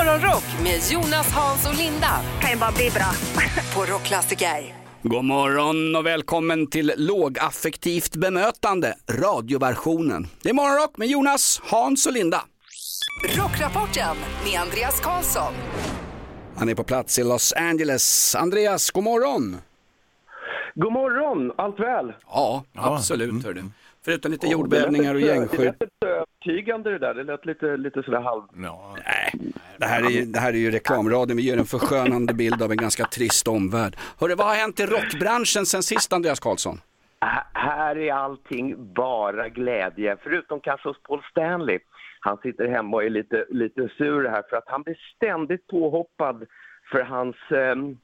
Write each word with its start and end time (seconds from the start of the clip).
Morgonrock 0.00 0.44
med 0.62 0.80
Jonas, 0.92 1.32
Hans 1.32 1.68
och 1.68 1.74
Linda. 1.74 2.08
Kan 2.40 2.50
ju 2.50 2.56
bara 2.56 2.72
bli 2.72 2.90
bra. 2.90 3.10
På 3.74 3.92
Rockklassiker. 3.92 4.74
God 5.02 5.24
morgon 5.24 5.96
och 5.96 6.06
välkommen 6.06 6.66
till 6.66 6.92
lågaffektivt 6.96 8.16
bemötande, 8.16 8.94
radioversionen. 9.10 10.26
Det 10.42 10.48
är 10.48 10.54
morgonrock 10.54 10.96
med 10.96 11.08
Jonas, 11.08 11.60
Hans 11.64 12.06
och 12.06 12.12
Linda. 12.12 12.42
Rockrapporten 13.38 14.16
med 14.44 14.60
Andreas 14.60 15.00
Karlsson. 15.00 15.52
Han 16.56 16.68
är 16.68 16.74
på 16.74 16.84
plats 16.84 17.18
i 17.18 17.24
Los 17.24 17.52
Angeles. 17.52 18.34
Andreas, 18.34 18.90
god 18.90 19.04
morgon. 19.04 19.56
God 20.74 20.92
morgon, 20.92 21.52
allt 21.56 21.80
väl? 21.80 22.12
Ja, 22.26 22.64
absolut. 22.74 23.44
Hör 23.44 23.54
du. 23.54 23.64
Förutom 24.04 24.32
lite 24.32 24.46
jordbävningar 24.46 25.14
och 25.14 25.20
gängskydd. 25.20 25.74
Övertygande 26.46 26.90
det 26.90 26.98
där, 26.98 27.14
det 27.14 27.22
lät 27.24 27.46
lite, 27.46 27.76
lite 27.76 28.02
sådär 28.02 28.20
halv... 28.20 28.42
Nej, 28.52 29.34
det 29.78 29.86
här, 29.86 30.02
är, 30.06 30.10
ju- 30.10 30.24
det 30.24 30.38
här 30.38 30.52
är 30.52 30.56
ju 30.58 30.70
reklamradion. 30.70 31.36
Vi 31.36 31.42
ger 31.42 31.58
en 31.58 31.64
förskönande 31.64 32.34
bild 32.34 32.62
av 32.62 32.70
en 32.70 32.76
ganska 32.76 33.04
trist 33.04 33.48
omvärld. 33.48 33.96
Hörru, 34.20 34.34
vad 34.34 34.46
har 34.46 34.54
hänt 34.54 34.80
i 34.80 34.86
rockbranschen 34.86 35.66
sen 35.66 35.82
sist, 35.82 36.12
Andreas 36.12 36.40
Karlsson? 36.40 36.80
H- 37.20 37.28
här 37.52 37.98
är 37.98 38.12
allting 38.12 38.92
bara 38.94 39.48
glädje, 39.48 40.16
förutom 40.22 40.60
kanske 40.60 40.88
hos 40.88 41.02
Paul 41.02 41.22
Stanley. 41.30 41.78
Han 42.20 42.36
sitter 42.36 42.68
hemma 42.68 42.96
och 42.96 43.04
är 43.04 43.10
lite, 43.10 43.44
lite 43.50 43.88
sur 43.98 44.28
här 44.28 44.42
för 44.50 44.56
att 44.56 44.64
han 44.68 44.82
blir 44.82 44.98
ständigt 45.16 45.66
påhoppad 45.66 46.46
för 46.92 47.02
hans, 47.02 47.36
ehm, 47.50 47.96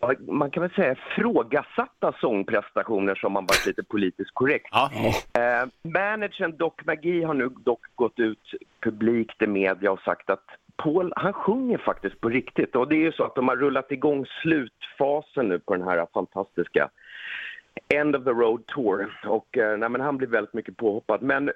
ja, 0.00 0.14
man 0.28 0.50
kan 0.50 0.60
väl 0.60 0.70
säga 0.70 0.96
frågasatta 1.16 2.12
sångprestationer 2.20 3.14
som 3.14 3.34
han 3.34 3.46
varit 3.46 3.66
lite 3.66 3.82
politiskt 3.82 4.34
korrekt. 4.34 4.68
Ja. 4.70 4.90
Eh, 5.38 5.68
managern 5.82 6.56
Doc 6.56 6.72
McGee 6.84 7.24
har 7.24 7.34
nu 7.34 7.48
dock 7.48 7.86
gått 7.94 8.18
ut 8.18 8.54
publikt 8.80 9.42
i 9.42 9.46
media 9.46 9.92
och 9.92 10.00
sagt 10.00 10.30
att 10.30 10.44
Paul, 10.76 11.12
han 11.16 11.32
sjunger 11.32 11.78
faktiskt 11.78 12.20
på 12.20 12.28
riktigt. 12.28 12.76
Och 12.76 12.88
det 12.88 12.96
är 12.96 13.04
ju 13.04 13.12
så 13.12 13.24
att 13.24 13.34
de 13.34 13.48
har 13.48 13.56
rullat 13.56 13.92
igång 13.92 14.26
slutfasen 14.42 15.48
nu 15.48 15.58
på 15.58 15.76
den 15.76 15.88
här 15.88 16.06
fantastiska 16.14 16.90
End 17.94 18.16
of 18.16 18.24
the 18.24 18.30
Road 18.30 18.66
Tour. 18.66 19.18
Och 19.26 19.58
eh, 19.58 19.78
nej, 19.78 19.88
men 19.88 20.00
han 20.00 20.16
blir 20.16 20.28
väldigt 20.28 20.54
mycket 20.54 20.76
påhoppad. 20.76 21.22
Men 21.22 21.50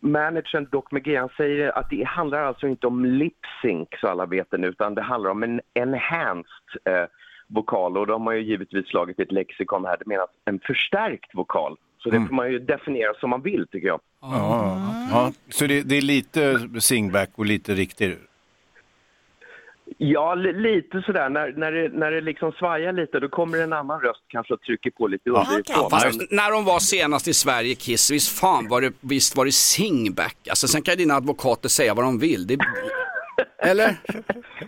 managern 0.00 0.68
Doc 0.70 0.84
McGee 0.90 1.16
han 1.16 1.28
säger 1.36 1.78
att 1.78 1.90
det 1.90 2.04
handlar 2.04 2.42
alltså 2.42 2.66
inte 2.68 2.86
om 2.86 3.04
lip 3.04 3.38
sync 3.62 3.88
så 4.00 4.08
alla 4.08 4.26
vet 4.26 4.50
det 4.50 4.58
nu, 4.58 4.68
utan 4.68 4.94
det 4.94 5.02
handlar 5.02 5.30
om 5.30 5.42
en 5.42 5.60
enhanced 5.74 6.46
eh, 6.84 7.04
vokal. 7.54 7.96
Och 7.98 8.06
de 8.06 8.26
har 8.26 8.32
ju 8.34 8.42
givetvis 8.42 8.86
slagit 8.86 9.20
ett 9.20 9.32
lexikon 9.32 9.84
här. 9.84 9.96
Det 9.98 10.06
menas 10.06 10.28
en 10.44 10.60
förstärkt 10.60 11.34
vokal. 11.34 11.76
Så 11.98 12.10
det 12.10 12.26
får 12.28 12.34
man 12.34 12.52
ju 12.52 12.58
definiera 12.58 13.14
som 13.14 13.30
man 13.30 13.42
vill 13.42 13.66
tycker 13.72 13.88
jag. 13.88 14.00
Ja, 14.20 14.80
ja. 15.10 15.32
Så 15.50 15.66
det, 15.66 15.82
det 15.82 15.96
är 15.96 16.02
lite 16.02 16.58
singback 16.80 17.30
och 17.34 17.46
lite 17.46 17.74
riktig. 17.74 18.16
Ja, 19.98 20.34
li- 20.34 20.52
lite 20.52 21.02
sådär. 21.06 21.28
När, 21.28 21.52
när, 21.56 21.72
det, 21.72 21.88
när 21.88 22.10
det 22.10 22.20
liksom 22.20 22.52
svajar 22.52 22.92
lite 22.92 23.20
då 23.20 23.28
kommer 23.28 23.58
en 23.58 23.72
annan 23.72 24.00
röst 24.00 24.22
kanske 24.28 24.54
och 24.54 24.60
trycker 24.60 24.90
på 24.90 25.06
lite 25.06 25.30
underifrån. 25.30 25.90
Fast 25.90 26.18
Men- 26.18 26.26
när 26.30 26.50
de 26.50 26.64
var 26.64 26.78
senast 26.78 27.28
i 27.28 27.34
Sverige, 27.34 27.74
Kiss, 27.74 28.10
visst 28.10 28.38
fan 28.40 28.68
var 28.68 28.80
det, 28.80 28.92
visst 29.00 29.36
var 29.36 29.44
det 29.44 29.52
singback? 29.52 30.36
Alltså 30.50 30.68
sen 30.68 30.82
kan 30.82 30.92
ju 30.92 30.96
dina 30.96 31.14
advokater 31.14 31.68
säga 31.68 31.94
vad 31.94 32.04
de 32.04 32.18
vill. 32.18 32.46
Det... 32.46 32.58
Eller? 33.62 33.96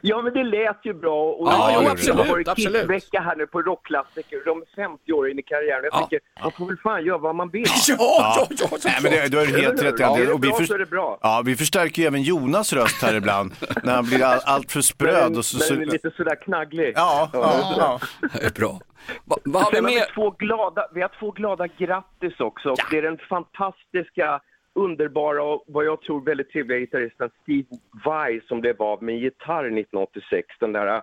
Ja, 0.01 0.23
men 0.23 0.33
det 0.35 0.45
lät 0.45 0.81
ju 0.83 0.95
bra. 0.95 1.25
Och 1.33 1.49
Ja, 1.53 1.67
det 1.67 1.75
jo, 1.75 1.81
har 1.83 1.91
absolut, 1.91 2.29
varit 2.31 2.49
absolut. 2.49 2.81
Kissvecka 2.81 3.21
här 3.21 3.37
nu 3.37 3.47
på 3.47 3.63
rockklassiker. 3.63 4.43
De 4.45 4.63
är 4.63 4.67
50 4.77 5.13
år 5.13 5.31
in 5.31 5.39
i 5.39 5.43
karriären. 5.43 5.81
Jag 5.85 5.93
Ja. 5.93 6.07
tycker, 6.11 6.21
man 6.43 6.53
får 6.53 6.67
väl 6.67 6.77
fan 6.77 7.05
göra 7.05 7.19
vad 7.19 7.35
man 7.35 7.49
vill. 7.51 7.65
Ja, 7.89 7.97
ja, 7.99 8.47
ja, 8.51 8.57
ja, 8.73 8.79
Nej, 8.85 8.95
men 9.03 9.13
det, 9.13 9.29
du 9.29 9.37
har 9.39 9.45
helt 9.47 9.83
rätt. 9.83 9.95
Ja, 9.99 10.19
är 10.19 10.27
det 10.27 10.33
Och 10.33 10.45
vi, 10.45 10.49
bra 10.49 10.57
för- 10.57 10.65
så 10.65 10.75
är 10.75 10.79
det 10.79 10.87
bra. 10.87 11.19
ja, 11.23 11.43
vi 11.45 11.57
förstärker 11.57 12.03
ju 12.03 12.09
även 12.09 12.23
Jonas 12.23 12.73
röst 12.73 13.03
här 13.03 13.15
ibland. 13.15 13.53
när 13.83 13.95
han 13.95 14.05
blir 14.05 14.25
all, 14.25 14.41
allt 14.45 14.73
för 14.73 14.81
spröd. 14.81 15.31
Men, 15.31 15.39
Och 15.39 15.45
så, 15.45 15.59
så, 15.59 15.75
men 15.75 15.89
lite 15.89 16.11
sådär 16.17 16.37
knagglig. 16.45 16.93
ja, 16.97 17.31
ja, 17.33 17.75
ja. 17.79 18.01
Det 18.33 18.47
är 18.47 18.51
bra. 18.61 18.81
Va, 19.25 19.37
vad 19.45 19.63
har 19.63 19.71
vi 19.71 19.77
Sen 19.77 19.85
har 19.85 19.91
vi, 19.93 19.97
med? 19.99 20.09
två 20.15 20.31
glada, 20.31 20.87
vi 20.95 21.03
har 21.03 21.11
två 21.21 21.31
glada 21.31 21.67
grattis 21.67 22.41
också. 22.41 22.69
Och 22.71 22.79
Ja. 22.79 22.85
Det 22.91 22.99
är 22.99 23.03
den 23.03 23.19
fantastiska, 23.29 24.41
underbara 24.75 25.43
och 25.43 25.65
vad 25.67 25.85
jag 25.85 26.03
tror 26.03 26.21
väldigt 26.21 26.51
trevliga 26.51 26.79
gitarristen 26.79 27.31
Steve 27.43 27.69
Vai 28.05 28.41
som 28.49 28.61
blev 28.61 28.83
av 28.83 29.03
med 29.03 29.15
en 29.15 29.21
gitarr 29.21 29.65
1986. 29.65 30.49
Den 30.61 30.73
där 30.73 30.87
äh, 30.87 31.03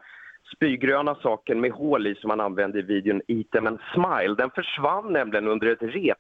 spygröna 0.55 1.15
saken 1.15 1.61
med 1.61 1.71
hål 1.71 2.07
i 2.07 2.15
som 2.15 2.29
han 2.29 2.41
använde 2.41 2.79
i 2.79 2.81
videon 2.81 3.21
Eat 3.27 3.51
them 3.51 3.67
and 3.67 3.79
smile. 3.93 4.35
Den 4.35 4.51
försvann 4.55 5.13
nämligen 5.13 5.47
under 5.47 5.67
ett 5.67 5.81
rep 5.81 6.17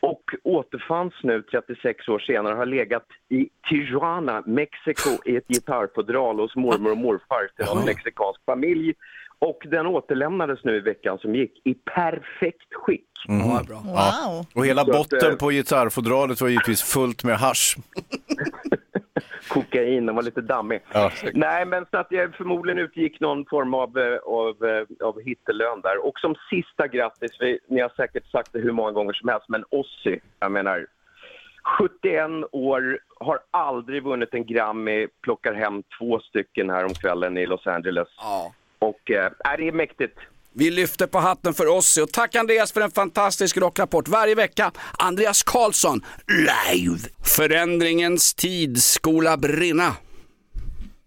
och 0.00 0.34
återfanns 0.42 1.14
nu 1.22 1.42
36 1.42 2.08
år 2.08 2.18
senare 2.18 2.54
har 2.54 2.66
legat 2.66 3.06
i 3.28 3.48
Tijuana, 3.68 4.42
Mexiko 4.46 5.10
i 5.24 5.36
ett 5.36 5.48
gitarrfodral 5.48 6.40
hos 6.40 6.56
mormor 6.56 6.90
och 6.90 6.98
morfar 6.98 7.48
till 7.56 7.78
en 7.78 7.86
mexikansk 7.86 8.44
familj. 8.44 8.94
Och 9.38 9.66
den 9.70 9.86
återlämnades 9.86 10.64
nu 10.64 10.76
i 10.76 10.80
veckan 10.80 11.18
som 11.18 11.34
gick 11.34 11.60
i 11.64 11.74
perfekt 11.74 12.74
skick. 12.74 13.04
Ja, 13.28 13.62
bra. 13.66 13.76
Wow. 13.76 14.46
Och 14.54 14.66
hela 14.66 14.84
Så 14.84 14.92
botten 14.92 15.30
eh, 15.30 15.36
på 15.36 15.50
gitarrfodralet 15.50 16.40
var 16.40 16.48
givetvis 16.48 16.82
fullt 16.82 17.24
med 17.24 17.38
hasch. 17.38 17.76
Kokain, 19.48 20.06
den 20.06 20.14
var 20.14 20.22
lite 20.22 20.40
dammig. 20.40 20.80
Ja. 20.92 21.12
Nej, 21.34 21.66
men 21.66 21.86
så 21.90 21.98
att 21.98 22.06
jag 22.10 22.34
förmodligen 22.34 22.78
utgick 22.78 23.20
någon 23.20 23.44
form 23.46 23.74
av, 23.74 23.98
eh, 23.98 24.18
av, 24.18 24.64
eh, 24.64 25.06
av 25.06 25.20
hittelön 25.20 25.80
där. 25.80 26.06
Och 26.06 26.18
som 26.18 26.34
sista 26.50 26.88
grattis, 26.88 27.30
vi, 27.40 27.58
ni 27.68 27.80
har 27.80 27.92
säkert 27.96 28.30
sagt 28.30 28.52
det 28.52 28.58
hur 28.58 28.72
många 28.72 28.92
gånger 28.92 29.12
som 29.12 29.28
helst, 29.28 29.48
men 29.48 29.64
Ozzy, 29.70 30.18
jag 30.40 30.52
menar 30.52 30.86
71 31.78 32.48
år, 32.52 32.98
har 33.20 33.38
aldrig 33.50 34.02
vunnit 34.02 34.34
en 34.34 34.46
Grammy, 34.46 35.06
plockar 35.22 35.54
hem 35.54 35.82
två 35.98 36.20
stycken 36.20 36.70
här 36.70 36.84
om 36.84 36.94
kvällen 36.94 37.38
i 37.38 37.46
Los 37.46 37.66
Angeles. 37.66 38.08
Ja. 38.18 38.52
Och 38.78 39.10
äh, 39.10 39.56
det 39.58 39.68
är 39.68 39.72
mäktigt. 39.72 40.18
Vi 40.52 40.70
lyfter 40.70 41.06
på 41.06 41.18
hatten 41.18 41.54
för 41.54 41.66
oss 41.66 41.96
och 41.96 42.12
tack 42.12 42.36
Andreas 42.36 42.72
för 42.72 42.80
en 42.80 42.90
fantastisk 42.90 43.56
rockrapport 43.56 44.08
varje 44.08 44.34
vecka. 44.34 44.72
Andreas 44.98 45.42
Karlsson, 45.42 46.04
live! 46.26 46.98
Förändringens 47.24 48.34
tid 48.34 48.82
skola 48.82 49.36
brinna. 49.36 49.96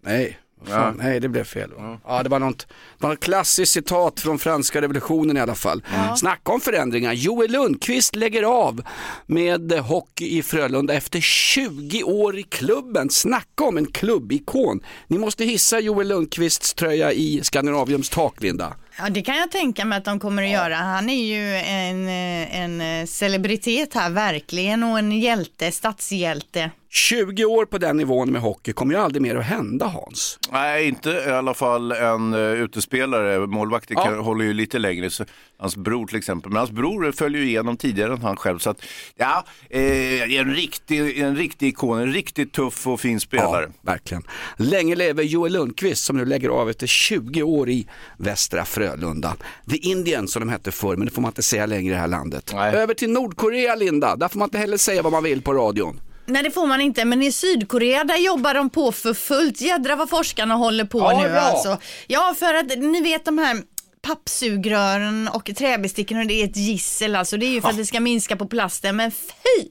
Nej, 0.00 0.38
fan, 0.66 0.94
nej 0.98 1.20
det 1.20 1.28
blev 1.28 1.44
fel. 1.44 1.70
Ja, 2.06 2.22
det 2.22 2.28
var 2.28 2.38
något, 2.38 2.66
det 2.98 3.06
var 3.06 3.12
ett 3.12 3.20
klassiskt 3.20 3.72
citat 3.72 4.20
från 4.20 4.38
franska 4.38 4.80
revolutionen 4.80 5.36
i 5.36 5.40
alla 5.40 5.54
fall. 5.54 5.82
Snacka 6.16 6.52
om 6.52 6.60
förändringar. 6.60 7.12
Joel 7.12 7.50
Lundqvist 7.50 8.16
lägger 8.16 8.42
av 8.42 8.82
med 9.26 9.72
hockey 9.72 10.38
i 10.38 10.42
Frölunda 10.42 10.94
efter 10.94 11.20
20 11.20 12.02
år 12.02 12.38
i 12.38 12.42
klubben. 12.42 13.10
Snacka 13.10 13.64
om 13.64 13.76
en 13.76 13.86
klubbikon. 13.86 14.80
Ni 15.06 15.18
måste 15.18 15.44
hissa 15.44 15.80
Joel 15.80 16.08
Lundqvists 16.08 16.74
tröja 16.74 17.12
i 17.12 17.40
Skandinaviums 17.42 18.08
tak, 18.08 18.42
Linda. 18.42 18.74
Ja, 18.98 19.08
det 19.10 19.22
kan 19.22 19.36
jag 19.36 19.50
tänka 19.50 19.84
mig 19.84 19.98
att 19.98 20.04
de 20.04 20.20
kommer 20.20 20.42
att 20.42 20.50
göra. 20.50 20.74
Han 20.74 21.10
är 21.10 21.24
ju 21.24 21.56
en, 21.56 22.08
eh, 22.08 22.60
en 22.60 22.80
eh, 22.80 23.06
celebritet 23.06 23.94
här, 23.94 24.10
verkligen, 24.10 24.82
och 24.82 24.98
en 24.98 25.12
hjälte, 25.20 25.72
stadshjälte. 25.72 26.70
20 26.90 27.44
år 27.44 27.64
på 27.66 27.78
den 27.78 27.96
nivån 27.96 28.32
med 28.32 28.40
hockey 28.40 28.72
kommer 28.72 28.94
ju 28.94 29.00
aldrig 29.00 29.22
mer 29.22 29.36
att 29.36 29.44
hända 29.44 29.86
Hans. 29.86 30.38
Nej, 30.50 30.88
inte 30.88 31.10
i 31.10 31.30
alla 31.30 31.54
fall 31.54 31.92
en 31.92 32.34
uh, 32.34 32.40
utespelare. 32.52 33.46
Målvakter 33.46 33.94
Ja. 33.94 34.20
håller 34.20 34.44
ju 34.44 34.52
lite 34.52 34.78
längre. 34.78 35.10
Så, 35.10 35.24
hans 35.62 35.76
bror 35.76 36.06
till 36.06 36.16
exempel. 36.18 36.50
Men 36.52 36.58
hans 36.58 36.70
bror 36.70 37.12
följer 37.12 37.42
ju 37.42 37.48
igenom 37.48 37.76
tidigare 37.76 38.12
än 38.12 38.22
han 38.22 38.36
själv. 38.36 38.58
Så 38.58 38.70
att, 38.70 38.82
ja, 39.16 39.44
eh, 39.70 40.38
en, 40.38 40.54
riktig, 40.54 41.18
en 41.18 41.36
riktig 41.36 41.68
ikon, 41.68 41.98
en 41.98 42.12
riktigt 42.12 42.52
tuff 42.52 42.86
och 42.86 43.00
fin 43.00 43.20
spelare. 43.20 43.64
Ja, 43.66 43.72
verkligen. 43.92 44.22
Länge 44.56 44.94
lever 44.94 45.22
Joel 45.22 45.52
Lundqvist 45.52 46.04
som 46.04 46.16
nu 46.16 46.24
lägger 46.24 46.48
av 46.48 46.70
efter 46.70 46.86
20 46.86 47.42
år 47.42 47.70
i 47.70 47.86
Västra 48.16 48.64
Frölunda. 48.64 49.36
The 49.70 49.76
Indian 49.76 50.28
som 50.28 50.40
de 50.40 50.48
hette 50.48 50.72
förr, 50.72 50.96
men 50.96 51.06
det 51.06 51.12
får 51.12 51.22
man 51.22 51.28
inte 51.30 51.42
säga 51.42 51.66
längre 51.66 51.90
i 51.92 51.94
det 51.94 52.00
här 52.00 52.08
landet. 52.08 52.50
Nej. 52.54 52.74
Över 52.74 52.94
till 52.94 53.10
Nordkorea 53.10 53.74
Linda, 53.74 54.16
där 54.16 54.28
får 54.28 54.38
man 54.38 54.46
inte 54.46 54.58
heller 54.58 54.76
säga 54.76 55.02
vad 55.02 55.12
man 55.12 55.22
vill 55.24 55.42
på 55.42 55.52
radion. 55.52 56.00
Nej, 56.26 56.42
det 56.42 56.50
får 56.50 56.66
man 56.66 56.80
inte, 56.80 57.04
men 57.04 57.22
i 57.22 57.32
Sydkorea 57.32 58.04
där 58.04 58.16
jobbar 58.16 58.54
de 58.54 58.70
på 58.70 58.92
för 58.92 59.14
fullt. 59.14 59.60
Jädra 59.60 59.96
vad 59.96 60.10
forskarna 60.10 60.54
håller 60.54 60.84
på 60.84 60.98
Ja, 60.98 61.22
nu 61.22 61.28
bra. 61.28 61.40
alltså. 61.40 61.78
Ja, 62.06 62.34
för 62.38 62.54
att 62.54 62.78
ni 62.78 63.00
vet 63.00 63.24
de 63.24 63.38
här 63.38 63.62
pappsugrören 64.02 65.28
och 65.28 65.50
träbesticken, 65.56 66.28
det 66.28 66.34
är 66.34 66.44
ett 66.44 66.56
gissel 66.56 67.16
alltså. 67.16 67.36
Det 67.36 67.46
är 67.46 67.50
ju 67.50 67.60
för 67.60 67.68
att 67.68 67.76
det 67.76 67.86
ska 67.86 68.00
minska 68.00 68.36
på 68.36 68.46
plasten, 68.46 68.96
men 68.96 69.10
fy 69.10 69.68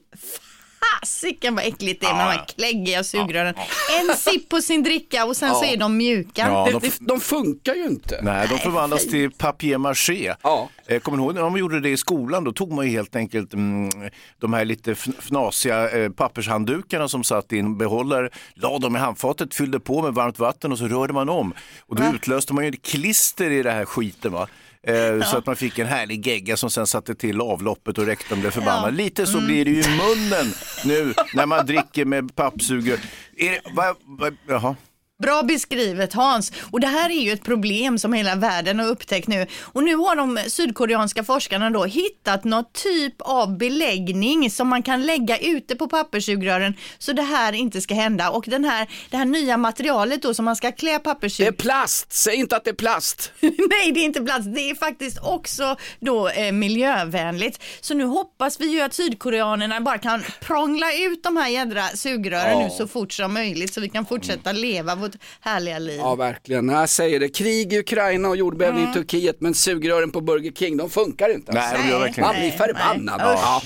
fasiken 1.00 1.54
vad 1.54 1.64
äckligt 1.64 2.00
det 2.00 2.06
är 2.06 2.14
med 2.14 2.26
de 2.26 2.30
här 2.32 2.44
kläggiga 2.56 3.04
sugrören. 3.04 3.54
En 4.10 4.16
sipp 4.16 4.48
på 4.48 4.60
sin 4.62 4.82
dricka 4.82 5.24
och 5.24 5.36
sen 5.36 5.54
så 5.54 5.64
är 5.64 5.76
de 5.76 5.96
mjuka. 5.96 6.42
Ja, 6.48 6.68
de, 6.80 6.90
de 7.00 7.20
funkar 7.20 7.74
ju 7.74 7.84
inte. 7.84 8.20
nej, 8.22 8.48
de 8.48 8.58
förvandlas 8.58 9.06
till 9.06 9.30
papier-maché. 9.30 10.34
Ja. 10.42 10.68
Eh, 10.86 11.00
Kommer 11.00 11.18
ni 11.18 11.24
ihåg 11.24 11.34
när 11.34 11.42
de 11.42 11.56
gjorde 11.58 11.80
det 11.80 11.88
i 11.90 11.96
skolan? 11.96 12.44
Då 12.44 12.52
tog 12.52 12.72
man 12.72 12.84
ju 12.86 12.90
helt 12.90 13.16
enkelt 13.16 13.54
mm, 13.54 13.90
de 14.38 14.52
här 14.52 14.64
lite 14.64 14.92
fn- 14.94 15.20
fnasiga 15.20 15.90
eh, 15.90 16.10
pappershanddukarna 16.10 17.08
som 17.08 17.24
satt 17.24 17.52
i 17.52 17.58
en 17.58 17.78
behållare, 17.78 18.28
la 18.54 18.78
dem 18.78 18.96
i 18.96 18.98
handfatet, 18.98 19.54
fyllde 19.54 19.80
på 19.80 20.02
med 20.02 20.14
varmt 20.14 20.38
vatten 20.38 20.72
och 20.72 20.78
så 20.78 20.88
rörde 20.88 21.12
man 21.12 21.28
om. 21.28 21.54
Och 21.86 21.96
då 21.96 22.02
utlöste 22.14 22.52
man 22.54 22.64
ju 22.64 22.70
ett 22.70 22.82
klister 22.82 23.50
i 23.50 23.62
det 23.62 23.70
här 23.72 23.84
skiten. 23.84 24.32
Va? 24.32 24.48
Eh, 24.86 25.22
Så 25.26 25.36
att 25.38 25.46
man 25.46 25.56
fick 25.56 25.78
en 25.78 25.86
härlig 25.86 26.26
gegga 26.26 26.56
som 26.56 26.70
sen 26.70 26.86
satte 26.86 27.14
till 27.14 27.40
avloppet 27.40 27.98
och 27.98 28.06
rektorn 28.06 28.40
blev 28.40 28.50
förbannad. 28.50 28.94
Lite 28.94 29.26
så 29.26 29.40
blir 29.40 29.64
det 29.64 29.70
ju 29.70 29.80
i 29.80 29.88
munnen 29.96 30.54
nu 30.84 31.14
när 31.34 31.46
man 31.46 31.66
dricker 31.66 32.04
med 32.04 32.34
pappsugrör. 32.36 32.98
Är 33.36 33.50
det, 33.50 33.60
va, 33.74 33.94
va, 34.06 34.30
jaha. 34.48 34.76
Bra 35.22 35.42
beskrivet 35.42 36.12
Hans. 36.12 36.52
Och 36.70 36.80
det 36.80 36.86
här 36.86 37.10
är 37.10 37.20
ju 37.20 37.32
ett 37.32 37.44
problem 37.44 37.98
som 37.98 38.12
hela 38.12 38.34
världen 38.34 38.78
har 38.78 38.86
upptäckt 38.86 39.28
nu. 39.28 39.46
Och 39.62 39.84
nu 39.84 39.96
har 39.96 40.16
de 40.16 40.38
sydkoreanska 40.50 41.24
forskarna 41.24 41.70
då 41.70 41.84
hittat 41.84 42.44
något 42.44 42.72
typ 42.72 43.14
av 43.18 43.58
beläggning 43.58 44.50
som 44.50 44.68
man 44.68 44.82
kan 44.82 45.06
lägga 45.06 45.38
ute 45.38 45.76
på 45.76 45.88
papperssugrören 45.88 46.74
så 46.98 47.12
det 47.12 47.22
här 47.22 47.52
inte 47.52 47.80
ska 47.80 47.94
hända. 47.94 48.30
Och 48.30 48.44
den 48.48 48.64
här, 48.64 48.88
det 49.10 49.16
här 49.16 49.24
nya 49.24 49.56
materialet 49.56 50.22
då 50.22 50.34
som 50.34 50.44
man 50.44 50.56
ska 50.56 50.72
klä 50.72 50.98
Det 51.38 51.46
är 51.46 51.52
plast, 51.52 52.12
säg 52.12 52.34
inte 52.34 52.56
att 52.56 52.64
det 52.64 52.70
är 52.70 52.74
plast. 52.74 53.32
Nej, 53.40 53.92
det 53.94 54.00
är 54.00 54.04
inte 54.04 54.20
plats. 54.20 54.46
Det 54.46 54.70
är 54.70 54.74
faktiskt 54.74 55.18
också 55.22 55.76
då 56.00 56.28
eh, 56.28 56.52
miljövänligt. 56.52 57.62
Så 57.80 57.94
nu 57.94 58.04
hoppas 58.04 58.60
vi 58.60 58.66
ju 58.66 58.80
att 58.80 58.94
sydkoreanerna 58.94 59.80
bara 59.80 59.98
kan 59.98 60.22
prångla 60.40 60.86
ut 60.94 61.22
de 61.22 61.36
här 61.36 61.48
jädra 61.48 61.82
sugrören 61.88 62.60
Ja. 62.60 62.64
nu 62.64 62.70
så 62.70 62.88
fort 62.88 63.12
som 63.12 63.34
möjligt 63.34 63.74
så 63.74 63.80
vi 63.80 63.88
kan 63.88 64.06
fortsätta 64.06 64.52
leva 64.52 64.94
vårt 64.94 65.11
härliga 65.40 65.78
liv. 65.78 65.96
Ja 65.98 66.14
verkligen, 66.14 66.68
jag 66.68 66.88
säger 66.88 67.20
det. 67.20 67.28
Krig 67.28 67.72
i 67.72 67.78
Ukraina 67.78 68.28
och 68.28 68.36
jordbävning 68.36 68.90
i 68.90 68.92
Turkiet 68.92 69.40
men 69.40 69.54
sugrören 69.54 70.10
på 70.10 70.20
Burger 70.20 70.52
King 70.52 70.76
de 70.76 70.90
funkar 70.90 71.34
inte. 71.34 71.52
Nej, 71.52 71.78
de 71.82 71.88
gör 71.90 72.00
verkligen 72.00 72.26
Man 72.26 72.36
blir 72.36 72.50
förbannad. 72.50 73.20
Ja. 73.20 73.62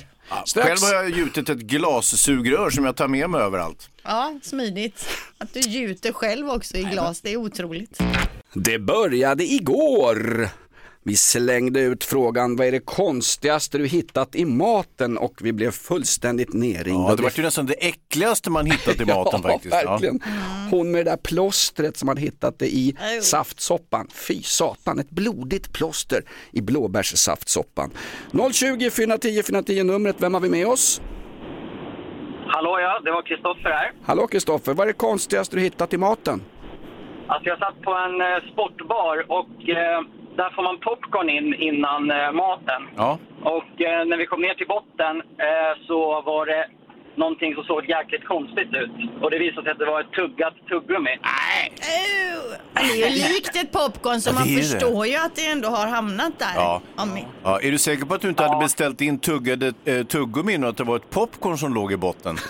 Strax. 0.47 0.69
Själv 0.69 0.79
har 0.81 1.03
jag 1.03 1.19
gjutit 1.19 1.49
ett 1.49 1.59
glassugrör 1.59 2.71
som 2.71 2.85
jag 2.85 2.97
tar 2.97 3.09
med 3.09 3.31
mig 3.31 3.41
överallt. 3.41 3.91
Ja, 4.03 4.39
smidigt. 4.43 5.09
Att 5.39 5.55
du 5.55 5.61
gjuter 5.61 6.13
själv 6.13 6.51
också 6.51 6.77
i 6.77 6.83
glas, 6.83 7.21
det 7.21 7.33
är 7.33 7.37
otroligt. 7.37 7.99
Det 8.53 8.79
började 8.79 9.45
igår. 9.45 10.49
Vi 11.09 11.17
slängde 11.17 11.81
ut 11.81 12.05
frågan 12.05 12.57
vad 12.57 12.67
är 12.67 12.73
det 12.73 12.81
konstigaste 12.81 13.79
du 13.79 13.87
hittat 13.87 14.35
i 14.37 14.45
maten 14.45 15.19
och 15.19 15.33
vi 15.43 15.53
blev 15.53 15.71
fullständigt 15.71 16.53
nerringda. 16.53 17.11
Ja, 17.11 17.15
det 17.17 17.23
var 17.23 17.33
ju 17.37 17.43
nästan 17.43 17.67
det 17.67 17.87
äckligaste 17.89 18.51
man 18.51 18.67
hittat 18.67 19.01
i 19.01 19.05
maten 19.15 19.41
ja, 19.45 19.49
faktiskt. 19.49 19.75
verkligen. 19.75 20.21
Hon 20.71 20.91
med 20.91 21.07
det 21.07 21.11
där 21.11 21.17
plåstret 21.17 21.97
som 21.97 22.09
hade 22.09 22.21
hittat 22.21 22.59
det 22.59 22.67
i 22.67 22.97
Aj. 23.01 23.21
saftsoppan. 23.23 24.09
Fy 24.29 24.43
satan, 24.43 24.99
ett 24.99 25.11
blodigt 25.11 25.73
plåster 25.73 26.23
i 26.53 26.61
blåbärssaftsoppan. 26.63 27.91
020 28.53 28.91
410 28.91 29.43
410 29.43 29.83
numret, 29.83 30.17
vem 30.19 30.35
har 30.35 30.41
vi 30.41 30.49
med 30.49 30.67
oss? 30.67 31.01
Hallå 32.47 32.79
ja, 32.81 33.01
det 33.05 33.11
var 33.11 33.23
Kristoffer 33.23 33.71
här. 33.71 33.93
Hallå 34.03 34.27
Kristoffer, 34.27 34.75
vad 34.75 34.89
är 34.89 34.93
det 34.93 34.99
konstigaste 34.99 35.57
du 35.57 35.63
hittat 35.63 35.93
i 35.93 35.99
maten? 35.99 36.43
Alltså 37.27 37.49
jag 37.49 37.59
satt 37.59 37.83
på 37.83 37.91
en 37.95 38.21
eh, 38.21 38.53
sportbar 38.53 39.25
och 39.29 39.69
eh, 39.69 40.01
där 40.37 40.51
får 40.55 40.63
man 40.63 40.79
popcorn 40.81 41.29
in 41.31 41.55
innan 41.55 42.11
eh, 42.11 42.33
maten. 42.33 42.83
Ja. 42.97 43.19
Och 43.43 43.81
eh, 43.81 44.05
när 44.07 44.17
vi 44.17 44.27
kom 44.27 44.41
ner 44.41 44.55
till 44.55 44.67
botten 44.67 45.17
eh, 45.21 45.87
så 45.87 46.23
var 46.23 46.47
det 46.47 46.67
någonting 47.15 47.55
som 47.55 47.65
såg 47.65 47.89
jäkligt 47.89 48.25
konstigt 48.25 48.69
ut. 48.83 48.91
Och 49.23 49.31
det 49.31 49.39
visade 49.39 49.63
sig 49.63 49.73
att 49.73 49.79
det 49.79 49.87
var 49.87 50.01
ett 50.01 50.13
tuggat 50.13 50.55
tuggummi. 50.69 51.11
Ew. 51.11 52.57
Det 52.75 53.03
är 53.03 53.09
ju 53.09 53.35
likt 53.35 53.57
ett 53.57 53.73
popcorn 53.73 54.21
så 54.21 54.31
Ja, 54.31 54.35
man 54.35 54.43
det 54.45 54.53
är 54.53 54.57
det. 54.57 54.63
förstår 54.63 55.07
ju 55.07 55.17
att 55.17 55.37
det 55.37 55.47
ändå 55.47 55.69
har 55.69 55.87
hamnat 55.87 56.39
där. 56.39 56.53
Ja. 56.55 56.81
Ja, 57.43 57.61
är 57.61 57.71
du 57.71 57.79
säker 57.79 58.05
på 58.05 58.15
att 58.15 58.21
du 58.21 58.29
inte 58.29 58.43
hade 58.43 58.65
beställt 58.65 59.01
in 59.01 59.19
tuggade 59.19 59.73
eh, 59.85 60.03
tuggummin 60.07 60.65
och 60.65 60.71
att 60.71 60.77
det 60.77 60.85
var 60.85 60.97
ett 60.97 61.11
popcorn 61.11 61.59
som 61.59 61.75
låg 61.75 61.93
i 61.93 61.97
botten? 61.97 62.37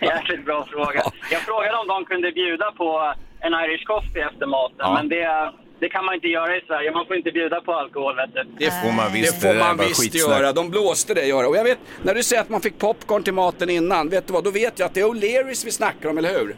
Jäkligt 0.00 0.44
bra 0.44 0.66
fråga. 0.70 1.02
Jag 1.30 1.40
frågade 1.40 1.76
om 1.76 1.86
de 1.88 2.04
kunde 2.04 2.32
bjuda 2.32 2.72
på 2.72 3.14
en 3.40 3.52
Irish 3.54 3.84
coffee 3.86 4.20
efter 4.20 4.46
maten. 4.46 4.76
Ja. 4.78 4.92
Men 4.94 5.08
det, 5.08 5.52
det 5.80 5.88
kan 5.88 6.04
man 6.04 6.14
inte 6.14 6.26
göra 6.28 6.56
i 6.56 6.60
Sverige. 6.66 6.90
Man 6.90 7.06
får 7.06 7.16
inte 7.16 7.30
bjuda 7.32 7.60
på 7.60 7.72
alkohol 7.74 8.16
vet 8.16 8.34
du. 8.34 8.42
Det 8.58 8.70
får 8.82 8.92
man 8.92 9.12
visst. 9.12 9.40
Det 9.40 9.48
får 9.48 9.54
man 9.58 9.76
var 9.76 9.84
visst 9.84 10.02
skitsnack. 10.02 10.40
göra, 10.40 10.52
de 10.52 10.70
blåste 10.70 11.14
det 11.14 11.24
göra. 11.26 11.48
Och 11.48 11.56
jag 11.56 11.64
vet, 11.64 11.78
när 12.02 12.14
du 12.14 12.22
säger 12.22 12.42
att 12.42 12.48
man 12.48 12.60
fick 12.60 12.78
popcorn 12.78 13.22
till 13.22 13.34
maten 13.34 13.70
innan, 13.70 14.08
vet 14.08 14.26
du 14.26 14.32
vad, 14.32 14.44
då 14.44 14.50
vet 14.50 14.78
jag 14.78 14.86
att 14.86 14.94
det 14.94 15.00
är 15.00 15.04
O'Learys 15.04 15.64
vi 15.64 15.70
snackar 15.70 16.08
om, 16.08 16.18
eller 16.18 16.38
hur? 16.38 16.56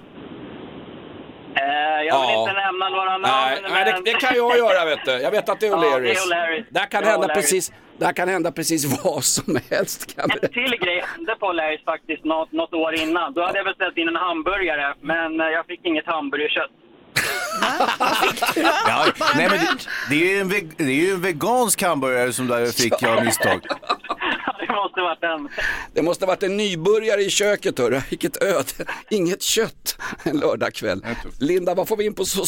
Eh, 1.55 1.63
jag 2.09 2.21
vill 2.21 2.35
Ja. 2.35 2.41
inte 2.41 2.53
nämna 2.53 2.89
några 2.89 3.11
namn. 3.19 3.23
Nej, 3.23 3.59
nej 3.71 3.85
det, 3.85 3.93
men- 3.93 4.05
det 4.05 4.13
kan 4.13 4.37
jag 4.37 4.59
göra 4.59 4.85
vet 4.85 5.05
du. 5.05 5.11
Jag 5.11 5.31
vet 5.31 5.49
att 5.49 5.61
det 5.61 5.67
är 5.67 5.71
Ja, 5.71 5.77
det 5.81 5.87
är 5.87 5.91
O'Learys. 6.01 6.15
O'Learys. 6.15 6.65
Där 6.71 6.87
kan 6.87 7.03
Det 7.03 7.09
hända 7.11 7.27
O'Learys. 7.27 7.35
precis, 7.35 7.73
där 7.99 8.13
kan 8.13 8.29
hända 8.29 8.53
precis 8.53 8.83
vad 9.05 9.25
som 9.25 9.59
helst. 9.71 10.17
Kan 10.17 10.31
En 10.31 10.39
till 10.53 10.77
grej 10.81 11.03
hände 11.17 11.35
på 11.41 11.53
Larrys 11.53 11.85
faktiskt 11.85 12.25
något, 12.25 12.53
något 12.53 12.75
år 12.75 12.95
innan. 12.95 13.33
Då 13.33 13.43
hade 13.43 13.59
jag 13.59 13.67
beställt 13.67 13.97
in 13.97 14.09
en 14.09 14.17
hamburgare, 14.17 14.95
men 15.01 15.41
eh, 15.41 15.47
jag 15.47 15.67
fick 15.67 15.81
inget 15.85 16.07
hamburgerkött. 16.07 16.71
Ja, 18.87 19.07
nej, 19.37 19.49
men 19.51 19.59
det, 19.61 19.69
det, 20.11 20.15
är 20.15 20.35
ju 20.35 20.41
en 20.41 20.49
veg, 20.49 20.71
det 20.77 20.85
är 20.85 20.89
ju 20.89 21.15
en 21.15 21.21
vegansk 21.21 21.83
hamburgare 21.83 22.33
som 22.33 22.47
där 22.47 22.67
fick 22.67 22.95
jag 23.01 23.19
av 23.19 23.25
misstag. 23.25 23.61
det 25.03 25.29
måste 25.29 25.47
varit 25.47 25.57
den. 25.57 25.67
Det 25.95 26.03
måste 26.03 26.25
ha 26.25 26.27
varit 26.27 26.43
en 26.43 26.57
nybörjare 26.57 27.23
i 27.23 27.31
köket 27.31 27.79
hörru. 27.79 28.01
Vilket 28.11 28.43
öde. 28.43 28.93
Inget 29.11 29.43
kött 29.43 29.97
en 30.23 30.37
lördagkväll. 30.37 31.07
Linda, 31.39 31.75
vad 31.75 31.89
får 31.89 31.97
vi 31.97 32.07
in 32.07 32.15
på, 32.15 32.25
so 32.25 32.45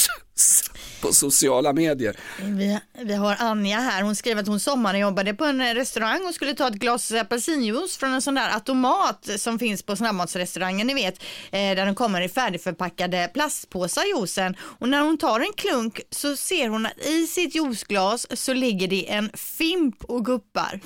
på 1.02 1.12
sociala 1.12 1.72
medier? 1.72 2.16
Vi, 2.38 2.80
vi 3.04 3.14
har 3.14 3.36
Anja 3.40 3.78
här, 3.78 4.02
hon 4.02 4.16
skrev 4.16 4.38
att 4.38 4.46
hon 4.46 4.60
sommarjobbade 4.60 5.34
på 5.34 5.44
en 5.44 5.74
restaurang 5.74 6.26
och 6.26 6.34
skulle 6.34 6.54
ta 6.54 6.68
ett 6.68 6.74
glas 6.74 7.12
apelsinjuice 7.12 7.96
från 7.96 8.12
en 8.12 8.22
sån 8.22 8.34
där 8.34 8.54
automat 8.54 9.28
som 9.38 9.58
finns 9.58 9.82
på 9.82 9.96
snabbmatsrestaurangen, 9.96 10.86
ni 10.86 10.94
vet, 10.94 11.22
eh, 11.50 11.76
där 11.76 11.86
de 11.86 11.94
kommer 11.94 12.20
i 12.20 12.28
färdigförpackade 12.28 13.30
plastpåsar 13.34 14.04
juicen. 14.04 14.56
Och 14.60 14.88
när 14.88 15.00
hon 15.00 15.18
tar 15.18 15.40
en 15.40 15.52
klunk 15.56 16.00
så 16.10 16.36
ser 16.36 16.68
hon 16.68 16.86
att 16.86 17.06
i 17.06 17.26
sitt 17.26 17.54
juiceglas 17.54 18.26
så 18.40 18.52
ligger 18.52 18.88
det 18.88 19.10
en 19.10 19.30
fimp 19.34 20.04
och 20.04 20.24
guppar. 20.24 20.80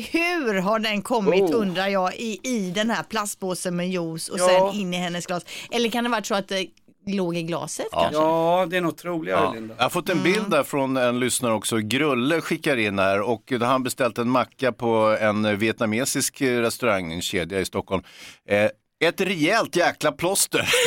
Hur 0.00 0.54
har 0.60 0.78
den 0.78 1.02
kommit 1.02 1.42
Oh. 1.42 1.60
undrar 1.60 1.88
jag 1.88 2.14
i, 2.16 2.40
i 2.42 2.70
den 2.70 2.90
här 2.90 3.02
plastpåsen 3.02 3.76
med 3.76 3.88
juice 3.90 4.28
och 4.28 4.38
Ja. 4.38 4.46
sen 4.72 4.80
in 4.80 4.94
i 4.94 4.96
hennes 4.96 5.26
glas? 5.26 5.42
Eller 5.70 5.88
kan 5.90 6.04
det 6.04 6.10
varit 6.10 6.26
så 6.26 6.34
att 6.34 6.48
det 6.48 6.66
låg 7.06 7.36
i 7.36 7.42
glaset 7.42 7.86
kanske? 7.92 8.14
Ja, 8.14 8.66
det 8.70 8.76
är 8.76 8.80
nog 8.80 8.96
troligare 8.96 9.40
Ja. 9.44 9.52
Linda. 9.52 9.74
Jag 9.78 9.84
har 9.84 9.90
fått 9.90 10.08
en 10.08 10.22
bild 10.22 10.50
där 10.50 10.62
från 10.62 10.96
en 10.96 11.20
lyssnare 11.20 11.52
också. 11.52 11.76
Grulle 11.78 12.40
skickar 12.40 12.76
in 12.76 12.98
här 12.98 13.20
och 13.20 13.42
då 13.46 13.58
har 13.58 13.66
han 13.66 13.82
beställt 13.82 14.18
en 14.18 14.30
macka 14.30 14.72
på 14.72 15.16
en 15.20 15.58
vietnamesisk 15.58 16.40
restaurang, 16.42 17.12
en 17.12 17.22
kedja 17.22 17.60
i 17.60 17.64
Stockholm. 17.64 18.02
Eh, 18.48 18.68
ett 19.08 19.20
rejält 19.20 19.76
jäkla 19.76 20.12
plåster. 20.12 20.68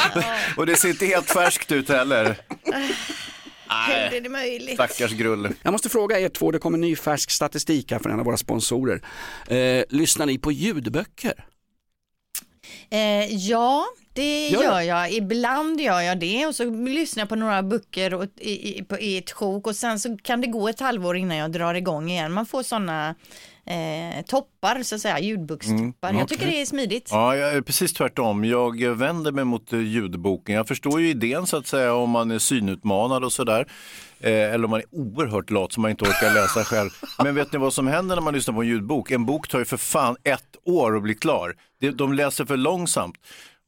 och 0.56 0.66
det 0.66 0.76
ser 0.76 0.88
inte 0.88 1.06
helt 1.06 1.30
färskt 1.30 1.72
ut 1.72 1.88
heller. 1.88 2.36
Hur 3.86 4.16
är 4.16 4.20
det 4.20 4.28
möjligt? 4.28 4.74
Stackars 4.74 5.12
Grulle. 5.12 5.52
Jag 5.62 5.72
måste 5.72 5.88
fråga 5.88 6.20
er 6.20 6.28
två, 6.28 6.50
det 6.50 6.58
kommer 6.58 6.78
ny 6.78 6.96
färsk 6.96 7.30
statistik 7.30 7.92
här 7.92 7.98
från 7.98 8.12
en 8.12 8.18
av 8.18 8.24
våra 8.24 8.36
sponsorer. 8.36 9.02
Eh, 9.48 9.84
lyssnar 9.88 10.26
ni 10.26 10.38
på 10.38 10.52
ljudböcker? 10.52 11.44
Eh, 12.90 13.34
ja, 13.36 13.86
det 14.12 14.48
Gör 14.48 14.62
gör, 14.62 14.80
jag. 14.80 15.12
Ibland 15.12 15.80
gör 15.80 16.00
jag 16.00 16.18
det 16.20 16.46
och 16.46 16.54
så 16.54 16.64
lyssnar 16.70 17.20
jag 17.20 17.28
på 17.28 17.36
några 17.36 17.62
böcker 17.62 18.14
och, 18.14 18.24
i, 18.36 18.78
i, 18.78 18.84
på, 18.84 18.98
i 18.98 19.18
ett 19.18 19.30
sjok 19.30 19.66
och 19.66 19.76
sen 19.76 20.00
så 20.00 20.16
kan 20.22 20.40
det 20.40 20.46
gå 20.46 20.68
ett 20.68 20.80
halvår 20.80 21.16
innan 21.16 21.36
jag 21.36 21.52
drar 21.52 21.74
igång 21.74 22.10
igen. 22.10 22.32
Man 22.32 22.46
får 22.46 22.62
sådana 22.62 23.14
eh, 23.70 24.22
toppar, 24.22 24.82
så 24.82 24.94
att 24.94 25.00
säga, 25.00 25.20
ljudbokstoppar. 25.20 26.12
jag 26.12 26.28
tycker 26.28 26.46
det 26.46 26.60
är 26.60 26.66
smidigt. 26.66 27.08
Ja, 27.10 27.36
jag 27.36 27.54
är 27.54 27.60
precis 27.60 27.92
tvärtom. 27.92 28.44
Jag 28.44 28.94
vänder 28.96 29.32
mig 29.32 29.44
mot 29.44 29.72
eh, 29.72 29.80
ljudboken. 29.80 30.54
Jag 30.54 30.68
förstår 30.68 31.00
ju 31.00 31.08
idén 31.08 31.46
så 31.46 31.56
att 31.56 31.66
säga 31.66 31.94
om 31.94 32.10
man 32.10 32.30
är 32.30 32.38
synutmanad 32.38 33.24
och 33.24 33.32
sådär. 33.32 33.66
Eh, 34.20 34.32
eller 34.32 34.64
om 34.64 34.70
man 34.70 34.80
är 34.80 34.86
oerhört 34.90 35.50
lat 35.50 35.72
så 35.72 35.80
man 35.80 35.90
inte 35.90 36.04
orkar 36.04 36.34
läsa 36.34 36.64
själv. 36.64 36.90
Men 37.24 37.34
vet 37.34 37.52
ni 37.52 37.58
vad 37.58 37.72
som 37.72 37.86
händer 37.86 38.16
när 38.16 38.22
man 38.22 38.34
lyssnar 38.34 38.54
på 38.54 38.62
en 38.62 38.68
ljudbok? 38.68 39.10
En 39.10 39.26
bok 39.26 39.48
tar 39.48 39.58
ju 39.58 39.64
för 39.64 39.76
fan 39.76 40.16
ett 40.24 40.56
år 40.64 40.96
att 40.96 41.02
bli 41.02 41.14
klar. 41.14 41.54
De 41.94 42.12
läser 42.12 42.44
för 42.44 42.56
långsamt. 42.56 43.14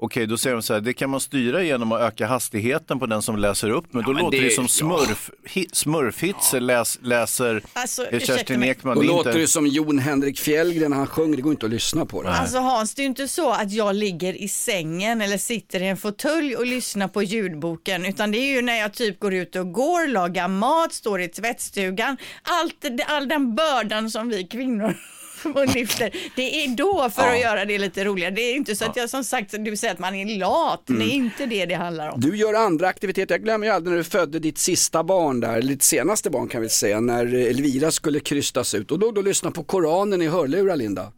Okej, 0.05 0.27
då 0.27 0.37
säger 0.37 0.57
de 0.57 0.63
så 0.63 0.75
här, 0.75 0.81
det 0.81 0.93
kan 0.93 1.11
man 1.11 1.21
styra 1.21 1.63
genom 1.63 1.93
att 1.93 2.01
öka 2.01 2.27
hastigheten 2.27 2.99
på 2.99 3.07
den 3.07 3.23
som 3.23 3.37
läser 3.37 3.71
upp, 3.71 3.85
men 3.91 4.05
då 4.05 4.13
men 4.13 4.23
låter 4.23 4.39
det, 4.39 4.45
det- 4.45 4.51
som 4.51 4.69
smurf, 4.69 5.31
hi, 5.45 5.67
smurfhitser 5.73 6.61
läs, 6.61 6.99
läser 7.03 7.63
Alltså, 7.73 8.07
Kerstin. 8.21 8.63
Ekman. 8.63 8.95
Då 8.95 9.01
Det 9.01 9.07
låter 9.09 9.31
inte... 9.31 9.41
det 9.41 9.49
som 9.49 9.67
Jon 9.67 9.99
Henrik 9.99 10.39
Fjällgren 10.39 10.91
när 10.91 10.99
han 10.99 11.07
sjunger, 11.07 11.37
det 11.37 11.43
går 11.43 11.53
inte 11.53 11.67
att 11.67 11.73
lyssna 11.73 12.07
på 12.07 12.23
det. 12.23 12.29
Alltså 12.31 12.59
Hans, 12.59 12.95
det 12.95 13.01
är 13.01 13.05
ju 13.05 13.09
inte 13.09 13.29
så 13.29 13.51
att 13.53 13.73
jag 13.73 13.95
ligger 13.97 14.35
i 14.43 14.49
sängen 14.49 15.21
eller 15.21 15.39
sitter 15.39 15.83
i 15.83 15.87
en 15.89 15.97
fåtölj 15.97 16.57
och 16.57 16.67
lyssnar 16.67 17.09
på 17.09 17.23
ljudboken, 17.23 18.07
utan 18.07 18.31
det 18.31 18.39
är 18.39 18.55
ju 18.55 18.63
när 18.63 18.77
jag 18.79 18.93
typ 18.95 19.21
går 19.21 19.35
ut 19.35 19.57
och 19.57 19.73
går, 19.73 20.07
lagar 20.09 20.49
mat, 20.49 20.93
står 20.93 21.21
i 21.21 21.29
tvättstugan, 21.29 22.17
allt, 22.43 22.85
all 23.07 23.29
den 23.29 23.55
bördan 23.55 24.11
som 24.11 24.29
vi 24.29 24.45
kvinnor 24.45 24.97
och 25.45 25.75
lyfter, 25.75 26.11
det 26.37 26.65
är 26.65 26.69
då 26.69 27.11
för 27.11 27.29
att 27.29 27.41
göra 27.41 27.65
det 27.65 27.79
lite 27.79 28.05
roligare. 28.05 28.31
Det 28.31 28.43
är 28.43 28.57
inte 28.57 28.77
så 28.77 28.85
att 28.85 28.97
jag 28.97 29.11
som 29.11 29.25
sagt, 29.25 29.55
du 29.59 29.77
säger 29.77 29.95
att 29.95 30.01
man 30.01 30.15
är 30.15 30.39
lat, 30.39 30.83
det 30.87 31.05
är 31.05 31.15
inte 31.15 31.47
det 31.47 31.67
det 31.67 31.75
handlar 31.75 32.09
om. 32.09 32.21
Du 32.21 32.37
gör 32.37 32.55
andra 32.55 32.89
aktiviteter, 32.89 33.35
jag 33.35 33.43
glömmer 33.43 33.67
ju 33.67 33.73
aldrig 33.73 33.91
när 33.91 33.99
du 33.99 34.05
födde 34.05 34.39
ditt 34.39 34.59
sista 34.59 35.05
barn 35.05 35.41
där, 35.41 35.59
eller 35.59 35.69
ditt 35.69 35.83
senaste 35.83 36.31
barn 36.31 36.49
kan 36.49 36.63
vi 36.63 36.69
säga, 36.69 37.01
när 37.01 37.35
Elvira 37.35 37.91
skulle 37.91 38.21
krystas 38.21 38.75
ut. 38.75 38.91
Och 38.91 38.99
då, 38.99 39.11
då 39.11 39.23
lyssna 39.23 39.51
på 39.51 39.65
Koranen 39.65 40.23
i 40.23 40.29
hörlurar 40.29 40.77
Linda. 40.77 41.13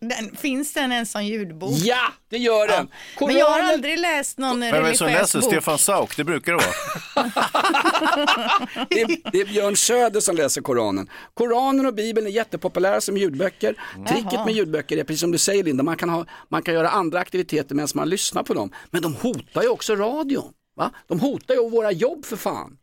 Den, 0.00 0.36
finns 0.36 0.72
den 0.72 0.92
ens 0.92 1.10
som 1.10 1.24
ljudbok? 1.24 1.72
Ja, 1.72 2.12
det 2.30 2.38
gör 2.38 2.68
den. 2.68 2.88
Men 3.20 3.36
jag 3.36 3.46
har 3.50 3.60
aldrig 3.60 3.98
läst 3.98 4.38
någon 4.38 4.60
Vem 4.60 4.74
är 4.74 4.82
det 4.82 4.96
som 4.96 5.06
religiös 5.06 5.34
läser? 5.34 5.40
bok. 5.40 5.48
Stefan 5.50 5.78
Sauk, 5.78 6.16
det 6.16 6.24
brukar 6.24 6.52
det 6.52 6.58
vara. 6.58 7.30
Det 8.90 9.00
är, 9.00 9.30
det 9.32 9.40
är 9.40 9.44
Björn 9.44 9.76
Söder 9.76 10.20
som 10.20 10.36
läser 10.36 10.60
Koranen. 10.62 11.08
Koranen 11.34 11.86
och 11.86 11.94
Bibeln 11.94 12.26
är 12.26 12.30
jättepopulära 12.30 13.00
som 13.00 13.16
ljudböcker. 13.16 13.74
Tricket 14.08 14.32
Jaha. 14.32 14.44
med 14.44 14.54
ljudböcker 14.54 14.96
är 14.96 15.04
precis 15.04 15.20
som 15.20 15.32
du 15.32 15.38
säger 15.38 15.64
Linda, 15.64 15.82
man 15.82 15.96
kan, 15.96 16.08
ha, 16.08 16.26
man 16.48 16.62
kan 16.62 16.74
göra 16.74 16.88
andra 16.90 17.18
aktiviteter 17.18 17.74
medan 17.74 17.88
man 17.94 18.08
lyssnar 18.08 18.42
på 18.42 18.54
dem. 18.54 18.72
Men 18.90 19.02
de 19.02 19.14
hotar 19.14 19.62
ju 19.62 19.68
också 19.68 19.96
radion. 19.96 20.52
Va? 20.76 20.90
De 21.06 21.20
hotar 21.20 21.54
ju 21.54 21.70
våra 21.70 21.92
jobb 21.92 22.24
för 22.24 22.36
fan. 22.36 22.76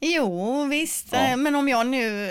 Jo, 0.00 0.64
visst. 0.64 1.12
eh, 1.14 1.36
Men 1.36 1.54
om 1.54 1.68
jag 1.68 1.86
nu... 1.86 2.30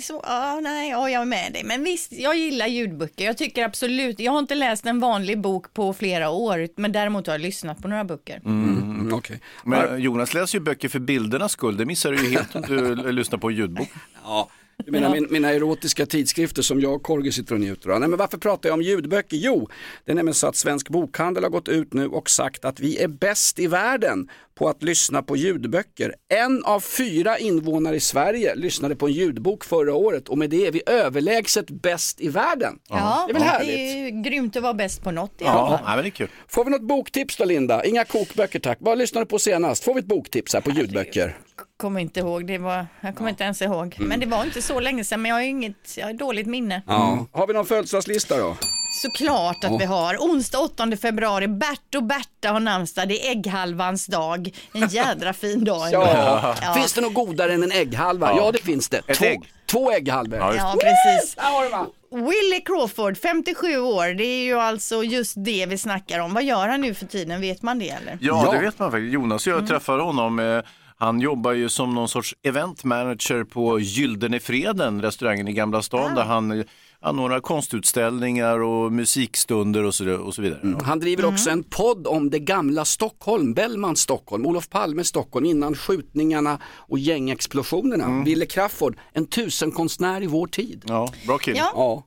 Så, 0.00 0.20
ja, 0.26 0.60
nej, 0.62 0.90
ja, 0.90 1.10
jag 1.10 1.22
är 1.22 1.26
med 1.26 1.52
dig. 1.52 1.64
Men 1.64 1.84
visst, 1.84 2.12
jag 2.12 2.36
gillar 2.36 2.66
ljudböcker. 2.66 3.24
Jag 3.24 3.38
tycker 3.38 3.64
absolut... 3.64 4.20
Jag 4.20 4.32
har 4.32 4.38
inte 4.38 4.54
läst 4.54 4.86
en 4.86 5.00
vanlig 5.00 5.40
bok 5.40 5.72
på 5.74 5.92
flera 5.94 6.30
år, 6.30 6.68
men 6.76 6.92
däremot 6.92 7.26
har 7.26 7.34
jag 7.34 7.40
lyssnat 7.40 7.82
på 7.82 7.88
några 7.88 8.04
böcker. 8.04 8.40
Mm, 8.44 9.12
okej. 9.14 9.40
Men 9.64 10.00
Jonas 10.02 10.34
läser 10.34 10.58
ju 10.58 10.64
böcker 10.64 10.88
för 10.88 10.98
bildernas 10.98 11.52
skull. 11.52 11.76
Det 11.76 11.84
missar 11.84 12.12
du 12.12 12.24
ju 12.24 12.30
helt 12.30 12.54
om 12.54 12.62
du 12.62 12.94
lyssnar 13.12 13.38
på 13.38 13.50
ljudbok. 13.50 13.88
Ja, 14.24 14.48
du 14.84 14.92
menar 14.92 15.10
min, 15.10 15.26
mina 15.30 15.50
erotiska 15.52 16.06
tidskrifter 16.06 16.62
som 16.62 16.80
jag 16.80 16.94
och 16.94 17.02
Korgi 17.02 17.32
sitter 17.32 17.54
och 17.54 17.60
njuter 17.60 17.90
av. 17.90 18.00
Nej, 18.00 18.08
men 18.08 18.18
varför 18.18 18.38
pratar 18.38 18.68
jag 18.68 18.74
om 18.74 18.82
ljudböcker? 18.82 19.36
Jo, 19.36 19.68
det 20.04 20.10
är 20.12 20.16
nämligen 20.16 20.34
så 20.34 20.46
att 20.46 20.56
Svensk 20.56 20.88
Bokhandel 20.88 21.42
har 21.42 21.50
gått 21.50 21.68
ut 21.68 21.92
nu 21.92 22.06
och 22.08 22.30
sagt 22.30 22.64
att 22.64 22.80
vi 22.80 22.98
är 22.98 23.08
bäst 23.08 23.58
i 23.58 23.66
världen 23.66 24.28
på 24.54 24.68
att 24.68 24.82
lyssna 24.82 25.22
på 25.22 25.36
ljudböcker. 25.36 26.14
En 26.28 26.64
av 26.64 26.80
fyra 26.80 27.38
invånare 27.38 27.96
i 27.96 28.00
Sverige 28.00 28.54
lyssnade 28.54 28.96
på 28.96 29.06
en 29.06 29.12
ljudbok 29.12 29.64
förra 29.64 29.94
året 29.94 30.28
och 30.28 30.38
med 30.38 30.50
det 30.50 30.66
är 30.66 30.72
vi 30.72 30.82
överlägset 30.86 31.70
bäst 31.70 32.20
i 32.20 32.28
världen. 32.28 32.78
Ja, 32.88 33.24
Det 33.26 33.32
är 33.32 33.34
väl 33.34 33.42
härligt? 33.42 33.68
Det 33.76 33.90
är 33.90 34.04
ju 34.04 34.22
grymt 34.22 34.56
att 34.56 34.62
vara 34.62 34.74
bäst 34.74 35.02
på 35.02 35.10
något 35.10 35.40
i 35.40 35.44
alla 35.44 35.54
Ja, 35.54 35.68
fall. 35.68 35.80
ja 35.86 35.94
men 35.94 36.04
det 36.04 36.08
är 36.08 36.10
kul. 36.10 36.28
Får 36.48 36.64
vi 36.64 36.70
något 36.70 36.82
boktips 36.82 37.36
då 37.36 37.44
Linda? 37.44 37.84
Inga 37.84 38.04
kokböcker 38.04 38.58
tack. 38.58 38.78
Vad 38.80 38.98
lyssnade 38.98 39.24
du 39.24 39.28
på 39.28 39.38
senast? 39.38 39.84
Får 39.84 39.94
vi 39.94 40.00
ett 40.00 40.06
boktips 40.06 40.54
här 40.54 40.60
på 40.60 40.70
ljudböcker? 40.70 41.36
Kommer 41.82 42.00
inte 42.00 42.20
ihåg, 42.20 42.46
det 42.46 42.58
var, 42.58 42.86
jag 43.00 43.16
kommer 43.16 43.30
inte 43.30 43.44
ens 43.44 43.62
ihåg. 43.62 43.96
Men 43.98 44.20
det 44.20 44.26
var 44.26 44.44
inte 44.44 44.62
så 44.62 44.80
länge 44.80 45.04
sedan, 45.04 45.22
men 45.22 45.28
jag 45.28 45.36
har 45.36 45.42
inget, 45.42 45.96
jag 45.96 46.06
har 46.06 46.12
dåligt 46.12 46.46
minne. 46.46 46.82
Ja. 46.86 47.26
Har 47.32 47.46
vi 47.46 47.52
någon 47.52 47.66
födelsedagslista 47.66 48.36
då? 48.38 48.56
Såklart 49.02 49.64
att 49.64 49.80
vi 49.80 49.84
har. 49.84 50.14
Onsdag 50.16 50.58
8 50.58 50.96
februari, 51.02 51.48
Bert 51.48 51.94
och 51.96 52.02
Berta 52.04 52.48
har 52.52 52.60
namnsdag, 52.60 53.08
det 53.08 53.26
är 53.28 53.32
ägghalvans 53.32 54.06
dag. 54.06 54.50
En 54.74 54.88
jädra 54.88 55.32
fin 55.32 55.64
dag. 55.64 55.86
ändå. 55.86 56.06
Ja. 56.06 56.54
Ja. 56.62 56.74
Finns 56.74 56.92
det 56.92 57.00
något 57.00 57.14
godare 57.14 57.52
än 57.54 57.62
en 57.62 57.72
ägghalva? 57.72 58.32
Ja, 58.36 58.52
det 58.52 58.58
finns 58.62 58.88
det. 58.88 58.98
Ett 59.06 59.18
två, 59.18 59.24
ägg. 59.24 59.52
två 59.66 59.92
ägghalvor. 59.92 60.38
Ja, 60.38 60.74
precis. 60.82 61.34
Där 61.34 61.42
har 61.42 61.62
du 61.64 61.70
va? 61.70 61.86
Willie 62.10 62.60
Crawford, 62.64 63.18
57 63.18 63.78
år, 63.78 64.14
det 64.14 64.24
är 64.24 64.44
ju 64.44 64.60
alltså 64.60 65.02
just 65.04 65.34
det 65.36 65.66
vi 65.66 65.78
snackar 65.78 66.18
om. 66.20 66.34
Vad 66.34 66.44
gör 66.44 66.68
han 66.68 66.80
nu 66.80 66.94
för 66.94 67.06
tiden, 67.06 67.40
vet 67.40 67.62
man 67.62 67.78
det 67.78 67.90
eller? 67.90 68.18
Ja, 68.20 68.42
Ja. 68.46 68.52
det 68.52 68.58
vet 68.58 68.78
man 68.78 68.90
faktiskt. 68.90 69.12
Jonas 69.12 69.46
och 69.46 69.52
jag 69.52 69.68
träffade 69.68 70.02
honom. 70.02 70.38
eh, 70.38 70.60
Han 71.00 71.20
jobbar 71.20 71.52
ju 71.52 71.68
som 71.68 71.94
någon 71.94 72.08
sorts 72.08 72.34
event 72.42 72.84
manager 72.84 73.44
på 73.44 73.80
Gyldene 73.80 74.40
Freden, 74.40 75.02
restaurangen 75.02 75.48
i 75.48 75.52
Gamla 75.52 75.82
stan, 75.82 76.14
där 76.14 76.24
han 76.24 76.50
eh, 76.52 76.64
anordnar 77.00 77.40
konstutställningar 77.40 78.58
och 78.60 78.92
musikstunder 78.92 79.84
och 79.84 79.94
så, 79.94 80.16
och 80.16 80.34
så 80.34 80.42
vidare. 80.42 80.76
Han 80.82 81.00
driver 81.00 81.24
också 81.24 81.50
en 81.50 81.62
podd 81.62 82.06
om 82.06 82.30
det 82.30 82.38
gamla 82.38 82.84
Stockholm, 82.84 83.54
Bellmans 83.54 84.00
Stockholm, 84.00 84.46
Olof 84.46 84.68
Palmes 84.68 85.08
Stockholm 85.08 85.46
innan 85.46 85.74
skjutningarna 85.74 86.60
och 86.64 86.98
gängexplosionerna. 86.98 88.24
Ville 88.24 88.46
Crafoord, 88.46 88.96
en 89.12 89.26
tusenkonstnär 89.26 90.22
i 90.22 90.26
vår 90.26 90.46
tid. 90.46 90.84
Ja, 90.86 91.12
bra 91.26 91.38
kille. 91.38 91.58
Ja. 91.58 91.72
Ja, 91.74 92.04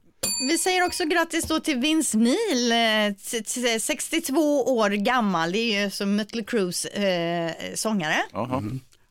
Vi 0.50 0.58
säger 0.58 0.86
också 0.86 1.06
grattis 1.06 1.46
då 1.46 1.60
till 1.60 1.78
Vince 1.78 2.18
Neil, 2.18 2.72
eh, 2.72 3.16
t- 3.32 3.42
t- 3.44 3.80
62 3.80 4.64
år 4.78 4.90
gammal. 4.90 5.52
Det 5.52 5.58
är 5.60 5.84
ju 5.84 5.90
som 5.92 6.16
Mötley 6.16 6.44
Crües 6.44 6.86
eh, 6.86 7.52
sångare. 7.76 8.16
Jaha. 8.34 8.64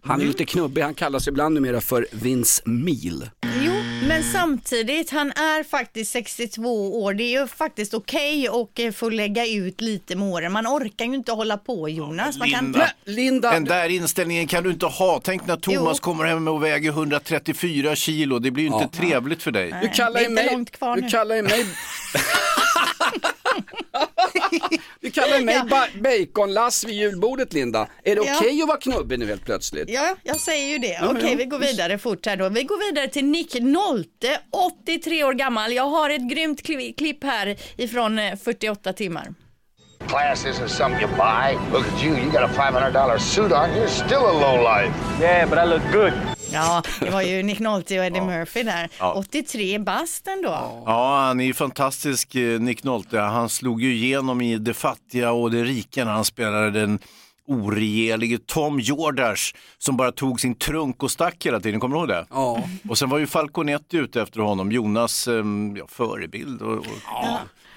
han 0.05 0.21
är 0.21 0.25
lite 0.25 0.45
knubbig, 0.45 0.83
han 0.83 0.95
kallas 0.95 1.29
ibland 1.29 1.55
numera 1.55 1.81
för 1.81 2.07
Vince 2.13 2.63
Meal. 2.65 3.31
Jo, 3.63 3.70
men 4.11 4.25
samtidigt, 4.25 5.11
han 5.11 5.31
är 5.31 5.63
faktiskt 5.63 6.13
62 6.13 7.03
år. 7.03 7.15
Det 7.15 7.25
är 7.25 7.41
ju 7.41 7.47
faktiskt 7.47 7.95
okej 7.95 8.49
att 8.49 8.79
eh, 8.79 8.91
få 8.91 9.09
lägga 9.09 9.47
ut 9.47 9.81
lite 9.81 10.17
med 10.17 10.29
åren. 10.29 10.53
Man 10.53 10.67
orkar 10.67 11.05
ju 11.05 11.15
inte 11.15 11.33
hålla 11.33 11.57
på 11.57 11.89
Jonas. 11.89 12.39
Man 12.39 12.51
kan... 12.51 12.65
Linda. 12.65 12.91
Linda, 13.05 13.51
Den 13.51 13.65
där 13.65 13.89
inställningen 13.89 14.47
kan 14.47 14.63
du 14.65 14.71
inte 14.71 14.87
ha. 14.87 15.21
Tänk 15.25 15.47
när 15.47 15.57
Thomas 15.57 15.97
Jo. 15.99 16.03
kommer 16.03 16.25
hem 16.25 16.49
och 16.49 16.65
väger 16.65 16.91
134 16.91 17.97
kilo. 17.97 18.39
Det 18.39 18.51
blir 18.51 18.65
ju 18.65 18.71
inte 18.71 18.99
trevligt 18.99 19.43
för 19.43 19.51
dig. 19.51 19.75
du 19.83 19.89
kallar 19.89 20.21
ju 20.21 20.29
mig... 20.29 20.49
långt 20.53 20.71
kvar 20.71 20.97
du 20.97 21.03
nu. 21.03 21.09
kallar 21.09 21.37
ju 21.37 21.43
mig... 21.43 21.67
du 25.01 25.11
kallar 25.11 25.41
mig 25.41 25.61
ba- 25.71 25.87
baconlass 26.01 26.85
vid 26.85 26.95
julbordet 26.97 27.53
Linda. 27.53 27.89
Är 28.05 28.17
det 28.17 28.23
Ja. 28.27 28.37
okej 28.41 28.63
att 28.63 28.69
vara 28.69 28.79
knubbig 28.79 29.19
nu 29.19 29.27
helt 29.27 29.45
plötsligt? 29.45 29.91
Ja, 29.91 30.17
jag 30.23 30.37
säger 30.41 30.67
ju 30.69 30.79
det. 30.79 30.99
Okej, 31.03 31.37
vi 31.37 31.45
går 31.45 31.59
vidare 31.59 31.99
fort 31.99 32.27
här 32.27 32.37
då. 32.37 32.49
Vi 32.49 32.63
går 32.65 32.89
vidare 32.93 33.09
till 33.09 33.25
Nick 33.25 33.55
Nolte, 33.61 34.41
83 34.85 35.25
år 35.25 35.33
gammal. 35.33 35.73
Jag 35.73 35.87
har 35.87 36.11
ett 36.11 36.31
grymt 36.31 36.63
kli- 36.63 36.97
klipp 36.99 37.25
här 37.25 37.57
ifrån 37.77 38.19
eh, 38.19 38.37
48 38.45 38.93
timmar. 38.93 39.35
Class 40.09 40.47
isn't 40.47 40.67
something 40.69 41.01
you 41.03 41.09
buy. 41.17 41.59
Look 41.73 41.87
at 41.87 42.03
you, 42.05 42.17
you 42.19 42.31
got 42.31 42.43
a 42.43 42.51
$500 42.57 43.19
suit 43.19 43.53
on. 43.53 43.71
You're 43.71 43.87
still 44.07 44.25
a 44.25 44.33
lowlife. 44.33 44.95
Yeah, 45.23 45.49
but 45.51 45.59
I 45.59 45.67
look 45.67 45.83
good. 45.93 46.13
Ja, 46.53 46.83
det 47.01 47.11
var 47.11 47.23
ju 47.23 47.43
Nick 47.43 47.59
Nolte 47.59 47.99
och 47.99 48.05
Eddie 48.05 48.21
Murphy 48.21 48.63
där. 48.63 48.89
83 49.15 49.79
bast 49.79 50.27
ändå. 50.27 50.83
Ja, 50.87 51.19
han 51.27 51.41
är 51.41 51.45
ju 51.45 51.55
fantastisk, 51.55 52.35
eh, 52.35 52.61
Nick 52.61 52.85
Nolte. 52.85 53.19
Han 53.19 53.49
slog 53.49 53.83
ju 53.83 53.95
igenom 53.95 54.41
i 54.41 54.59
Det 54.59 54.75
fattiga 54.75 55.33
och 55.33 55.51
det 55.51 55.65
rika 55.65 56.05
när 56.05 56.13
han 56.13 56.25
spelade 56.25 56.71
den 56.71 56.99
oregerlige 57.47 58.39
Tom 58.47 58.81
Jordash 58.81 59.55
som 59.79 59.97
bara 59.97 60.13
tog 60.13 60.41
sin 60.41 60.55
trunk 60.55 61.03
och 61.03 61.11
stack 61.11 61.47
hela 61.47 61.61
tiden. 61.61 61.81
Kommer 61.81 61.97
du 61.97 62.01
ihåg 62.01 62.09
det? 62.09 62.27
Ja. 62.31 62.63
Och 62.89 62.99
sen 62.99 63.09
var 63.09 63.19
ju 63.19 63.27
Falconetti 63.27 63.97
ute 63.97 64.23
efter 64.23 64.41
honom, 64.41 64.73
Jonas 64.73 65.29
ehm, 65.29 65.77
ja, 65.77 65.85
förebild 65.89 66.63
och, 66.63 66.77
och 66.77 66.85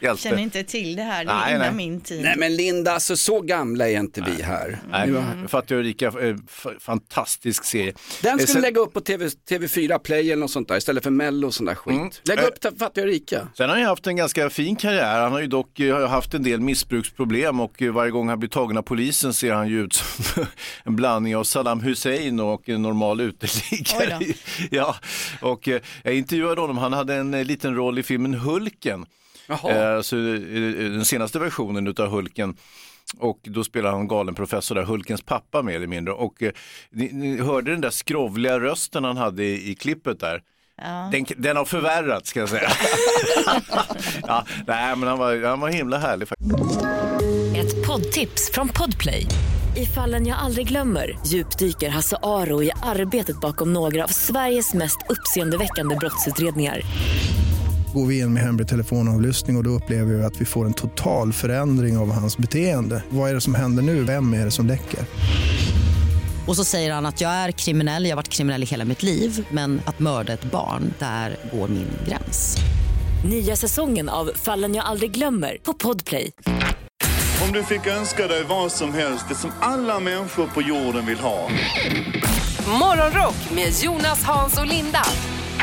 hjälte. 0.04 0.22
Känner 0.24 0.38
inte 0.42 0.64
till 0.64 0.96
det 0.96 1.04
här, 1.04 1.26
det 1.26 1.32
är 1.32 1.36
Nej, 1.36 1.56
innan 1.56 1.68
nej. 1.68 1.76
min 1.88 2.02
tid. 2.02 2.22
Nej 2.22 2.34
men 2.38 2.56
Linda, 2.56 2.92
alltså 2.94 3.18
så 3.18 3.42
gamla 3.42 3.90
är 3.90 4.00
inte 4.00 4.22
vi 4.38 4.44
här. 4.44 4.80
Nej, 4.92 5.10
Mm. 5.10 5.48
Fattiga 5.48 5.78
och 5.78 5.84
rika, 5.84 6.06
eh, 6.08 6.36
fantastisk 6.80 7.64
serie. 7.66 7.94
Den 8.22 8.32
Eh, 8.32 8.36
skulle 8.38 8.48
sen- 8.48 8.62
lägga 8.62 8.80
upp 8.80 8.94
på 8.94 9.02
TV, 9.02 9.30
TV4 9.50 10.00
Play 10.00 10.32
eller 10.32 10.36
något 10.40 10.52
sånt 10.52 10.68
där 10.68 10.78
istället 10.78 11.04
för 11.04 11.12
Mello 11.12 11.48
och 11.48 11.54
sån 11.54 11.66
där 11.66 11.76
skit. 11.76 12.22
Lägg 12.24 12.40
Eh. 12.40 12.46
upp 12.46 12.80
Fattiga 12.80 13.04
och 13.04 13.10
rika. 13.10 13.48
Sen 13.58 13.70
har 13.70 13.76
han 13.76 13.80
ju 13.80 13.86
haft 13.86 14.08
en 14.08 14.16
ganska 14.16 14.50
fin 14.50 14.76
karriär. 14.76 15.20
Han 15.22 15.32
har 15.32 15.40
ju 15.42 15.48
dock 15.48 15.80
eh, 15.80 16.08
haft 16.10 16.34
en 16.34 16.44
del 16.44 16.60
missbruksproblem 16.60 17.60
och 17.60 17.82
eh, 17.82 17.92
varje 17.94 18.12
gång 18.12 18.30
han 18.30 18.40
blir 18.40 18.50
tagen 18.50 18.78
av 18.78 18.82
polisen 18.82 19.34
ser 19.34 19.54
han 19.54 19.68
ju 19.70 19.84
ut 19.84 19.94
som 20.34 20.46
en 20.84 20.96
blandning 20.96 21.36
av 21.36 21.44
Saddam 21.44 21.80
Hussein 21.82 22.40
och 22.40 22.70
en 22.70 22.82
normal 22.82 23.22
uteliggare. 23.22 24.20
Ja, 24.72 24.96
och 25.42 25.68
eh, 25.68 25.82
jag 26.04 26.14
intervjuade 26.16 26.62
honom. 26.62 26.78
Han 26.78 26.94
hade 26.94 27.16
en 27.16 27.34
eh, 27.34 27.44
liten 27.46 27.76
roll 27.76 28.00
i 28.00 28.04
filmen 28.04 28.34
Hulken. 28.34 29.06
Jaha. 29.48 29.96
Eh, 29.96 30.02
så, 30.02 30.18
eh, 30.18 30.42
den 30.92 31.06
senaste 31.06 31.40
versionen 31.40 31.88
utav 31.88 32.10
Hulken. 32.10 32.56
Och 33.18 33.40
då 33.44 33.64
spelar 33.64 33.92
han 33.92 34.08
galen 34.08 34.36
professor 34.36 34.76
där, 34.76 34.84
Hulkens 34.84 35.22
pappa 35.22 35.62
mer 35.62 35.76
eller 35.76 35.88
mindre. 35.88 36.14
Och 36.14 36.44
eh, 36.44 36.52
ni, 36.90 37.10
ni 37.14 37.42
hörde 37.42 37.72
den 37.72 37.82
där 37.82 37.90
skrovliga 37.90 38.60
rösten 38.60 39.04
han 39.04 39.18
hade 39.18 39.44
i, 39.44 39.72
i 39.72 39.76
klippet 39.76 40.20
där. 40.20 40.42
Den, 41.12 41.26
den 41.38 41.58
har 41.58 41.66
förvärrats 41.66 42.30
ska 42.30 42.40
jag 42.40 42.50
säga. 42.50 42.70
ja, 44.28 44.46
nej, 44.68 44.96
men 44.96 45.10
han 45.10 45.20
var, 45.20 45.48
han 45.48 45.60
var 45.60 45.70
himla 45.70 45.98
härlig 45.98 46.28
faktiskt. 46.28 46.84
Ett 47.56 47.88
poddtips 47.88 48.52
från 48.54 48.70
Podplay. 48.70 49.28
I 49.76 49.86
fallen 49.86 50.28
jag 50.28 50.40
aldrig 50.40 50.68
glömmer 50.68 51.20
djupdyker 51.28 51.90
Hasse 51.90 52.18
Aro 52.24 52.64
i 52.64 52.72
arbetet 52.84 53.42
bakom 53.42 53.74
några 53.74 54.04
av 54.04 54.08
Sveriges 54.08 54.74
mest 54.74 54.98
uppseendeväckande 55.10 55.96
brottsutredningar. 55.96 56.82
Går 57.94 58.06
vi 58.06 58.20
in 58.20 58.34
med 58.34 58.44
hemlig 58.44 58.68
telefonavlyssning 58.68 59.56
och, 59.56 59.60
och 59.60 59.64
då 59.64 59.70
upplever 59.70 60.14
vi 60.14 60.24
att 60.24 60.42
vi 60.42 60.46
får 60.46 60.66
en 60.66 60.74
total 60.74 61.34
förändring 61.34 61.98
av 61.98 62.12
hans 62.12 62.38
beteende. 62.38 63.04
Vad 63.10 63.30
är 63.30 63.34
det 63.34 63.42
som 63.42 63.56
händer 63.56 63.84
nu? 63.84 64.04
Vem 64.04 64.34
är 64.34 64.46
det 64.46 64.52
som 64.52 64.68
läcker? 64.68 65.00
Och 66.48 66.56
så 66.56 66.64
säger 66.64 66.94
han 66.94 67.06
att 67.06 67.22
jag 67.22 67.32
är 67.32 67.52
kriminell, 67.52 68.04
jag 68.04 68.12
har 68.12 68.16
varit 68.16 68.30
kriminell 68.30 68.64
i 68.64 68.66
hela 68.66 68.86
mitt 68.86 69.04
liv 69.04 69.48
men 69.52 69.82
att 69.86 70.00
mörda 70.00 70.34
ett 70.34 70.52
barn, 70.52 70.94
där 71.00 71.38
går 71.54 71.68
min 71.68 71.88
gräns. 72.08 72.58
Nya 73.26 73.56
säsongen 73.56 74.10
av 74.10 74.32
Fallen 74.36 74.76
jag 74.76 74.86
aldrig 74.86 75.12
glömmer 75.12 75.58
på 75.64 75.74
Podplay. 75.74 76.32
Om 77.46 77.52
du 77.54 77.64
fick 77.64 77.88
önska 77.88 78.28
dig 78.28 78.44
vad 78.50 78.72
som 78.72 78.94
helst, 78.94 79.26
det 79.30 79.36
som 79.36 79.52
alla 79.60 80.00
människor 80.00 80.48
på 80.48 80.62
jorden 80.62 81.06
vill 81.06 81.20
ha. 81.20 81.50
Morgonrock 82.68 83.52
med 83.56 83.74
Jonas, 83.84 84.24
Hans 84.24 84.58
och 84.58 84.68
Linda. 84.68 85.02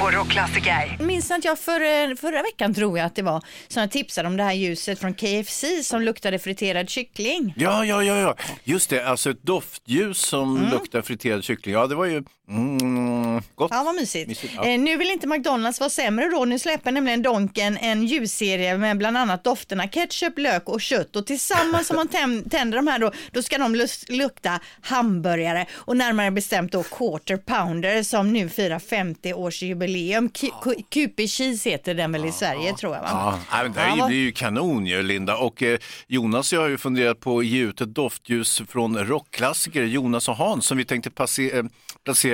På 0.01 0.11
Rockklassiker. 0.11 0.97
Minns 1.01 1.31
att 1.31 1.45
jag 1.45 1.59
för, 1.59 2.15
förra 2.17 2.43
veckan 2.43 2.75
tror 2.75 2.99
jag 2.99 3.07
att 3.07 3.15
det 3.15 3.23
var 3.23 3.43
som 3.69 3.81
jag 3.81 3.91
tipsade 3.91 4.29
om 4.29 4.37
det 4.37 4.43
här 4.43 4.53
ljuset 4.53 4.99
från 5.01 5.15
KFC 5.15 5.65
som 5.83 6.03
luktade 6.03 6.39
friterad 6.39 6.91
kyckling. 6.91 7.55
Ja, 7.57 7.85
ja, 7.85 8.03
ja, 8.05 8.19
ja, 8.19 8.35
just 8.65 8.91
det, 8.91 9.05
alltså 9.09 9.31
ett 9.31 9.43
doftljus 9.43 10.19
som 10.19 10.57
Mm. 10.57 10.71
luktar 10.71 11.03
friterad 11.03 11.45
kyckling. 11.45 11.75
Ja, 11.75 11.87
det 11.87 11.95
var 11.95 12.07
ju 12.07 12.23
mm, 12.51 13.43
gott. 13.55 13.71
Ja, 13.75 13.83
vad 13.83 13.95
mysigt. 13.95 14.29
Mysigt, 14.29 14.53
ja. 14.57 14.65
Eh, 14.67 14.81
nu 14.81 14.97
vill 14.97 15.11
inte 15.11 15.27
McDonalds 15.27 15.81
vara 15.81 15.91
sämre 15.91 16.29
då. 16.29 16.45
Nu 16.45 16.59
släpper 16.59 16.93
nämligen 16.93 17.23
Donken 17.23 17.77
en 17.77 18.07
ljusserie 18.07 18.79
med 18.79 18.99
bland 18.99 19.17
annat 19.17 19.45
dofterna 19.45 19.89
ketchup, 19.89 20.39
lök 20.39 20.69
och 20.69 20.81
kött. 20.81 21.17
Och 21.17 21.27
tillsammans 21.27 21.91
om 21.91 21.97
man 21.97 22.09
tänder 22.09 22.77
de 22.77 22.87
här 22.87 22.99
då, 22.99 23.13
då 23.33 23.43
ska 23.43 23.59
de 23.59 23.87
lukta 24.09 24.61
hamburgare 24.81 25.67
och 25.73 25.97
närmare 25.97 26.31
bestämt 26.31 26.73
då 26.73 26.83
quarter 26.83 27.37
pounder 27.37 28.03
som 28.03 28.33
nu 28.33 28.49
firar 28.49 28.79
50-årsjubileum. 28.79 30.29
Q- 30.35 30.83
QP 30.91 31.29
Cheese 31.29 31.71
heter 31.71 31.95
den 31.95 32.13
väl 32.13 32.25
i 32.27 32.33
Sverige 32.33 32.73
tror 32.73 32.95
jag 32.95 33.03
va? 33.03 33.39
Ja, 33.51 33.63
men 33.63 33.73
det, 33.73 33.81
är, 33.81 34.09
det 34.09 34.15
är 34.15 34.19
ju 34.19 34.33
kanon 34.33 34.87
ju, 34.87 35.03
Linda. 35.03 35.37
Och 35.37 35.63
eh, 35.63 35.79
Jonas 36.07 36.53
och 36.53 36.57
jag 36.57 36.63
har 36.63 36.69
ju 36.69 36.79
funderat 36.79 37.21
på 37.21 37.39
att 37.39 37.47
ge 37.47 37.61
ut 37.61 37.81
ett 37.81 37.95
doftljus 37.95 38.63
från 38.69 38.99
rockklassiker, 38.99 39.83
Jonas 39.83 40.29
och 40.29 40.37
Hans, 40.37 40.67
som 40.67 40.79
vi 40.79 40.85
tänkte 40.85 41.11
passe- 41.11 41.69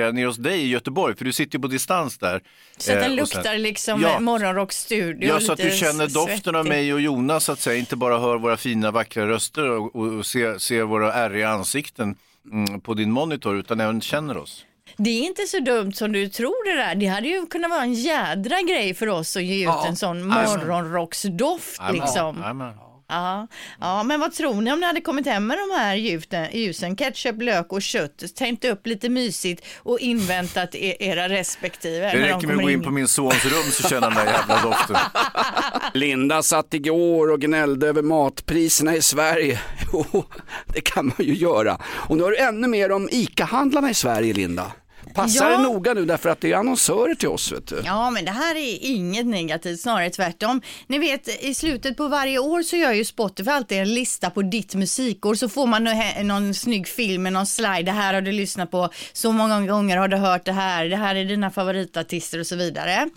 placera 0.07 0.11
ner 0.11 0.25
hos 0.25 0.37
dig 0.37 0.61
i 0.61 0.67
Göteborg, 0.67 1.15
för 1.15 1.25
du 1.25 1.33
sitter 1.33 1.57
ju 1.57 1.61
på 1.61 1.67
distans 1.67 2.17
där. 2.17 2.41
Så 2.77 2.91
att 2.93 2.99
den 2.99 3.17
Eh, 3.17 3.21
och 3.21 3.27
sen- 3.29 3.37
luktar 3.41 3.57
liksom 3.57 4.01
Ja. 4.01 4.09
ja. 4.13 4.19
morgonrocksstudio. 4.19 5.29
Ja, 5.29 5.39
så 5.39 5.51
att 5.51 5.57
du 5.59 5.71
känner 5.71 6.07
doften 6.07 6.55
av 6.55 6.63
svettig. 6.63 6.77
mig 6.77 6.93
och 6.93 7.01
Jonas, 7.01 7.43
så 7.43 7.51
att 7.51 7.59
säga. 7.59 7.79
Inte 7.79 7.95
bara 7.95 8.19
hör 8.19 8.37
våra 8.37 8.57
fina, 8.57 8.91
vackra 8.91 9.27
röster 9.27 9.69
och, 9.69 9.95
och, 9.95 10.13
och 10.13 10.25
ser, 10.25 10.57
ser 10.57 10.83
våra 10.83 11.13
ärriga 11.13 11.49
ansikten 11.49 12.15
mm, 12.51 12.81
på 12.81 12.93
din 12.93 13.11
monitor, 13.11 13.57
utan 13.57 13.79
även 13.79 14.01
känner 14.01 14.37
oss. 14.37 14.63
Det 14.97 15.09
är 15.09 15.23
inte 15.23 15.41
så 15.47 15.59
dumt 15.59 15.93
som 15.93 16.11
du 16.11 16.29
tror 16.29 16.65
det 16.75 16.81
där. 16.83 16.95
Det 16.95 17.05
hade 17.05 17.27
ju 17.27 17.45
kunnat 17.45 17.69
vara 17.71 17.81
en 17.83 17.93
jädra 17.93 18.61
grej 18.61 18.93
för 18.93 19.07
oss 19.07 19.35
att 19.37 19.43
ge 19.43 19.55
ut 19.55 19.63
Ja. 19.63 19.85
en 19.87 19.95
sån 19.95 20.23
morgonrocksdoft 20.27 21.81
liksom. 21.91 22.37
jajamän. 22.41 22.73
Ja. 23.09 23.47
ja, 23.79 24.03
men 24.03 24.19
vad 24.19 24.33
tror 24.33 24.61
ni 24.61 24.71
om 24.71 24.79
ni 24.79 24.85
hade 24.85 25.01
kommit 25.01 25.25
hem 25.25 25.47
med 25.47 25.57
de 25.57 25.75
här 25.79 25.95
ljusen, 25.95 26.47
ljusen 26.53 26.95
ketchup, 26.95 27.41
lök 27.41 27.73
och 27.73 27.81
kött, 27.81 28.23
tänt 28.35 28.65
upp 28.65 28.87
lite 28.87 29.09
mysigt 29.09 29.65
och 29.77 29.99
inväntat 29.99 30.75
e- 30.75 30.97
era 30.99 31.29
respektive? 31.29 32.05
Det 32.05 32.11
de 32.11 32.17
räcker 32.17 32.47
med 32.47 32.55
att 32.55 32.61
gå 32.63 32.69
in 32.69 32.83
på 32.83 32.91
min 32.91 33.07
sons 33.07 33.45
rum 33.45 33.71
så 33.71 33.87
känner 33.89 34.01
den 34.09 34.13
där 34.25 34.25
jävla 34.25 34.61
doften. 34.61 34.97
Linda 35.93 36.43
satt 36.43 36.73
igår 36.73 37.31
och 37.31 37.41
gnällde 37.41 37.87
över 37.87 38.01
matpriserna 38.01 38.95
i 38.95 39.01
Sverige. 39.01 39.59
Jo, 39.93 40.25
det 40.65 40.81
kan 40.81 41.05
man 41.05 41.15
ju 41.27 41.33
göra. 41.35 41.77
Och 41.85 42.17
nu 42.17 42.23
har 42.23 42.31
du 42.31 42.37
ännu 42.37 42.67
mer 42.67 42.91
om 42.91 43.09
ICA-handlarna 43.11 43.89
i 43.89 43.93
Sverige, 43.93 44.33
Linda. 44.33 44.71
Passa 45.17 45.43
Ja. 45.43 45.49
dig 45.49 45.57
noga 45.63 45.93
nu 45.93 46.05
därför 46.05 46.29
att 46.29 46.41
det 46.41 46.51
är 46.51 46.55
annonsörer 46.57 47.15
till 47.15 47.27
oss. 47.27 47.51
Vet 47.51 47.67
du. 47.67 47.81
Ja, 47.85 48.09
men 48.09 48.25
det 48.25 48.31
här 48.31 48.55
är 48.55 48.77
inget 48.85 49.25
negativt, 49.25 49.79
snarare 49.79 50.09
tvärtom. 50.09 50.61
Ni 50.87 50.99
vet, 50.99 51.43
i 51.43 51.53
slutet 51.53 51.97
på 51.97 52.07
varje 52.07 52.39
år 52.39 52.63
så 52.63 52.75
gör 52.75 52.91
ju 52.93 53.05
Spotify 53.05 53.49
alltid 53.51 53.77
en 53.77 53.93
lista 53.93 54.29
på 54.29 54.41
ditt 54.41 54.75
musikår, 54.75 55.35
så 55.35 55.49
får 55.49 55.67
man 55.67 55.83
nå- 55.83 56.13
någon 56.23 56.53
snygg 56.53 56.87
film 56.87 57.23
med 57.23 57.33
någon 57.33 57.45
slide. 57.45 57.83
Det 57.83 57.91
här 57.91 58.13
har 58.13 58.21
du 58.21 58.31
lyssnat 58.31 58.71
på, 58.71 58.89
så 59.13 59.31
många 59.31 59.61
gånger 59.67 59.97
har 59.97 60.07
du 60.07 60.17
hört 60.17 60.45
det 60.45 60.51
här, 60.51 60.85
det 60.85 60.95
här 60.95 61.15
är 61.15 61.25
dina 61.25 61.51
favoritartister 61.51 62.39
och 62.39 62.47
så 62.47 62.55
vidare. 62.55 63.09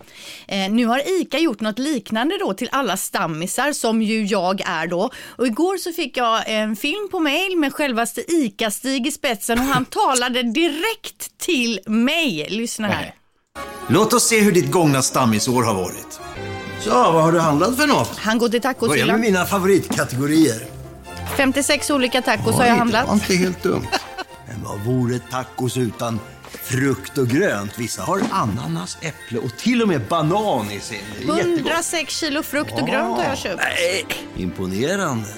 Eh, 0.48 0.70
nu 0.70 0.86
har 0.86 1.20
ICA 1.20 1.38
gjort 1.38 1.60
något 1.60 1.78
liknande 1.78 2.38
då 2.40 2.54
till 2.54 2.68
alla 2.72 2.96
stammisar, 2.96 3.72
som 3.72 4.02
ju 4.02 4.24
jag 4.24 4.60
är 4.66 4.86
då. 4.86 5.10
Och 5.26 5.46
igår 5.46 5.76
så 5.76 5.92
fick 5.92 6.16
jag 6.16 6.42
en 6.46 6.76
film 6.76 7.08
på 7.10 7.20
mail 7.20 7.56
med 7.56 7.72
självaste 7.74 8.20
ICA-Stig 8.20 9.06
i 9.06 9.10
spetsen 9.10 9.58
och 9.58 9.64
han 9.64 9.84
talade 9.90 10.42
direkt 10.42 11.38
till 11.38 11.80
mig. 11.90 12.46
Lyssna 12.50 12.88
här. 12.88 13.14
Låt 13.88 14.12
oss 14.12 14.28
se 14.28 14.40
hur 14.40 14.52
ditt 14.52 14.70
gångna 14.70 15.02
stammisår 15.02 15.62
har 15.62 15.74
varit. 15.74 16.20
Så, 16.80 16.90
vad 16.90 17.22
har 17.22 17.32
du 17.32 17.38
handlat 17.40 17.76
för 17.76 17.86
något? 17.86 18.16
Han 18.18 18.38
går 18.38 18.48
till 18.48 18.88
Börja 18.88 19.06
med 19.06 19.20
mina 19.20 19.46
favoritkategorier. 19.46 20.66
56 21.36 21.90
olika 21.90 22.22
tacos 22.22 22.54
har 22.54 22.64
jag 22.64 22.74
handlat. 22.74 23.02
Det 23.02 23.06
var 23.08 23.14
inte 23.14 23.34
helt 23.34 23.62
dumt. 23.62 23.86
Men 24.48 24.64
vad 24.64 24.80
vore 24.80 25.18
tacos 25.18 25.76
utan 25.76 26.20
frukt 26.62 27.18
och 27.18 27.28
grönt? 27.28 27.78
Vissa 27.78 28.02
har 28.02 28.22
ananas, 28.30 28.98
äpple 29.00 29.38
och 29.38 29.56
till 29.56 29.82
och 29.82 29.88
med 29.88 30.00
banan 30.08 30.70
i 30.70 30.80
sin. 30.80 30.98
Det 31.18 31.32
är 31.32 31.36
jättegott. 31.36 31.60
106 31.60 32.18
kilo 32.18 32.42
frukt 32.42 32.72
och 32.80 32.88
grönt 32.88 33.16
har 33.16 33.24
jag 33.24 33.38
köpt. 33.38 33.62
Imponerande. 34.36 35.28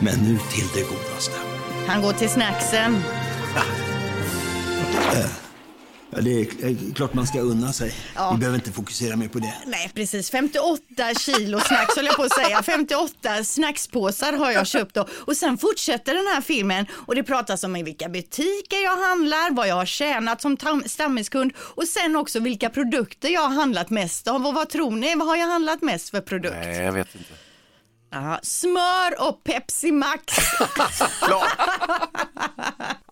Men 0.00 0.18
nu 0.18 0.38
till 0.52 0.68
det 0.74 0.82
godaste. 0.82 1.36
Han 1.86 2.02
går 2.02 2.12
till 2.12 2.30
snacksen. 2.30 3.02
Ja, 6.16 6.20
det 6.20 6.40
är 6.40 6.94
klart 6.94 7.14
man 7.14 7.26
ska 7.26 7.40
unna 7.40 7.72
sig. 7.72 7.94
Ja. 8.14 8.32
Vi 8.32 8.38
behöver 8.38 8.58
inte 8.58 8.72
fokusera 8.72 9.16
mer 9.16 9.28
på 9.28 9.38
det. 9.38 9.54
Nej, 9.66 9.90
precis. 9.94 10.30
58 10.30 10.82
kilo 11.18 11.60
snacks 11.60 11.96
höll 11.96 12.04
jag 12.06 12.16
på 12.16 12.22
att 12.22 12.32
säga. 12.32 12.62
58 12.62 13.44
snackspåsar 13.44 14.32
har 14.32 14.50
jag 14.50 14.66
köpt 14.66 14.94
då. 14.94 15.06
Och 15.10 15.36
sen 15.36 15.58
fortsätter 15.58 16.14
den 16.14 16.26
här 16.26 16.40
filmen 16.40 16.86
och 16.92 17.14
det 17.14 17.22
pratas 17.22 17.64
om 17.64 17.76
i 17.76 17.82
vilka 17.82 18.08
butiker 18.08 18.82
jag 18.84 18.96
handlar, 18.96 19.50
vad 19.54 19.68
jag 19.68 19.74
har 19.74 19.86
tjänat 19.86 20.42
som 20.42 20.56
tam- 20.56 20.88
stammiskund 20.88 21.52
och 21.58 21.84
sen 21.88 22.16
också 22.16 22.40
vilka 22.40 22.70
produkter 22.70 23.28
jag 23.28 23.40
har 23.40 23.54
handlat 23.54 23.90
mest 23.90 24.28
av. 24.28 24.46
Och 24.46 24.54
vad 24.54 24.68
tror 24.68 24.90
ni? 24.90 25.14
Vad 25.14 25.28
har 25.28 25.36
jag 25.36 25.46
handlat 25.46 25.82
mest 25.82 26.10
för 26.10 26.20
produkt? 26.20 26.56
Nej, 26.60 26.76
jag 26.78 26.92
vet 26.92 27.14
inte. 27.14 27.30
Ja, 28.14 28.38
smör 28.42 29.28
och 29.28 29.44
Pepsi 29.44 29.92
Max. 29.92 30.22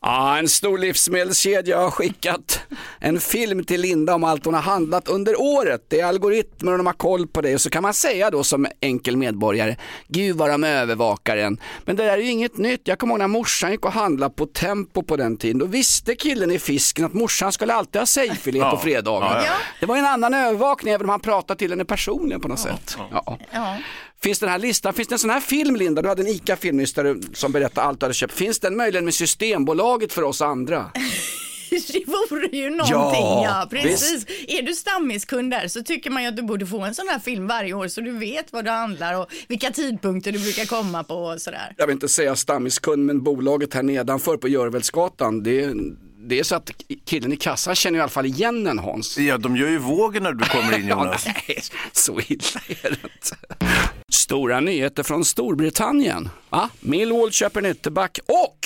Ja, 0.04 0.38
en 0.38 0.48
stor 0.48 0.78
livsmedelskedja 0.78 1.78
har 1.78 1.90
skickat 1.90 2.60
en 3.00 3.20
film 3.20 3.64
till 3.64 3.80
Linda 3.80 4.14
om 4.14 4.24
allt 4.24 4.44
hon 4.44 4.54
har 4.54 4.60
handlat 4.62 5.08
under 5.08 5.40
året. 5.40 5.86
Det 5.88 6.00
är 6.00 6.06
algoritmer 6.06 6.72
och 6.72 6.78
de 6.78 6.86
har 6.86 6.92
koll 6.94 7.26
på 7.26 7.40
det. 7.40 7.54
Och 7.54 7.60
så 7.60 7.70
kan 7.70 7.82
man 7.82 7.94
säga 7.94 8.30
då 8.30 8.44
som 8.44 8.66
enkel 8.80 9.16
medborgare, 9.16 9.76
gud 10.08 10.36
vad 10.36 10.50
de 10.50 10.64
övervakar 10.64 11.36
en. 11.36 11.60
Men 11.84 11.96
det 11.96 12.04
där 12.04 12.12
är 12.12 12.16
ju 12.22 12.30
inget 12.30 12.56
nytt. 12.56 12.80
Jag 12.84 12.98
kommer 12.98 13.12
ihåg 13.12 13.18
när 13.18 13.28
morsan 13.28 13.70
gick 13.70 13.84
och 13.84 13.92
handlade 13.92 14.34
på 14.34 14.46
Tempo 14.46 15.02
på 15.02 15.16
den 15.16 15.36
tiden. 15.36 15.58
Då 15.58 15.66
visste 15.66 16.14
killen 16.14 16.50
i 16.50 16.58
fisken 16.58 17.04
att 17.04 17.14
morsan 17.14 17.52
skulle 17.52 17.74
alltid 17.74 18.00
ha 18.00 18.06
sejfilé 18.06 18.58
Ja, 18.58 18.70
på 18.70 18.76
fredagar. 18.76 19.36
ja, 19.36 19.44
ja. 19.46 19.52
Det 19.80 19.86
var 19.86 19.96
en 19.96 20.06
annan 20.06 20.34
övervakning 20.34 20.94
även 20.94 21.04
om 21.06 21.10
han 21.10 21.20
pratade 21.20 21.58
till 21.58 21.70
henne 21.70 21.84
personligen 21.84 22.40
på 22.40 22.48
något 22.48 22.60
sätt. 22.60 22.96
Ja. 23.10 23.38
Finns 24.22 24.38
den 24.38 24.48
här 24.48 24.58
listan, 24.58 24.94
finns 24.94 25.08
det 25.08 25.14
en 25.14 25.18
sån 25.18 25.30
här 25.30 25.40
film 25.40 25.76
Linda? 25.76 26.02
Du 26.02 26.08
hade 26.08 26.22
en 26.22 26.28
ICA-film 26.28 26.76
nyss 26.76 26.92
där 26.92 27.04
du, 27.04 27.20
som 27.34 27.52
berättade 27.52 27.86
allt 27.86 28.00
du 28.00 28.04
hade 28.04 28.14
köpt. 28.14 28.32
Finns 28.34 28.58
den 28.58 28.76
möjligen 28.76 29.04
med 29.04 29.14
Systembolaget 29.14 30.12
för 30.12 30.22
oss 30.22 30.42
andra? 30.42 30.90
Det 31.92 32.04
vore 32.06 32.56
ju 32.56 32.70
någonting, 32.70 32.92
Ja, 33.22 33.44
ja, 33.44 33.66
precis. 33.70 34.26
Är 34.48 34.62
du 34.62 34.74
stammiskund 34.74 35.50
där 35.50 35.68
så 35.68 35.82
tycker 35.82 36.10
man 36.10 36.22
ju 36.22 36.28
att 36.28 36.36
du 36.36 36.42
borde 36.42 36.66
få 36.66 36.80
en 36.80 36.94
sån 36.94 37.08
här 37.08 37.18
film 37.18 37.46
varje 37.46 37.72
år 37.74 37.88
så 37.88 38.00
du 38.00 38.18
vet 38.18 38.52
vad 38.52 38.64
du 38.64 38.70
handlar 38.70 39.20
och 39.20 39.26
vilka 39.48 39.70
tidpunkter 39.70 40.32
du 40.32 40.38
brukar 40.38 40.64
komma 40.64 41.04
på 41.04 41.14
och 41.14 41.40
sådär. 41.40 41.74
Jag 41.76 41.86
vill 41.86 41.94
inte 41.94 42.08
säga 42.08 42.36
stammiskund 42.36 43.06
men 43.06 43.22
bolaget 43.22 43.74
här 43.74 43.82
nedanför 43.82 44.36
på 44.36 44.48
Görvelsgatan 44.48 45.42
det, 45.42 45.74
det 46.24 46.38
är 46.38 46.42
så 46.42 46.54
att 46.54 46.70
killen 47.04 47.32
i 47.32 47.36
kassan 47.36 47.74
känner 47.74 47.98
i 47.98 48.02
alla 48.02 48.10
fall 48.10 48.26
igen 48.26 48.66
en 48.66 48.78
Hans. 48.78 49.18
Ja, 49.18 49.38
de 49.38 49.56
gör 49.56 49.68
ju 49.68 49.78
vågen 49.78 50.22
när 50.22 50.32
du 50.32 50.44
kommer 50.44 50.78
in 50.78 50.88
Jonas. 50.88 51.26
Ja, 51.26 51.32
nej, 51.48 51.62
så 51.92 52.20
illa 52.20 52.60
är 52.82 52.90
det 52.90 52.96
inte. 53.04 53.36
Stora 54.14 54.60
nyheter 54.60 55.02
från 55.02 55.24
Storbritannien. 55.24 56.28
Va? 56.50 56.70
Millwall 56.80 57.30
köper 57.30 57.60
en 57.60 57.66
ytterback 57.66 58.18
och 58.26 58.58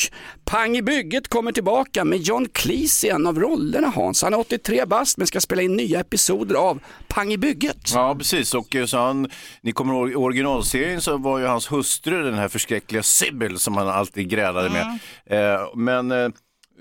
Pang 0.44 0.76
i 0.76 0.82
bygget 0.82 1.28
kommer 1.28 1.52
tillbaka 1.52 2.04
med 2.04 2.18
John 2.18 2.48
Cleese 2.52 3.04
i 3.04 3.08
en 3.08 3.26
av 3.26 3.38
rollerna 3.40 3.92
Hans. 3.94 4.22
Han 4.22 4.34
är 4.34 4.38
83 4.38 4.84
bast 4.84 5.18
men 5.18 5.26
ska 5.26 5.40
spela 5.40 5.62
in 5.62 5.76
nya 5.76 6.00
episoder 6.00 6.54
av 6.54 6.80
Pang 7.08 7.32
i 7.32 7.38
bygget. 7.38 7.94
Ja, 7.94 8.14
precis. 8.18 8.54
Och 8.54 8.74
eh, 8.74 8.86
så 8.86 8.98
han, 8.98 9.30
ni 9.60 9.72
kommer 9.72 9.94
ihåg 9.94 10.10
i 10.10 10.14
originalserien 10.14 11.00
så 11.00 11.16
var 11.16 11.38
ju 11.38 11.46
hans 11.46 11.72
hustru 11.72 12.22
den 12.22 12.34
här 12.34 12.48
förskräckliga 12.48 13.02
Sybil 13.02 13.58
som 13.58 13.76
han 13.76 13.88
alltid 13.88 14.28
grälade 14.28 14.70
med. 14.70 14.98
Eh, 15.26 15.68
men 15.74 16.10
eh, 16.10 16.24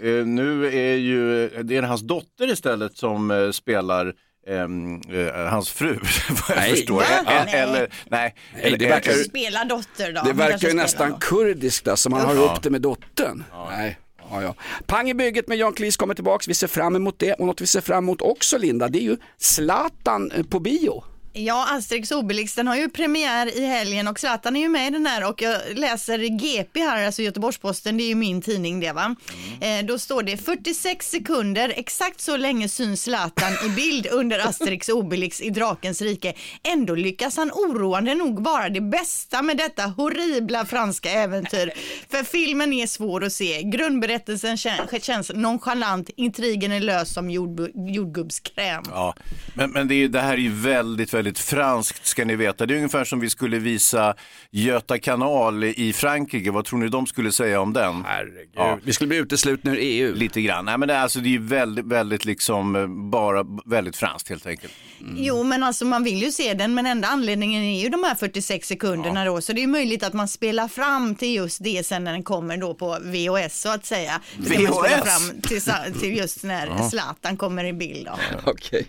eh, 0.02 0.26
nu 0.26 0.66
är 0.68 0.96
ju, 0.96 1.50
det 1.64 1.78
är 1.78 1.82
hans 1.82 2.02
dotter 2.02 2.52
istället 2.52 2.98
som 2.98 3.32
eh, 3.32 3.52
spelar 3.52 4.14
ehm, 4.48 5.02
eh, 5.12 5.36
hans 5.50 5.70
fru, 5.70 5.94
vad 6.30 6.40
jag 6.50 6.56
Nej. 6.58 6.70
förstår. 6.72 6.96
Va? 7.00 7.06
Nej. 7.26 7.54
Eller, 7.56 7.90
nej. 8.10 8.36
Nej, 8.64 8.76
det 8.80 8.88
verkar- 8.88 9.12
Spela 9.14 9.66
dotter 9.66 10.12
då. 10.14 10.22
Det 10.22 10.34
verkar 10.34 10.68
ju 10.68 10.74
nästan 10.74 11.20
kurdiskt 11.20 11.88
så 11.96 12.10
man 12.10 12.22
har 12.22 12.36
Ja. 12.36 12.42
upp 12.56 12.64
det 12.64 12.70
med 12.70 12.82
dottern. 12.82 13.44
Nej. 13.70 13.98
Ja, 14.32 14.42
ja. 14.42 14.56
Pang 14.86 15.10
i 15.10 15.14
bygget 15.14 15.48
med 15.48 15.58
John 15.58 15.74
Cleese 15.74 15.98
kommer 15.98 16.14
tillbaks, 16.14 16.48
vi 16.48 16.54
ser 16.54 16.68
fram 16.68 16.96
emot 16.96 17.20
det. 17.20 17.34
Och 17.34 17.46
något 17.46 17.62
vi 17.62 17.68
ser 17.68 17.82
fram 17.82 18.04
emot 18.04 18.22
också 18.22 18.58
Linda, 18.58 18.88
det 18.88 19.00
är 19.00 19.04
ju 19.04 19.18
Zlatan 19.38 20.32
eh, 20.32 20.44
på 20.44 20.60
bio. 20.60 21.04
Ja, 21.38 21.68
Asterix 21.72 22.12
Obelix, 22.12 22.56
den 22.56 22.68
har 22.68 22.76
ju 22.76 22.90
premiär 22.90 23.58
i 23.58 23.66
helgen 23.66 24.08
och 24.08 24.20
Zlatan 24.20 24.56
är 24.56 24.60
ju 24.60 24.70
med 24.70 24.88
i 24.88 24.90
den 24.90 25.06
här 25.06 25.30
och 25.30 25.42
jag 25.42 25.58
läser 25.76 26.20
GP 26.20 26.80
här, 26.80 27.06
alltså 27.06 27.22
Göteborgs-Posten, 27.22 27.98
det 27.98 28.04
är 28.04 28.08
ju 28.08 28.16
min 28.16 28.42
tidning 28.42 28.80
det 28.80 28.92
va. 28.92 29.16
Eh, 29.62 29.86
då 29.86 30.00
står 30.00 30.24
det 30.24 30.38
46 30.38 31.10
sekunder, 31.10 31.74
exakt 31.76 32.22
så 32.22 32.38
länge 32.38 32.70
syns 32.70 33.04
Zlatan 33.04 33.52
i 33.66 33.70
bild 33.70 34.08
under 34.12 34.48
Asterix 34.48 34.90
Obelix 34.90 35.42
i 35.42 35.50
Drakens 35.50 36.02
rike. 36.02 36.34
Ändå 36.64 36.96
lyckas 36.96 37.38
han 37.38 37.52
oroande 37.52 38.16
nog 38.16 38.44
vara 38.44 38.70
det 38.70 38.82
bästa 38.82 39.42
med 39.42 39.58
detta 39.58 39.84
horribla 39.84 40.66
franska 40.66 41.12
äventyr. 41.12 41.72
För 42.10 42.24
filmen 42.24 42.74
är 42.74 42.88
svår 42.88 43.24
att 43.24 43.34
se, 43.34 43.64
grundberättelsen 43.64 44.56
kän- 44.56 45.00
känns 45.02 45.32
nonchalant, 45.36 46.10
intrigen 46.16 46.72
är 46.72 46.80
lös 46.80 47.14
som 47.14 47.30
jordgubbskräm. 47.76 48.84
Ja, 48.90 49.16
men, 49.54 49.72
men 49.72 49.88
det, 49.88 49.96
är, 49.96 50.08
det 50.08 50.22
här 50.22 50.34
är 50.34 50.38
ju 50.38 50.54
väldigt, 50.54 51.14
väldigt 51.14 51.25
franskt 51.34 52.06
ska 52.06 52.26
ni 52.26 52.36
veta. 52.36 52.66
Det 52.66 52.74
är 52.74 52.76
ungefär 52.76 53.04
som 53.04 53.20
vi 53.20 53.30
skulle 53.30 53.60
visa 53.60 54.16
Göta 54.52 55.00
kanal 55.00 55.64
i 55.64 55.94
Frankrike. 55.94 56.52
Vad 56.52 56.66
tror 56.66 56.80
ni 56.80 56.88
de 56.88 57.08
skulle 57.08 57.32
säga 57.32 57.62
om 57.62 57.74
den? 57.74 58.04
Herregud. 58.06 58.84
Vi 58.84 58.94
skulle 58.94 59.08
bli 59.08 59.18
uteslutna 59.18 59.72
ur 59.72 59.78
EU. 59.82 60.14
Lite 60.14 60.42
grann. 60.42 60.66
Nej, 60.66 60.78
men 60.78 60.88
det, 60.88 60.94
är, 60.94 61.00
alltså, 61.00 61.20
det 61.20 61.30
är 61.30 61.32
ju 61.32 61.42
väldigt, 61.42 61.86
väldigt 61.86 62.26
liksom 62.26 62.76
eh, 62.76 62.88
bara 62.88 63.46
väldigt 63.66 63.96
franskt 63.96 64.30
helt 64.30 64.46
enkelt. 64.46 64.74
Jo, 65.16 65.44
men 65.44 65.64
alltså 65.64 65.86
man 65.86 66.04
vill 66.04 66.22
ju 66.22 66.32
se 66.32 66.54
den, 66.54 66.74
men 66.74 66.86
enda 66.86 67.08
anledningen 67.08 67.64
är 67.64 67.84
ju 67.84 67.90
de 67.90 68.04
här 68.04 68.16
46 68.16 68.68
sekunderna 68.68 69.26
då, 69.26 69.42
så 69.42 69.54
det 69.54 69.64
är 69.64 69.68
möjligt 69.68 70.04
att 70.04 70.14
man 70.14 70.28
spelar 70.28 70.68
fram 70.68 71.16
till 71.16 71.36
just 71.36 71.64
det 71.64 71.86
sen 71.86 72.04
när 72.04 72.12
den 72.12 72.24
kommer 72.24 72.58
då 72.58 72.74
på 72.74 72.98
VHS 73.02 73.62
så 73.62 73.70
att 73.70 73.86
säga. 73.86 74.22
Så 74.38 74.54
VHS? 74.54 75.04
fram 75.04 75.42
till, 75.42 75.62
till 76.00 76.18
just 76.18 76.44
när 76.44 76.68
Ja. 76.68 76.90
Zlatan 76.90 77.38
kommer 77.38 77.64
i 77.64 77.74
bild. 77.74 78.06
Då. 78.06 78.18
Okej. 78.52 78.88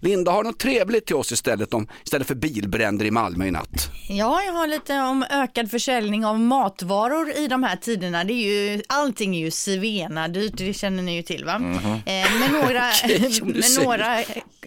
Linda 0.00 0.32
har 0.32 0.44
något 0.44 0.58
trevligt 0.58 1.06
till 1.06 1.16
oss 1.16 1.32
istället, 1.32 1.74
om, 1.78 1.88
istället 2.04 2.26
för 2.26 2.34
bilbränder 2.34 3.04
i 3.04 3.10
Malmö 3.10 3.46
i 3.46 3.50
natt. 3.50 3.90
Ja, 4.08 4.42
jag 4.42 4.52
har 4.52 4.66
lite 4.66 5.00
om 5.00 5.24
ökad 5.30 5.70
försäljning 5.70 6.26
av 6.26 6.40
matvaror 6.40 7.30
i 7.30 7.48
de 7.48 7.62
här 7.62 7.76
tiderna. 7.76 8.24
Det 8.24 8.32
är 8.32 8.72
ju, 8.72 8.82
allting 8.86 9.36
är 9.36 9.40
ju 9.40 9.50
svena 9.50 10.28
dyrt, 10.28 10.52
det 10.56 10.74
känner 10.74 11.02
ni 11.02 11.16
ju 11.16 11.22
till 11.22 11.44
va? 11.44 11.58
Mhm. 11.58 11.76
Eh, 12.06 12.26
men 12.40 12.52
några, 12.52 12.80
men 13.44 13.62
säger 13.62 13.84
några, 13.84 14.22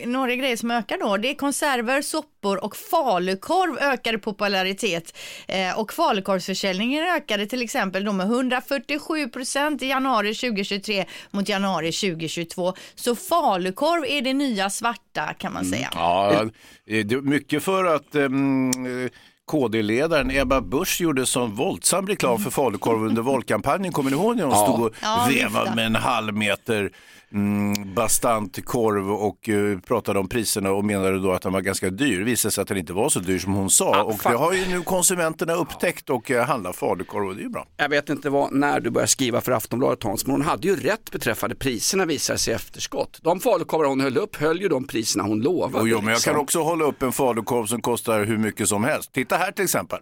några 0.06 0.36
grejer 0.36 0.58
som 0.58 0.72
ökar 0.72 0.98
då, 0.98 1.18
det 1.18 1.30
är 1.30 1.36
konserver, 1.36 2.02
soppor 2.42 2.64
och 2.64 2.76
falukorv 2.76 3.78
ökade 3.78 4.18
popularitet. 4.18 5.18
Eh, 5.48 5.80
och 5.80 5.94
falukorvsförsäljningen 5.94 7.04
ökade 7.04 7.46
till 7.46 7.62
exempel 7.62 8.04
då 8.06 8.12
med 8.14 8.26
147 8.28 9.28
procent 9.28 9.82
i 9.82 9.88
januari 9.88 10.36
2023 10.36 11.06
mot 11.32 11.50
januari 11.50 11.92
2022. 11.92 12.74
Så 12.96 13.16
falukorv 13.16 14.06
är 14.06 14.22
det 14.22 14.34
nya 14.34 14.70
svarta 14.70 15.34
kan 15.38 15.54
man 15.54 15.66
säga. 15.66 15.90
Ja, 15.94 16.32
eh, 16.42 17.06
det 17.06 17.16
är 17.16 17.22
mycket 17.22 17.64
för 17.64 17.86
att 17.86 18.16
ehm, 18.16 18.70
eh, 18.70 19.12
KD-ledaren 19.52 20.32
Ebba 20.32 20.62
Busch 20.62 21.02
gjorde 21.02 21.26
sån 21.26 21.56
våldsam 21.56 22.08
reklam 22.08 22.40
för 22.40 22.50
falukorv 22.52 23.04
under 23.04 23.22
valkampanjen. 23.22 23.94
Kommer 23.94 24.12
ni 24.12 24.18
ihåg 24.18 24.36
när 24.36 24.44
hon 24.44 24.54
Ja. 24.54 24.64
stod 24.68 24.82
och 24.86 24.94
Ja, 25.02 25.28
vevade 25.30 25.76
med 25.76 25.86
en 25.86 25.96
halv 25.96 26.34
meter 26.34 26.92
mm, 27.34 27.94
bastant 27.94 28.66
korv 28.66 29.12
och 29.12 29.50
eh, 29.50 29.80
pratade 29.80 30.20
om 30.20 30.30
priserna 30.30 30.72
och 30.72 30.86
menade 30.86 31.20
då 31.20 31.32
att 31.32 31.42
den 31.42 31.54
var 31.54 31.62
ganska 31.62 31.90
dyr. 31.90 32.20
Det 32.20 32.26
visade 32.26 32.52
sig 32.52 32.62
att 32.62 32.68
den 32.68 32.78
inte 32.78 32.94
var 32.94 33.10
så 33.10 33.20
dyr 33.20 33.40
som 33.40 33.54
hon 33.54 33.70
sa 33.70 34.04
och 34.04 34.22
fan. 34.22 34.32
det 34.32 34.38
har 34.38 34.54
ju 34.54 34.68
nu 34.68 34.82
konsumenterna 34.82 35.54
upptäckt 35.54 36.10
och 36.10 36.32
eh, 36.32 36.46
handlar 36.46 36.74
falukorv 36.74 37.28
och 37.28 37.36
det 37.36 37.42
är 37.42 37.44
ju 37.44 37.50
bra. 37.50 37.68
Jag 37.78 37.90
vet 37.90 38.10
inte 38.10 38.30
vad, 38.30 38.54
när 38.54 38.80
du 38.80 38.90
började 38.90 39.08
skriva 39.08 39.42
för 39.42 39.52
Aftonbladet 39.52 40.04
Hans, 40.04 40.26
men 40.26 40.32
hon 40.32 40.42
hade 40.42 40.68
ju 40.68 40.76
rätt 40.76 41.12
beträffande 41.12 41.56
priserna 41.56 42.06
visar 42.06 42.36
sig 42.36 42.52
i 42.52 42.56
efterskott. 42.56 43.20
De 43.22 43.40
falukorvar 43.40 43.86
hon 43.86 44.02
höll 44.02 44.18
upp 44.18 44.36
höll 44.36 44.62
ju 44.62 44.68
de 44.68 44.88
priserna 44.88 45.24
hon 45.24 45.42
lovade. 45.42 45.78
Jo, 45.78 45.88
jo, 45.88 45.98
men 45.98 46.08
jag 46.08 46.16
liksom. 46.16 46.34
kan 46.34 46.42
också 46.42 46.62
hålla 46.64 46.86
upp 46.86 47.04
en 47.04 47.12
falukorv 47.12 47.66
som 47.66 47.82
kostar 47.82 48.26
hur 48.26 48.38
mycket 48.38 48.70
som 48.70 48.84
helst. 48.84 49.14
Titta 49.14 49.38
här 49.38 49.52
till 49.52 49.64
exempel. 49.64 50.00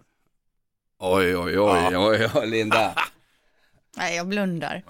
Oj, 1.02 1.36
oj, 1.36 1.58
oj, 1.58 1.96
oj, 1.96 2.28
oj, 2.34 2.46
Linda. 2.46 2.94
Nej, 3.96 4.16
jag 4.16 4.28
blundar. 4.28 4.84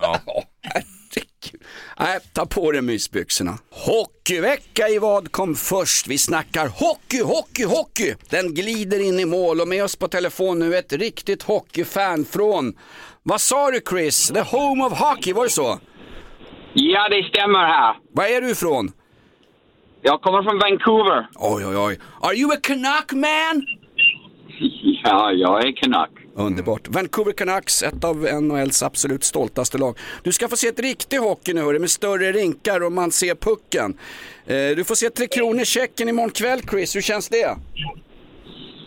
Nej, 1.98 2.18
ta 2.32 2.46
på 2.46 2.72
dig 2.72 2.82
mysbyxorna. 2.82 3.58
Hockeyvecka 3.70 4.88
i 4.88 4.98
vad 4.98 5.32
kom 5.32 5.54
först? 5.54 6.06
Vi 6.08 6.18
snackar 6.18 6.66
hockey, 6.68 7.22
hockey, 7.22 7.64
hockey. 7.64 8.14
Den 8.30 8.54
glider 8.54 9.00
in 9.00 9.20
i 9.20 9.24
mål 9.24 9.60
och 9.60 9.68
med 9.68 9.84
oss 9.84 9.96
på 9.96 10.08
telefon 10.08 10.58
nu 10.58 10.76
ett 10.76 10.92
riktigt 10.92 11.42
hockeyfan 11.42 12.24
från, 12.24 12.74
vad 13.22 13.40
sa 13.40 13.70
du 13.70 13.80
Chris? 13.90 14.28
The 14.28 14.40
home 14.40 14.84
of 14.84 14.92
hockey, 14.92 15.32
var 15.32 15.44
det 15.44 15.50
så? 15.50 15.78
Ja, 16.74 17.08
det 17.08 17.28
stämmer 17.28 17.58
här. 17.58 17.96
Var 18.12 18.24
är 18.24 18.40
du 18.40 18.50
ifrån? 18.50 18.92
Jag 20.02 20.22
kommer 20.22 20.42
från 20.42 20.58
Vancouver. 20.58 21.28
Oj, 21.34 21.66
oj, 21.66 21.76
oj. 21.76 21.98
Are 22.20 22.34
you 22.34 22.52
a 22.52 22.56
Canuck 22.62 23.12
man? 23.12 23.66
Ja, 25.04 25.32
jag 25.32 25.66
är 25.66 25.72
Canuck. 25.72 26.19
Underbart. 26.34 26.88
Vancouver 26.88 27.32
Canucks, 27.32 27.82
ett 27.82 28.04
av 28.04 28.16
NHLs 28.42 28.82
absolut 28.82 29.24
stoltaste 29.24 29.78
lag. 29.78 29.98
Du 30.22 30.32
ska 30.32 30.48
få 30.48 30.56
se 30.56 30.68
ett 30.68 30.80
riktigt 30.80 31.20
hockey 31.20 31.54
nu 31.54 31.60
hörru, 31.60 31.78
med 31.78 31.90
större 31.90 32.32
rinkar 32.32 32.82
och 32.82 32.92
man 32.92 33.10
ser 33.10 33.34
pucken. 33.34 33.98
Eh, 34.46 34.76
du 34.76 34.84
får 34.84 34.94
se 34.94 35.10
Tre 35.10 35.26
Kronor 35.26 35.64
Tjeckien 35.64 36.08
imorgon 36.08 36.30
kväll 36.30 36.60
Chris, 36.70 36.96
hur 36.96 37.00
känns 37.00 37.28
det? 37.28 37.56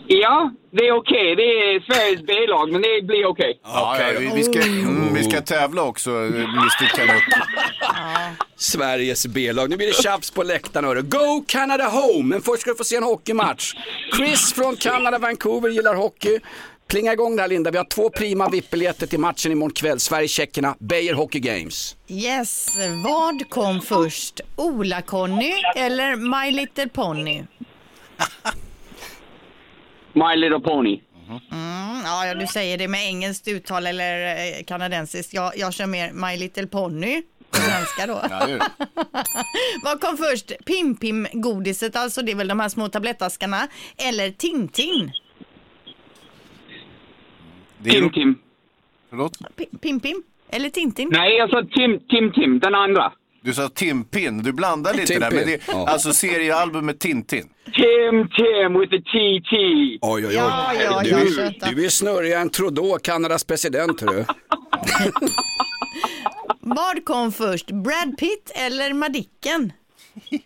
Ja, 0.06 0.52
det 0.70 0.88
är 0.88 0.92
okej. 0.92 1.36
Det 1.36 1.42
är 1.42 1.80
Sveriges 1.80 2.22
B-lag, 2.26 2.72
men 2.72 2.82
det 2.82 3.02
blir 3.06 3.26
okej. 3.26 3.60
Ja, 3.64 3.96
ja, 4.00 4.18
vi, 4.18 4.30
vi, 4.34 4.42
ska, 4.42 4.62
mm, 4.62 5.14
vi 5.14 5.24
ska 5.24 5.40
tävla 5.40 5.82
också, 5.82 6.10
eh, 6.10 6.26
Mr 6.26 6.96
Canuck. 6.96 7.24
Sveriges 8.56 9.26
B-lag. 9.26 9.70
Nu 9.70 9.76
blir 9.76 9.86
det 9.86 10.02
tjafs 10.02 10.30
på 10.30 10.42
läktaren 10.42 10.84
hörru. 10.84 11.02
Go 11.02 11.44
Canada 11.48 11.84
Home! 11.84 12.28
Men 12.28 12.40
först 12.42 12.60
ska 12.60 12.70
du 12.70 12.76
få 12.76 12.84
se 12.84 12.96
en 12.96 13.02
hockeymatch. 13.02 13.74
Chris 14.16 14.52
från 14.52 14.76
Kanada, 14.76 15.18
Vancouver 15.18 15.68
gillar 15.68 15.94
hockey. 15.94 16.40
Plinga 16.88 17.12
igång 17.12 17.36
där 17.36 17.48
Linda, 17.48 17.70
vi 17.70 17.78
har 17.78 17.84
två 17.84 18.10
prima 18.10 18.48
VIP-biljetter 18.48 19.06
till 19.06 19.18
matchen 19.20 19.52
imorgon 19.52 19.72
kväll. 19.72 20.00
Sverige-Tjeckerna, 20.00 20.76
Beijer 20.78 21.14
Hockey 21.14 21.40
Games. 21.40 21.96
Yes, 22.08 22.76
vad 23.04 23.50
kom 23.50 23.80
först? 23.80 24.40
Ola-Conny 24.56 25.52
eller 25.76 26.16
My 26.16 26.50
Little 26.56 26.88
Pony? 26.88 27.42
My 30.12 30.36
Little 30.36 30.60
Pony. 30.60 31.00
Mm, 31.52 32.02
ja, 32.04 32.34
du 32.34 32.46
säger 32.46 32.78
det 32.78 32.88
med 32.88 33.06
engelskt 33.06 33.48
uttal 33.48 33.86
eller 33.86 34.36
eh, 34.36 34.64
kanadensiskt. 34.64 35.34
Jag, 35.34 35.58
jag 35.58 35.74
kör 35.74 35.86
mer 35.86 36.12
My 36.12 36.36
Little 36.36 36.66
Pony 36.66 37.22
på 37.50 37.56
svenska 37.56 38.06
då. 38.06 38.20
Ja. 38.30 38.48
Vad 39.84 40.00
kom 40.00 40.16
först? 40.16 40.52
Pim-Pim-godiset, 40.66 41.96
alltså 41.96 42.22
det 42.22 42.32
är 42.32 42.36
väl 42.36 42.48
de 42.48 42.60
här 42.60 42.68
små 42.68 42.88
tablettaskarna, 42.88 43.68
eller 43.96 44.30
Tintin? 44.30 45.12
Tim 47.92 48.10
Tim. 48.12 48.38
Förlåt? 49.10 49.38
Pi- 49.56 49.78
Pim-Pim? 49.82 50.22
Eller 50.50 50.70
Tintin? 50.70 51.08
Nej, 51.12 51.36
jag 51.36 51.50
sa 51.50 51.62
Tim 51.62 52.00
Tim 52.08 52.32
Tim, 52.32 52.58
den 52.58 52.74
andra. 52.74 53.12
Du 53.40 53.54
sa 53.54 53.68
Timpin, 53.68 54.42
du 54.42 54.52
blandar 54.52 54.94
lite 54.94 55.18
där. 55.18 55.30
Men 55.30 55.46
det, 55.46 55.60
ja. 55.68 55.88
Alltså 55.88 56.12
seriealbumet 56.12 57.00
Tintin. 57.00 57.48
Tim 57.64 58.28
Tim 58.28 58.80
with 58.80 58.90
the 58.90 59.00
TT. 59.00 59.56
Oj, 59.56 60.00
oj, 60.00 60.26
oj. 60.26 60.34
Ja, 60.34 60.72
ja, 60.74 61.00
du, 61.02 61.08
ja, 61.10 61.70
du 61.70 61.84
är 61.84 61.88
snurrigare 61.88 62.40
än 62.40 62.50
Trudeau, 62.50 62.98
Kanadas 62.98 63.44
president. 63.44 64.00
Hörru. 64.00 64.24
Vad 66.60 67.04
kom 67.04 67.32
först? 67.32 67.70
Brad 67.70 68.18
Pitt 68.18 68.50
eller 68.54 68.92
Madicken? 68.92 69.72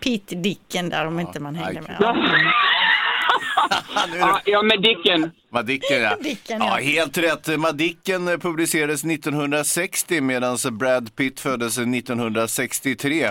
Pitt 0.00 0.32
Dicken 0.42 0.88
där 0.88 1.06
om 1.06 1.20
inte 1.20 1.40
man 1.40 1.54
hänger 1.54 1.82
med. 1.82 1.96
Ja. 3.70 4.06
Ja, 4.18 4.40
ja, 4.44 4.62
med 4.62 4.82
Dicken. 4.82 5.30
Madicken 5.52 6.02
ja. 6.02 6.16
Dicken, 6.20 6.58
ja. 6.60 6.80
ja. 6.80 6.84
Helt 6.84 7.18
rätt. 7.18 7.60
Madicken 7.60 8.28
eh, 8.28 8.36
publicerades 8.36 9.04
1960 9.04 10.20
medan 10.20 10.58
Brad 10.70 11.16
Pitt 11.16 11.40
föddes 11.40 11.78
1963. 11.78 13.30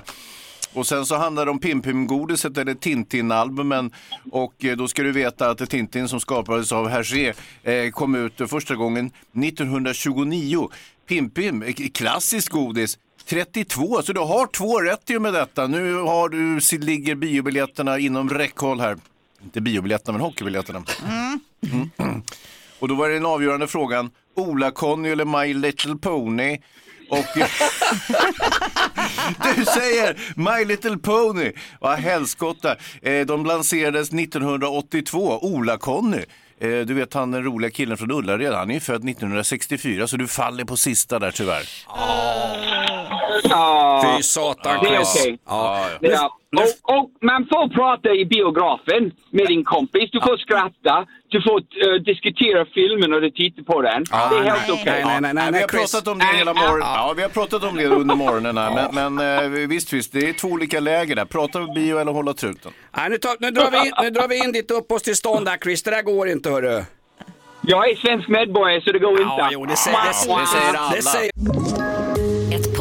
Och 0.74 0.88
sen 0.88 1.06
så 1.06 1.16
handlar 1.16 1.46
det 1.46 1.52
om 1.52 1.60
Pim-Pim-godiset 1.60 2.58
eller 2.58 2.74
Tintin-albumen. 2.74 3.92
Och 4.32 4.66
eh, 4.66 4.78
då 4.78 4.88
ska 4.88 5.04
du 5.04 5.12
veta 5.12 5.50
att 5.50 5.70
Tintin 5.70 6.08
som 6.08 6.20
skapades 6.20 6.72
av 6.72 6.88
Hergé 6.88 7.34
eh, 7.64 7.90
kom 7.92 8.16
ut 8.16 8.34
första 8.50 8.76
gången 8.76 9.12
1929. 9.44 10.70
Pim-Pim, 11.10 11.64
eh, 11.64 11.90
klassisk 11.94 12.52
godis. 12.52 12.98
32, 13.26 14.02
så 14.02 14.14
du 14.14 14.20
har 14.20 14.48
två 14.48 14.82
rätt 14.82 15.10
och 15.16 15.22
med 15.22 15.34
detta. 15.34 15.68
Nu 15.68 15.94
har 15.94 16.30
du, 16.30 16.60
ligger 16.86 17.16
biobiljetterna 17.16 18.00
inom 18.00 18.30
räckhåll 18.30 18.80
här. 18.80 18.98
Inte 19.44 19.62
biobiljetterna, 19.62 20.18
men 20.18 20.22
hockeybiljetterna. 20.26 20.84
Mm. 21.08 22.22
Och 22.80 22.88
då 22.88 22.96
var 22.96 23.08
det 23.10 23.14
den 23.16 23.26
avgörande 23.26 23.68
frågan, 23.68 24.10
Ola-Conny 24.36 25.10
eller 25.10 25.26
My 25.26 25.54
Little 25.54 25.96
Pony? 25.96 26.58
Och 27.10 27.26
du 29.56 29.66
säger 29.66 30.18
My 30.36 30.66
Little 30.66 30.98
Pony. 30.98 31.52
Vad 31.82 32.00
helskotta. 32.00 32.76
Eh, 33.02 33.26
De 33.26 33.46
lanserades 33.46 34.10
1982, 34.14 35.40
Ola-Conny. 35.42 36.24
Eh, 36.60 36.70
Du 36.80 36.94
vet 36.94 37.14
han 37.14 37.32
den 37.32 37.44
roliga 37.44 37.72
killen 37.72 37.98
från 37.98 38.12
Ullared, 38.12 38.54
han 38.54 38.70
är 38.70 38.74
ju 38.74 38.80
född 38.80 39.10
1964 39.10 40.08
så 40.08 40.18
du 40.18 40.28
faller 40.28 40.64
på 40.64 40.78
sista 40.78 41.20
där 41.20 41.32
tyvärr. 41.32 41.64
Ja, 43.50 44.16
Fy 44.18 44.24
satan 44.24 44.84
det 44.84 44.90
är 44.90 44.96
Chris. 44.96 45.16
okej. 45.16 45.40
Ja. 45.48 45.90
Ja. 46.02 46.38
Och, 46.56 46.96
och 46.96 47.10
man 47.22 47.46
får 47.52 47.68
prata 47.80 48.10
i 48.10 48.26
biografen 48.26 49.12
med 49.32 49.48
din 49.48 49.64
kompis. 49.64 50.10
Du 50.12 50.20
får 50.22 50.38
skratta, 50.38 51.06
du 51.28 51.42
får 51.42 51.58
eh, 51.58 52.02
diskutera 52.12 52.66
filmen 52.74 53.14
och 53.14 53.22
du 53.22 53.32
tittar 53.32 53.64
på 53.64 53.82
den. 53.82 54.04
det 54.04 54.38
är 54.38 54.44
helt 54.44 54.70
okej. 54.70 55.04
Nej, 55.06 55.06
nej, 55.06 55.22
nej, 55.22 55.34
nej, 55.34 55.52
vi 55.52 55.60
har 55.60 55.68
Chris. 55.68 55.92
pratat 55.92 56.08
om 56.08 56.20
det 56.20 56.26
hela 56.26 56.54
morgonen. 56.54 56.88
Ja, 56.88 57.14
vi 57.18 57.22
har 57.22 57.30
pratat 57.30 57.64
om 57.64 57.76
det 57.78 57.86
under 57.86 58.16
morgonen 58.16 58.58
här. 58.58 58.90
Men, 58.92 59.16
men 59.16 59.44
eh, 59.62 59.68
visst, 59.68 59.94
visst, 59.94 60.14
det 60.14 60.30
är 60.30 60.34
två 60.34 60.48
olika 60.48 60.80
läger 60.80 61.16
där. 61.16 61.26
Prata 61.26 61.60
med 61.60 61.74
bio 61.76 61.98
eller 62.00 62.12
hålla 62.12 62.34
truten. 62.34 62.72
Nej, 62.98 63.10
nu, 63.10 63.18
tar, 63.18 63.36
nu, 63.40 63.52
drar 63.52 63.72
vi 63.72 63.78
in, 63.78 63.94
nu 64.02 64.10
drar 64.10 64.28
vi 64.28 64.44
in 64.44 64.52
ditt 64.52 64.72
uppehållstillstånd 64.72 65.46
där 65.46 65.58
Chris, 65.58 65.84
det 65.84 65.92
där 65.92 66.02
går 66.02 66.30
inte 66.30 66.50
hörru. 66.50 66.84
Jag 67.62 67.90
är 67.90 67.96
svensk 67.96 68.28
medborgare 68.28 68.82
så 68.82 68.92
det 68.92 69.00
går 69.00 69.12
inte. 69.12 69.24
Ja, 69.24 69.50
jo, 69.52 69.66
det 69.66 69.76
säger, 69.76 69.98
det, 69.98 70.40
det 70.42 70.48
säger 70.48 70.74
alla. 70.74 70.96
Det 70.96 71.02
säger... 71.02 72.37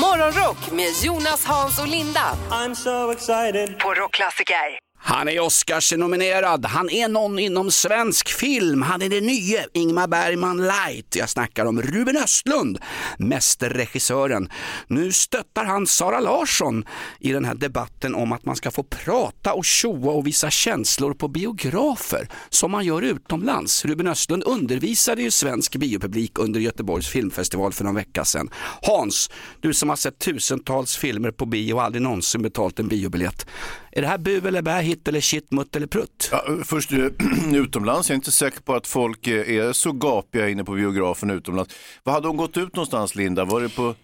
Morgonrock 0.00 0.70
med 0.72 0.92
Jonas, 1.02 1.44
Hans 1.44 1.78
och 1.80 1.88
Linda. 1.88 2.36
I'm 2.50 2.74
so 2.74 3.12
excited. 3.12 3.78
På 3.78 3.94
Rockklassiker. 3.94 4.78
Han 5.04 5.28
är 5.28 5.40
Oscars-nominerad, 5.40 6.66
han 6.66 6.90
är 6.90 7.08
någon 7.08 7.38
inom 7.38 7.70
svensk 7.70 8.28
film, 8.28 8.82
han 8.82 9.02
är 9.02 9.08
det 9.08 9.20
nya 9.20 9.60
Ingmar 9.72 10.08
Bergman 10.08 10.56
light. 10.56 11.16
Jag 11.16 11.28
snackar 11.28 11.66
om 11.66 11.82
Ruben 11.82 12.16
Östlund, 12.16 12.78
mästerregissören. 13.18 14.48
Nu 14.86 15.12
stöttar 15.12 15.64
han 15.64 15.86
Sara 15.86 16.20
Larsson 16.20 16.84
i 17.20 17.32
den 17.32 17.44
här 17.44 17.54
debatten 17.54 18.14
om 18.14 18.32
att 18.32 18.44
man 18.44 18.56
ska 18.56 18.70
få 18.70 18.82
prata 18.82 19.52
och 19.52 19.64
tjoa 19.64 20.12
och 20.12 20.26
visa 20.26 20.50
känslor 20.50 21.14
på 21.14 21.28
biografer 21.28 22.28
som 22.48 22.70
man 22.70 22.84
gör 22.84 23.02
utomlands. 23.02 23.84
Ruben 23.84 24.08
Östlund 24.08 24.42
undervisade 24.42 25.22
ju 25.22 25.30
svensk 25.30 25.76
biopublik 25.76 26.38
under 26.38 26.60
Göteborgs 26.60 27.08
filmfestival 27.08 27.72
för 27.72 27.84
någon 27.84 27.94
vecka 27.94 28.24
sedan. 28.24 28.50
Hans, 28.82 29.30
du 29.60 29.74
som 29.74 29.88
har 29.88 29.96
sett 29.96 30.18
tusentals 30.18 30.96
filmer 30.96 31.30
på 31.30 31.46
bio 31.46 31.74
och 31.74 31.82
aldrig 31.82 32.02
någonsin 32.02 32.42
betalt 32.42 32.78
en 32.78 32.88
biobiljett. 32.88 33.46
Är 33.94 34.02
det 34.02 34.08
här 34.08 34.18
bu 34.18 34.48
eller 34.48 34.62
bä, 34.62 34.80
hit 34.80 35.08
eller 35.08 35.20
shit, 35.20 35.50
mutt 35.50 35.76
eller 35.76 35.86
prutt? 35.86 36.28
Ja, 36.32 36.44
först 36.64 36.92
utomlands, 37.52 38.08
jag 38.08 38.14
är 38.14 38.16
inte 38.16 38.32
säker 38.32 38.60
på 38.60 38.74
att 38.74 38.86
folk 38.86 39.26
eh, 39.26 39.56
är 39.56 39.72
så 39.72 39.92
gapiga 39.92 40.48
inne 40.48 40.64
på 40.64 40.72
biografen 40.72 41.30
utomlands. 41.30 41.74
Vad 42.02 42.14
hade 42.14 42.28
hon 42.28 42.36
gått 42.36 42.56
ut 42.56 42.76
någonstans 42.76 43.14
Linda? 43.14 43.44
Var 43.44 43.60
det 43.60 43.68
på... 43.68 43.94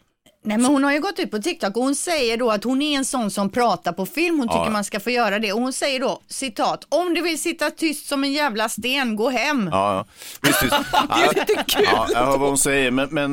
Nej 0.49 0.59
men 0.59 0.67
hon 0.67 0.85
har 0.85 0.93
ju 0.93 1.01
gått 1.01 1.19
ut 1.19 1.31
på 1.31 1.39
TikTok 1.39 1.77
och 1.77 1.83
hon 1.83 1.95
säger 1.95 2.37
då 2.37 2.51
att 2.51 2.65
hon 2.65 2.83
är 2.83 2.97
en 2.99 3.05
sån 3.05 3.31
som 3.31 3.51
pratar 3.51 3.93
på 3.93 4.07
film. 4.07 4.39
Hon 4.39 4.49
tycker 4.49 4.65
Ja. 4.65 4.71
man 4.71 4.85
ska 4.85 5.01
få 5.01 5.11
göra 5.11 5.39
det 5.39 5.53
och 5.53 5.61
hon 5.61 5.73
säger 5.73 6.01
då 6.01 6.21
citat 6.29 6.87
om 6.89 7.15
du 7.15 7.21
vill 7.23 7.41
sitta 7.43 7.71
tyst 7.71 8.07
som 8.09 8.25
en 8.25 8.33
jävla 8.33 8.69
sten, 8.69 9.17
gå 9.17 9.29
hem. 9.31 9.69
Ja, 9.73 9.95
ja. 9.95 10.07
Visst, 10.43 10.63
visst. 10.63 10.75
Det 10.93 11.25
är 11.25 11.35
lite 11.35 11.65
kul. 11.67 11.85
Ja, 11.93 12.07
jag 12.13 12.27
hör 12.27 12.39
vad 12.39 12.49
hon 12.49 12.59
säger, 12.59 12.91
men, 12.91 13.09
men 13.11 13.33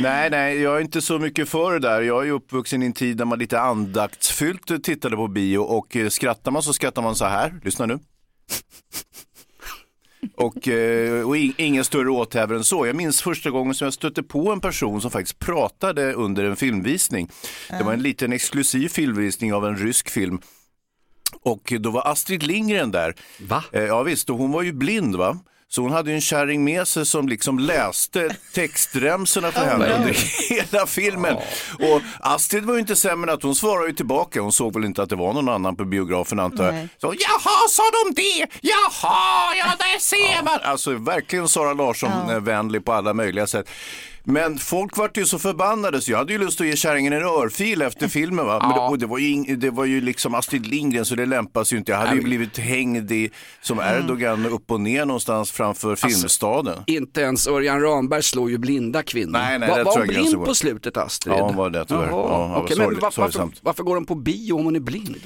nej, 0.00 0.30
nej, 0.30 0.60
jag 0.60 0.76
är 0.76 0.80
inte 0.80 1.02
så 1.02 1.18
mycket 1.18 1.48
för 1.48 1.72
det 1.72 1.78
där. 1.78 2.00
Jag 2.00 2.20
är 2.20 2.24
ju 2.24 2.30
uppvuxen 2.30 2.82
i 2.82 2.86
en 2.86 2.92
tid 2.92 3.16
där 3.16 3.24
man 3.24 3.38
lite 3.38 3.60
andaktsfyllt 3.60 4.84
tittade 4.84 5.16
på 5.16 5.28
bio 5.28 5.58
och 5.58 5.96
eh, 5.96 6.08
skrattar 6.08 6.50
man 6.50 6.62
så 6.62 6.72
skrattar 6.72 7.02
man 7.02 7.16
så 7.16 7.24
här. 7.24 7.60
Lyssna 7.64 7.86
nu. 7.86 7.98
Och, 10.36 10.68
eh, 10.68 11.26
och 11.28 11.36
in- 11.36 11.54
ingen 11.56 11.84
större 11.84 12.10
åthävor 12.10 12.56
än 12.56 12.64
så. 12.64 12.86
Jag 12.86 12.96
minns 12.96 13.22
första 13.22 13.50
gången 13.50 13.74
som 13.74 13.84
jag 13.84 13.94
stötte 13.94 14.22
på 14.22 14.52
en 14.52 14.60
person 14.60 15.00
som 15.00 15.10
faktiskt 15.10 15.38
pratade 15.38 16.12
under 16.12 16.44
en 16.44 16.56
filmvisning. 16.56 17.28
Det 17.70 17.84
var 17.84 17.92
en 17.92 18.02
liten 18.02 18.32
exklusiv 18.32 18.88
filmvisning 18.88 19.54
av 19.54 19.66
en 19.66 19.76
rysk 19.76 20.10
film. 20.10 20.38
Och 21.42 21.72
då 21.80 21.90
var 21.90 22.02
Astrid 22.12 22.42
Lindgren 22.42 22.90
där. 22.90 23.14
Va? 23.48 23.64
Eh, 23.72 23.82
ja 23.82 24.02
visst, 24.02 24.30
och 24.30 24.38
hon 24.38 24.52
var 24.52 24.62
ju 24.62 24.72
blind 24.72 25.16
va. 25.16 25.38
Så 25.74 25.82
hon 25.82 25.92
hade 25.92 26.12
en 26.12 26.20
kärring 26.20 26.64
med 26.64 26.88
sig 26.88 27.06
som 27.06 27.28
liksom 27.28 27.58
läste 27.58 28.36
textremsorna 28.52 29.52
för 29.52 29.64
henne 29.64 29.94
under 29.94 30.16
hela 30.48 30.86
filmen. 30.86 31.36
Och 31.78 32.00
Astrid 32.20 32.64
var 32.64 32.74
ju 32.74 32.80
inte 32.80 32.96
sämre 32.96 33.30
än 33.30 33.34
att 33.36 33.42
hon 33.42 33.54
svarade 33.54 33.86
ju 33.86 33.94
tillbaka. 33.94 34.40
Hon 34.40 34.52
såg 34.52 34.74
väl 34.74 34.84
inte 34.84 35.02
att 35.02 35.08
det 35.08 35.16
var 35.16 35.32
någon 35.32 35.48
annan 35.48 35.76
på 35.76 35.84
biografen 35.84 36.40
antar 36.40 36.64
jag. 36.64 36.88
Så, 37.00 37.06
Jaha, 37.06 37.68
sa 37.68 37.82
de 37.82 38.14
det? 38.14 38.46
Jaha, 38.60 39.54
ja 39.58 39.66
där 39.78 39.98
ser 39.98 40.44
man. 40.44 40.58
Alltså 40.62 40.94
verkligen 40.94 41.48
Sara 41.48 41.74
Larsson-vänlig 41.74 42.84
på 42.84 42.92
alla 42.92 43.14
möjliga 43.14 43.46
sätt. 43.46 43.68
Men 44.26 44.58
folk 44.58 44.96
vart 44.96 45.16
ju 45.18 45.24
så 45.26 45.38
förbannade 45.38 46.00
så 46.00 46.10
jag 46.10 46.18
hade 46.18 46.32
ju 46.32 46.38
lust 46.38 46.60
att 46.60 46.66
ge 46.66 46.76
kärringen 46.76 47.12
en 47.12 47.22
örfil 47.22 47.82
efter 47.82 48.08
filmen. 48.08 48.46
Va? 48.46 48.58
Men 48.62 48.68
det, 48.74 48.80
och 48.80 48.98
det, 48.98 49.06
var 49.06 49.18
ju 49.18 49.28
ing, 49.30 49.58
det 49.58 49.70
var 49.70 49.84
ju 49.84 50.00
liksom 50.00 50.34
Astrid 50.34 50.66
Lindgren 50.66 51.04
så 51.04 51.14
det 51.14 51.26
lämpas 51.26 51.72
ju 51.72 51.76
inte. 51.76 51.92
Jag 51.92 51.98
hade 51.98 52.14
ju 52.16 52.22
blivit 52.22 52.58
hängd 52.58 53.12
i, 53.12 53.30
som 53.62 53.78
Erdogan 53.80 54.46
upp 54.46 54.70
och 54.70 54.80
ner 54.80 55.04
någonstans 55.06 55.52
framför 55.52 55.96
filmstaden. 55.96 56.78
Inte 56.86 57.20
ens 57.20 57.46
Örjan 57.48 57.80
Ramberg 57.80 58.22
slår 58.22 58.50
ju 58.50 58.58
blinda 58.58 59.02
kvinnor. 59.02 59.32
Nej, 59.32 59.58
nej, 59.58 59.68
var 59.70 59.78
det 59.78 59.84
var 59.84 59.98
hon 59.98 60.06
blind 60.06 60.44
på 60.44 60.54
slutet 60.54 60.96
Astrid? 60.96 61.34
Ja, 61.34 61.42
hon 61.46 61.56
var 61.56 61.70
det 61.70 61.84
tyvärr. 61.84 62.02
Jaha, 62.06 62.10
Ja, 62.28 62.56
okej, 62.56 62.76
sorgligt- 62.76 63.02
men 63.02 63.10
var, 63.10 63.12
varför, 63.16 63.48
varför 63.60 63.82
går 63.82 63.94
de 63.94 64.06
på 64.06 64.14
bio 64.14 64.52
om 64.58 64.64
hon 64.64 64.76
är 64.76 64.80
blind? 64.80 65.20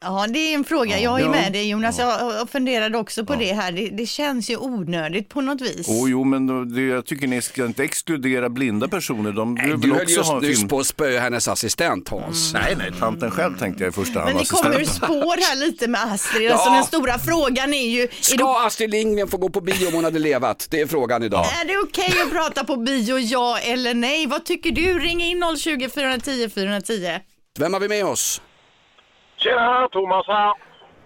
Ja, 0.00 0.26
det 0.28 0.38
är 0.38 0.54
en 0.54 0.64
fråga. 0.64 1.00
Jag 1.00 1.20
är 1.20 1.24
Ja. 1.24 1.30
med 1.30 1.52
dig 1.52 1.68
Jonas. 1.68 1.98
Jag 1.98 2.34
jag 2.34 2.50
funderade 2.50 2.98
också 2.98 3.24
på 3.26 3.34
det 3.34 3.52
här. 3.52 3.72
Det, 3.72 3.88
det 3.88 4.06
känns 4.06 4.50
ju 4.50 4.56
onödigt 4.56 5.28
på 5.28 5.40
något 5.40 5.60
vis. 5.60 5.88
Oh, 5.88 6.10
jo, 6.10 6.24
men 6.24 6.74
det, 6.74 6.82
jag 6.82 7.06
tycker 7.06 7.26
ni 7.26 7.42
ska 7.42 7.64
inte 7.66 7.84
exkludera 7.84 8.48
blinda 8.48 8.88
personer. 8.88 9.32
De 9.32 9.54
vill 9.54 9.80
Du 9.80 9.92
höll 9.94 10.10
just 10.10 10.30
ha 10.30 10.40
nyss 10.40 10.56
film. 10.58 10.68
på 10.68 10.78
att 10.78 10.86
spöa 10.86 11.20
hennes 11.20 11.48
assistent 11.48 12.08
Hans. 12.08 12.52
Nej, 12.54 12.74
nej, 12.78 12.90
tanten 13.00 13.30
själv 13.30 13.58
tänkte 13.58 13.84
jag 13.84 13.90
i 13.90 13.92
första 13.94 14.20
hand. 14.20 14.34
Men 14.34 14.42
det 14.44 14.50
kommer 14.50 14.80
ur 14.80 14.84
spår 14.84 15.48
här 15.48 15.56
lite 15.56 15.88
med 15.88 16.02
Astrid. 16.04 16.50
Ja. 16.50 16.52
Alltså 16.54 16.70
den 16.70 16.84
stora 16.84 17.18
frågan 17.18 17.74
är 17.74 17.88
ju, 17.88 18.02
är 18.02 18.08
Ska 18.20 18.66
Astrid 18.66 18.90
Lindgren 18.90 19.28
få 19.28 19.36
gå 19.36 19.48
på 19.48 19.60
bio 19.60 19.86
om 19.88 19.94
hon 19.94 20.04
hade 20.04 20.18
levat? 20.18 20.66
Det 20.70 20.80
är 20.80 20.86
frågan 20.86 21.22
idag. 21.22 21.44
är 21.62 21.66
det 21.66 21.78
okej 21.78 22.22
att 22.22 22.30
prata 22.32 22.64
på 22.64 22.76
bio, 22.76 23.18
ja 23.18 23.58
eller 23.58 23.94
nej? 23.94 24.26
Vad 24.26 24.44
tycker 24.44 24.70
du? 24.72 24.98
Ring 24.98 25.22
in 25.22 25.42
020 25.58 25.88
410 25.88 26.48
410. 26.54 27.18
Vem 27.58 27.72
har 27.72 27.80
vi 27.80 27.88
med 27.88 28.04
oss? 28.04 28.40
Tjena, 29.36 29.88
Thomas 29.92 30.26
här. 30.26 30.52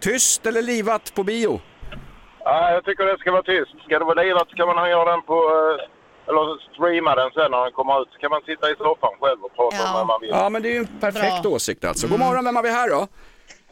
Tyst 0.00 0.46
eller 0.46 0.62
livat 0.62 1.14
på 1.14 1.22
bio? 1.24 1.60
Ja, 2.44 2.70
jag 2.70 2.84
tycker 2.84 3.04
det 3.04 3.18
ska 3.18 3.32
vara 3.32 3.42
tyst. 3.42 3.84
Ska 3.84 3.98
det 3.98 4.04
vara 4.04 4.22
livat 4.22 4.48
kan 4.56 4.66
man 4.68 4.90
göra 4.90 5.10
den 5.10 5.22
på, 5.22 5.34
eh, 5.34 6.28
eller 6.28 6.72
streama 6.74 7.14
den 7.14 7.30
sen 7.30 7.50
när 7.50 7.62
den 7.64 7.72
kommer 7.72 8.02
ut. 8.02 8.08
Så 8.12 8.18
kan 8.18 8.30
man 8.30 8.42
sitta 8.42 8.70
i 8.70 8.74
soffan 8.76 9.14
själv 9.20 9.40
och 9.44 9.54
prata 9.56 9.88
om 9.88 9.92
vad 9.94 10.06
man 10.06 10.20
vill. 10.20 10.30
Ja, 10.30 10.48
men 10.48 10.62
det 10.62 10.68
är 10.68 10.72
ju 10.72 10.78
en 10.78 11.00
perfekt 11.00 11.42
Bra. 11.42 11.52
åsikt 11.52 11.84
alltså. 11.84 12.06
God 12.08 12.18
morgon, 12.18 12.44
vem 12.44 12.56
har 12.56 12.62
vi 12.62 12.70
här 12.70 12.88
då? 12.90 13.06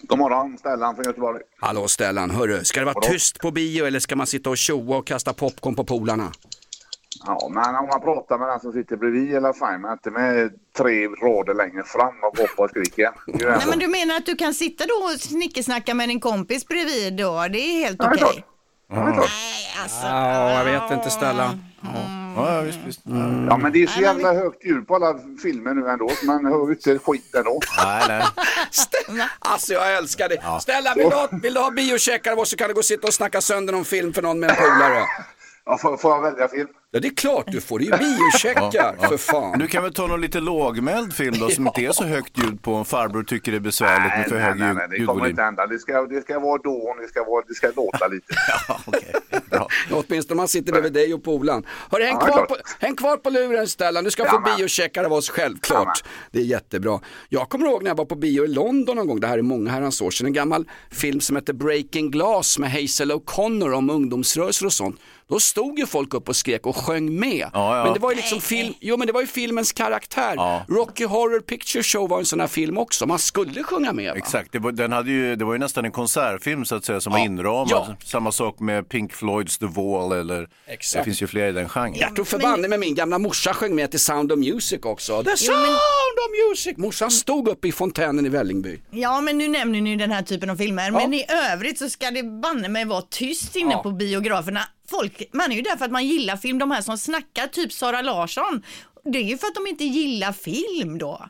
God 0.01 0.19
morgon, 0.19 0.59
Stellan 0.59 0.95
från 0.95 1.05
Göteborg. 1.05 1.41
Hallå 1.61 1.89
Stellan, 1.89 2.31
hörru, 2.31 2.65
ska 2.65 2.81
det 2.81 2.87
vara 2.87 3.01
tyst 3.01 3.41
på 3.41 3.51
bio 3.51 3.87
eller 3.87 3.99
ska 3.99 4.17
man 4.17 4.27
sitta 4.27 4.51
och 4.51 4.57
tjoa 4.57 4.97
och 4.97 5.07
kasta 5.07 5.33
popcorn 5.33 5.75
på 5.75 5.85
polarna? 5.85 6.33
Ja, 7.27 7.49
men 7.51 7.75
om 7.75 7.87
man 7.87 8.01
pratar 8.01 8.39
med 8.39 8.49
den 8.49 8.61
som 8.61 8.73
sitter 8.73 8.97
bredvid 8.97 9.35
eller 9.37 9.53
fine, 9.53 9.81
men 9.81 9.93
inte 9.93 10.11
med 10.11 10.51
tre 10.77 11.07
rader 11.09 11.55
längre 11.55 11.83
fram 11.85 12.15
och 12.23 12.39
hoppar 12.39 12.65
och 12.65 12.71
skriker. 12.71 13.11
Nej 13.27 13.61
men 13.71 13.79
du 13.79 13.89
menar 13.89 14.17
att 14.17 14.27
du 14.27 14.37
kan 14.37 14.55
sitta 14.55 14.85
då 14.87 14.95
och 14.95 15.21
snickesnacka 15.21 15.95
med 15.95 16.09
din 16.09 16.21
kompis 16.21 16.67
bredvid 16.69 17.17
då? 17.17 17.47
Det 17.53 17.59
är 17.59 17.85
helt 17.85 17.97
Ja, 18.03 18.09
det 18.09 18.21
är 18.21 18.25
okej? 18.25 18.45
klart. 19.15 19.31
Ja, 20.03 20.53
jag 20.53 20.65
vet 20.65 20.93
inte 20.99 21.11
Stellan. 21.11 21.65
Ja, 22.37 22.55
ja, 22.55 22.61
visst, 22.61 22.79
visst. 22.87 23.01
Ja, 23.49 23.57
men 23.57 23.73
det 23.73 23.83
är 23.83 23.87
så 23.87 24.01
jävla 24.01 24.33
högt 24.33 24.65
ljud 24.65 24.87
på 24.89 24.95
alla 24.95 25.19
filmer 25.43 25.75
nu 25.75 25.89
ändå, 25.89 26.09
så 26.09 26.27
man 26.27 26.45
hör 26.47 26.67
ju 26.67 26.73
inte 26.73 26.99
skit 26.99 27.35
ändå. 27.35 27.61
Nej, 27.85 28.09
nej. 28.09 29.27
Alltså 29.39 29.73
jag 29.73 29.97
älskar 29.97 30.29
det. 30.29 30.61
Stellan, 30.61 30.95
vill 30.97 31.11
du 31.11 31.17
ha, 31.17 31.29
vill 31.43 31.55
du 31.55 31.61
ha 31.61 31.71
biocheckar 31.71 32.33
av 32.33 32.39
oss 32.39 32.51
så 32.51 32.57
kan 32.57 32.69
du 32.69 32.75
gå 32.75 32.79
och 32.79 32.85
sitta 32.85 33.07
och 33.07 33.15
snacka 33.15 33.41
sönder 33.41 33.73
någon 33.73 33.85
film 33.85 34.13
för 34.13 34.23
någon 34.23 34.41
med 34.41 34.51
en 34.51 34.57
polare. 34.57 35.03
Ja, 35.65 35.79
får, 35.79 35.97
får 35.97 36.11
jag 36.11 36.23
välja 36.23 36.49
film? 36.49 36.69
Ja, 36.91 37.01
det 37.01 37.09
är 37.09 37.15
klart 37.15 37.45
du 37.53 37.61
får. 37.61 37.79
Det 37.79 37.85
är 37.85 37.99
ju 37.99 38.17
biocheckar, 38.17 39.09
för 39.09 39.17
fan. 39.17 39.59
Du 39.59 39.67
kan 39.67 39.83
väl 39.83 39.95
ta 39.95 40.07
någon 40.07 40.21
lite 40.21 40.41
lågmäld 40.41 41.13
film 41.15 41.35
då 41.41 41.51
som 41.51 41.67
inte 41.67 41.81
är 41.81 41.93
så 41.93 42.05
högt 42.05 42.39
ljud 42.39 42.63
på 42.63 42.75
om 42.75 42.85
farbror 42.85 43.23
tycker 43.23 43.53
det 43.53 43.59
är 43.59 43.61
besvärligt 43.61 44.13
med 44.19 44.29
för 44.29 44.35
nej, 44.35 44.45
hög 44.45 44.59
nej, 44.59 44.69
ljud, 44.69 44.77
nej, 44.77 44.87
det 44.91 44.97
kommer 44.97 44.99
ljudvolym. 44.99 45.31
inte 45.31 45.43
hända. 45.43 45.67
Det 45.67 45.79
ska, 45.79 46.03
det 46.07 46.23
ska 46.23 46.39
vara 46.39 46.59
då 46.63 46.97
det 47.03 47.09
ska, 47.09 47.25
vara, 47.25 47.45
det 47.49 47.55
ska 47.55 47.71
låta 47.77 48.09
lite. 48.09 48.35
Åtminstone 49.91 50.35
om 50.35 50.37
man 50.37 50.49
sitter 50.49 50.73
bredvid 50.73 50.93
dig 50.93 51.15
och 51.15 51.25
polaren. 51.25 51.67
Hörru, 51.91 52.05
häng, 52.05 52.17
Ja, 52.21 52.27
kvar 52.27 52.47
på, 52.47 52.57
häng 52.81 52.97
kvar 52.97 53.17
på 53.17 53.31
luren 53.31 53.69
Stellan, 53.69 54.05
du 54.05 54.11
ska 54.11 54.25
Ja, 54.25 54.31
få 54.31 54.57
biocheckar 54.57 55.05
av 55.05 55.13
oss 55.13 55.31
självklart. 55.31 56.05
Det 56.31 56.39
är 56.39 56.45
jättebra. 56.45 57.01
Jag 57.29 57.49
kommer 57.49 57.67
ihåg 57.67 57.83
när 57.83 57.91
jag 57.91 57.97
var 57.97 58.05
på 58.05 58.15
bio 58.15 58.45
i 58.45 58.49
London 58.49 58.97
någon 58.97 59.07
gång, 59.07 59.21
det 59.21 59.27
här 59.27 59.39
är 59.39 59.43
många 59.43 59.71
herrans 59.71 60.03
år 60.03 60.11
sedan, 60.11 60.27
en 60.27 60.33
gammal 60.33 60.69
film 60.91 61.21
som 61.21 61.37
heter 61.37 61.53
Breaking 61.53 62.11
Glass 62.11 62.59
med 62.59 62.73
Hazel 62.73 63.13
O'Connor 63.13 63.73
om 63.73 63.91
ungdomsrörelser 63.91 64.67
och 64.67 64.73
sånt. 64.73 65.01
Då 65.29 65.41
stod 65.41 65.79
ju 65.79 65.87
folk 65.87 66.15
upp 66.15 66.29
och 66.29 66.37
skrek 66.37 66.67
och 66.67 66.77
sjöng 66.77 67.19
med. 67.21 67.51
ja. 67.53 67.83
Men 67.85 67.93
det 67.95 68.01
var 68.01 68.11
ju 68.11 68.17
liksom 68.17 68.41
film, 68.41 68.75
jo 68.81 68.97
men 68.97 69.07
det 69.07 69.13
var 69.13 69.21
ju 69.21 69.27
filmens 69.27 69.73
karaktär. 69.73 70.37
Rocky 70.69 71.05
Horror 71.05 71.41
Picture 71.41 71.83
Show 71.83 72.09
var 72.09 72.19
en 72.19 72.25
sån 72.25 72.41
här 72.41 72.47
film 72.47 72.79
också, 72.79 73.07
man 73.07 73.19
skulle 73.19 73.63
sjunga 73.63 73.93
med. 73.93 74.11
Va? 74.13 74.17
Exakt, 74.19 74.53
det 74.53 74.59
var, 74.59 74.73
den 74.73 74.93
hade 74.93 75.11
ju, 75.11 75.37
det 75.37 75.45
var 75.45 75.53
ju 75.53 75.59
nästan 75.59 75.85
en 75.85 75.93
konsertfilm 75.93 76.65
så 76.65 76.75
att 76.75 76.85
säga 76.85 77.01
som 77.01 77.13
var 77.13 77.21
inramad. 77.21 77.69
Ja. 77.71 77.97
Samma 78.05 78.33
sak 78.33 78.61
med 78.61 78.89
Pink 78.89 79.13
Floyds 79.13 79.59
The 79.59 79.67
Wall 79.67 80.13
eller 80.13 80.49
Exakt. 80.67 81.01
det 81.01 81.05
finns 81.05 81.23
ju 81.23 81.27
fler 81.27 81.49
i 81.49 81.53
den 81.53 81.69
genren. 81.69 81.95
Jag 81.95 82.15
tror 82.15 82.25
förbanne 82.25 82.69
med 82.69 82.81
min 82.81 82.95
gamla 82.95 83.19
morsa 83.19 83.55
sjöng 83.55 83.75
med 83.75 83.91
till 83.91 84.01
Sound 84.01 84.33
of 84.33 84.39
Music 84.39 84.81
också. 84.83 85.23
The 85.25 85.31
Jo, 85.31 85.37
Sound 85.37 85.61
men- 85.63 85.73
of 85.75 86.49
Music! 86.51 86.77
Morsan 86.77 87.11
stod 87.11 87.49
uppe 87.49 87.69
i 87.69 87.73
fontänen 87.73 88.27
i 88.27 88.29
Vällingby. 88.29 88.81
Ja, 88.91 89.21
men 89.21 89.39
nu 89.39 89.49
nämner 89.49 89.81
ni 89.81 89.91
ju 89.91 89.97
den 89.97 90.11
här 90.11 90.23
typen 90.23 90.51
av 90.51 90.57
filmer. 90.57 90.91
Men 90.91 91.15
i 91.15 91.25
övrigt 91.53 91.79
så 91.79 91.89
ska 91.91 92.11
det 92.11 92.23
banne 92.23 92.69
mig 92.69 92.85
vara 92.85 93.03
tyst 93.03 93.57
inne 93.57 93.73
Ja. 93.73 93.83
på 93.83 93.91
biograferna. 93.91 94.61
Folk, 94.91 95.23
man 95.33 95.53
är 95.53 95.57
ju 95.57 95.63
där 95.63 95.77
för 95.77 95.85
att 95.85 95.91
man 95.91 96.07
gillar 96.07 96.37
film. 96.37 96.59
De 96.59 96.71
här 96.71 96.83
som 96.83 96.99
snackar, 96.99 97.47
typ 97.47 97.73
Sara 97.73 98.03
Larsson. 98.03 98.63
Det 99.05 99.19
är 99.19 99.23
ju 99.23 99.39
för 99.39 99.47
att 99.47 99.55
de 99.55 99.67
inte 99.67 99.85
gillar 99.85 100.33
film 100.33 100.99
då. 100.99 101.29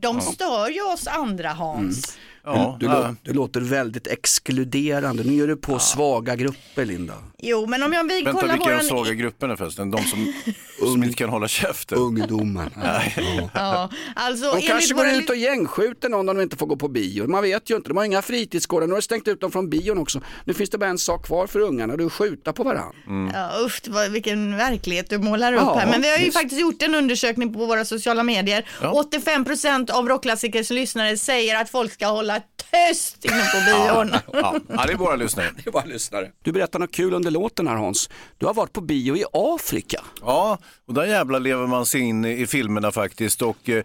De 0.00 0.20
stör 0.20 0.68
ju 0.70 0.82
oss 0.92 1.06
andra 1.06 1.48
Hans. 1.48 2.18
Du, 2.46 2.86
du, 2.86 2.92
lå- 2.92 3.16
du 3.22 3.32
låter 3.32 3.60
väldigt 3.60 4.06
exkluderande. 4.06 5.22
Nu 5.24 5.34
gör 5.34 5.46
du 5.48 5.56
på 5.56 5.78
svaga 5.78 6.36
grupper 6.36 6.84
Linda. 6.84 7.14
Jo, 7.38 7.66
men 7.66 7.82
om 7.82 7.92
jag 7.92 8.04
vi 8.08 8.22
Vänta, 8.22 8.40
kollar 8.40 8.54
vilka 8.54 8.72
är 8.74 8.78
de 8.78 8.84
svaga 8.84 9.12
grupperna 9.12 9.56
förresten? 9.56 9.90
De 9.90 10.02
som, 10.04 10.32
som 10.92 11.02
inte 11.04 11.14
kan 11.16 11.28
hålla 11.30 11.48
käften? 11.48 11.98
Ungdomar. 11.98 12.68
Ja, 13.54 13.90
alltså 14.14 14.52
De 14.52 14.62
kanske 14.62 14.94
går 14.94 15.00
våra 15.04 15.16
ut 15.16 15.30
och 15.30 15.36
gängskjuter 15.36 16.08
någon 16.08 16.28
om 16.28 16.36
de 16.36 16.42
inte 16.42 16.56
får 16.56 16.66
gå 16.66 16.76
på 16.76 16.88
bio. 16.88 17.26
Man 17.28 17.42
vet 17.42 17.70
ju 17.70 17.76
inte, 17.76 17.88
de 17.88 17.96
har 17.96 18.04
inga 18.04 18.22
fritidsgårdar. 18.22 18.86
Nu 18.86 18.94
har 18.94 19.00
stängt 19.00 19.28
ut 19.28 19.40
dem 19.40 19.52
från 19.52 19.70
bion 19.70 19.98
också. 19.98 20.20
Nu 20.44 20.54
finns 20.54 20.70
det 20.70 20.78
bara 20.78 20.90
en 20.90 20.98
sak 20.98 21.26
kvar 21.26 21.46
för 21.46 21.60
ungarna, 21.60 21.96
det 21.96 22.02
är 22.02 22.06
att 22.06 22.12
skjuta 22.12 22.52
på 22.52 22.62
varandra. 22.64 22.92
Ja, 23.34 23.64
usch, 23.66 23.80
vad, 23.86 24.10
vilken 24.10 24.56
verklighet 24.56 25.10
du 25.10 25.18
målar 25.18 25.52
upp 25.52 25.60
Ja, 25.60 25.74
här. 25.78 25.90
Men 25.90 26.02
vi 26.02 26.10
har 26.10 26.18
ju 26.18 26.24
visst. 26.24 26.36
faktiskt 26.36 26.60
gjort 26.60 26.82
en 26.82 26.94
undersökning 26.94 27.54
på 27.54 27.66
våra 27.66 27.84
sociala 27.84 28.22
medier. 28.22 28.68
Ja. 28.82 29.04
85% 29.12 29.90
av 29.90 30.08
Rockklassikers 30.08 30.70
lyssnare 30.70 31.16
säger 31.18 31.60
att 31.60 31.70
folk 31.70 31.92
ska 31.92 32.06
hålla 32.06 32.35
tyst 32.56 33.24
inne 33.24 33.44
på 33.52 33.58
bion. 33.70 34.20
Ja, 34.32 34.60
ja, 34.68 34.86
det 34.86 34.92
är 34.92 34.96
våra 34.96 35.16
lyssnare. 35.16 35.50
Det 35.56 35.66
är 35.66 35.72
bara 35.72 35.84
lyssnare. 35.84 36.30
Du 36.42 36.52
berättar 36.52 36.78
något 36.78 36.92
kul 36.92 37.14
under 37.14 37.30
låten 37.30 37.66
här 37.66 37.74
Hans. 37.76 38.10
Du 38.38 38.46
har 38.46 38.54
varit 38.54 38.72
på 38.72 38.80
bio 38.80 39.16
i 39.16 39.24
Afrika. 39.32 40.04
Ja, 40.20 40.58
och 40.86 40.94
där 40.94 41.04
jävla 41.04 41.38
lever 41.38 41.66
man 41.66 41.86
sig 41.86 42.00
in 42.00 42.24
i 42.24 42.46
filmerna 42.46 42.92
faktiskt. 42.92 43.42
Och, 43.42 43.68
eh, 43.68 43.84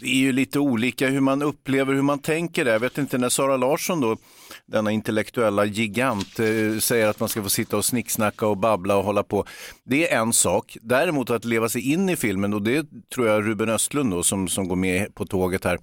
det 0.00 0.06
är 0.06 0.14
ju 0.14 0.32
lite 0.32 0.58
olika 0.58 1.08
hur 1.08 1.20
man 1.20 1.42
upplever, 1.42 1.94
hur 1.94 2.02
man 2.02 2.18
tänker 2.18 2.64
det. 2.64 2.70
Jag 2.70 2.80
vet 2.80 2.98
inte 2.98 3.18
när 3.18 3.28
Sara 3.28 3.56
Larsson 3.56 4.00
då, 4.00 4.16
denna 4.66 4.90
intellektuella 4.90 5.64
gigant, 5.64 6.38
eh, 6.38 6.78
säger 6.80 7.06
att 7.06 7.20
man 7.20 7.28
ska 7.28 7.42
få 7.42 7.48
sitta 7.48 7.76
och 7.76 7.84
snicksnacka 7.84 8.46
och 8.46 8.56
babbla 8.56 8.96
och 8.96 9.04
hålla 9.04 9.22
på. 9.22 9.44
Det 9.84 10.12
är 10.12 10.18
en 10.20 10.32
sak. 10.32 10.76
Däremot 10.82 11.30
att 11.30 11.44
leva 11.44 11.68
sig 11.68 11.92
in 11.92 12.08
i 12.08 12.16
filmen, 12.16 12.54
och 12.54 12.62
det 12.62 12.86
tror 13.14 13.28
jag 13.28 13.48
Ruben 13.48 13.68
Östlund 13.68 14.10
då, 14.10 14.22
som, 14.22 14.48
som 14.48 14.68
går 14.68 14.76
med 14.76 15.14
på 15.14 15.26
tåget 15.26 15.64
här, 15.64 15.78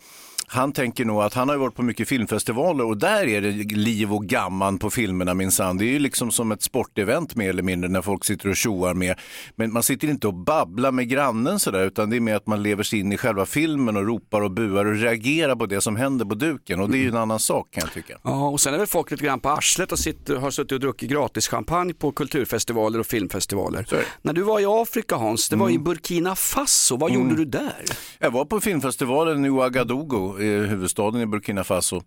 han 0.51 0.71
tänker 0.71 1.05
nog 1.05 1.21
att 1.21 1.33
han 1.33 1.49
har 1.49 1.57
varit 1.57 1.75
på 1.75 1.83
mycket 1.83 2.07
filmfestivaler 2.07 2.85
och 2.85 2.97
där 2.97 3.27
är 3.27 3.41
det 3.41 3.51
liv 3.75 4.13
och 4.13 4.25
gamman 4.25 4.77
på 4.77 4.89
filmerna 4.89 5.33
minsann. 5.33 5.77
Det 5.77 5.85
är 5.85 5.91
ju 5.91 5.99
liksom 5.99 6.31
som 6.31 6.51
ett 6.51 6.61
sportevent 6.61 7.35
mer 7.35 7.49
eller 7.49 7.63
mindre 7.63 7.89
när 7.89 8.01
folk 8.01 8.25
sitter 8.25 8.49
och 8.49 8.55
tjoar 8.55 8.93
med. 8.93 9.19
Men 9.55 9.73
man 9.73 9.83
sitter 9.83 10.07
inte 10.07 10.27
och 10.27 10.33
babblar 10.33 10.91
med 10.91 11.09
grannen 11.09 11.59
sådär 11.59 11.85
utan 11.85 12.09
det 12.09 12.15
är 12.15 12.19
mer 12.19 12.35
att 12.35 12.47
man 12.47 12.63
lever 12.63 12.83
sig 12.83 12.99
in 12.99 13.11
i 13.11 13.17
själva 13.17 13.45
filmen 13.45 13.97
och 13.97 14.05
ropar 14.05 14.41
och 14.41 14.51
buar 14.51 14.85
och 14.85 14.95
reagerar 14.95 15.55
på 15.55 15.65
det 15.65 15.81
som 15.81 15.95
händer 15.95 16.25
på 16.25 16.35
duken 16.35 16.79
och 16.79 16.89
det 16.89 16.97
är 16.97 17.01
ju 17.01 17.09
en 17.09 17.17
annan 17.17 17.39
sak 17.39 17.71
kan 17.71 17.81
jag 17.85 17.93
tycka. 17.93 18.17
Ja, 18.23 18.49
och 18.49 18.61
sen 18.61 18.73
är 18.73 18.77
väl 18.77 18.87
folk 18.87 19.11
lite 19.11 19.23
grann 19.23 19.39
på 19.39 19.49
arslet 19.49 19.91
och 19.91 19.99
sitter, 19.99 20.35
har 20.35 20.51
suttit 20.51 20.71
och 20.71 20.79
druckit 20.79 21.09
gratis 21.09 21.47
champagne 21.47 21.93
på 21.93 22.11
kulturfestivaler 22.11 22.99
och 22.99 23.05
filmfestivaler. 23.05 23.87
När 24.21 24.33
du 24.33 24.41
var 24.41 24.59
i 24.59 24.65
Afrika 24.65 25.15
Hans, 25.15 25.49
det 25.49 25.55
var 25.55 25.69
i 25.69 25.79
Burkina 25.79 26.35
Faso, 26.35 26.97
vad 26.97 27.11
gjorde 27.11 27.35
du 27.35 27.45
där? 27.45 27.85
Jag 28.19 28.31
var 28.31 28.45
på 28.45 28.59
filmfestivalen 28.59 29.45
i 29.45 29.49
Ouagadougou, 29.49 30.38
Eh, 30.39 30.69
huvudstaden 30.69 31.21
i 31.21 31.25
Burkina 31.25 31.63
Faso. 31.63 32.01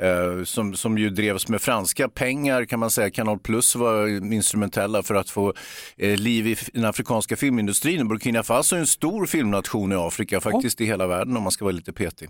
Eh, 0.00 0.44
som, 0.44 0.74
som 0.74 0.98
ju 0.98 1.10
drevs 1.10 1.48
med 1.48 1.62
franska 1.62 2.08
pengar 2.08 2.64
kan 2.64 2.80
man 2.80 2.90
säga. 2.90 3.10
Kanal 3.10 3.38
Plus 3.38 3.74
var 3.74 4.32
instrumentella 4.32 5.02
för 5.02 5.14
att 5.14 5.30
få 5.30 5.54
eh, 5.96 6.16
liv 6.16 6.46
i 6.46 6.56
den 6.72 6.84
afrikanska 6.84 7.36
filmindustrin. 7.36 8.08
Burkina 8.08 8.42
Faso 8.42 8.76
är 8.76 8.80
en 8.80 8.86
stor 8.86 9.26
filmnation 9.26 9.92
i 9.92 9.94
Afrika, 9.94 10.40
faktiskt 10.40 10.80
i 10.80 10.84
hela 10.84 11.06
världen 11.06 11.36
om 11.36 11.42
man 11.42 11.52
ska 11.52 11.64
vara 11.64 11.72
lite 11.72 11.92
petig. 11.92 12.28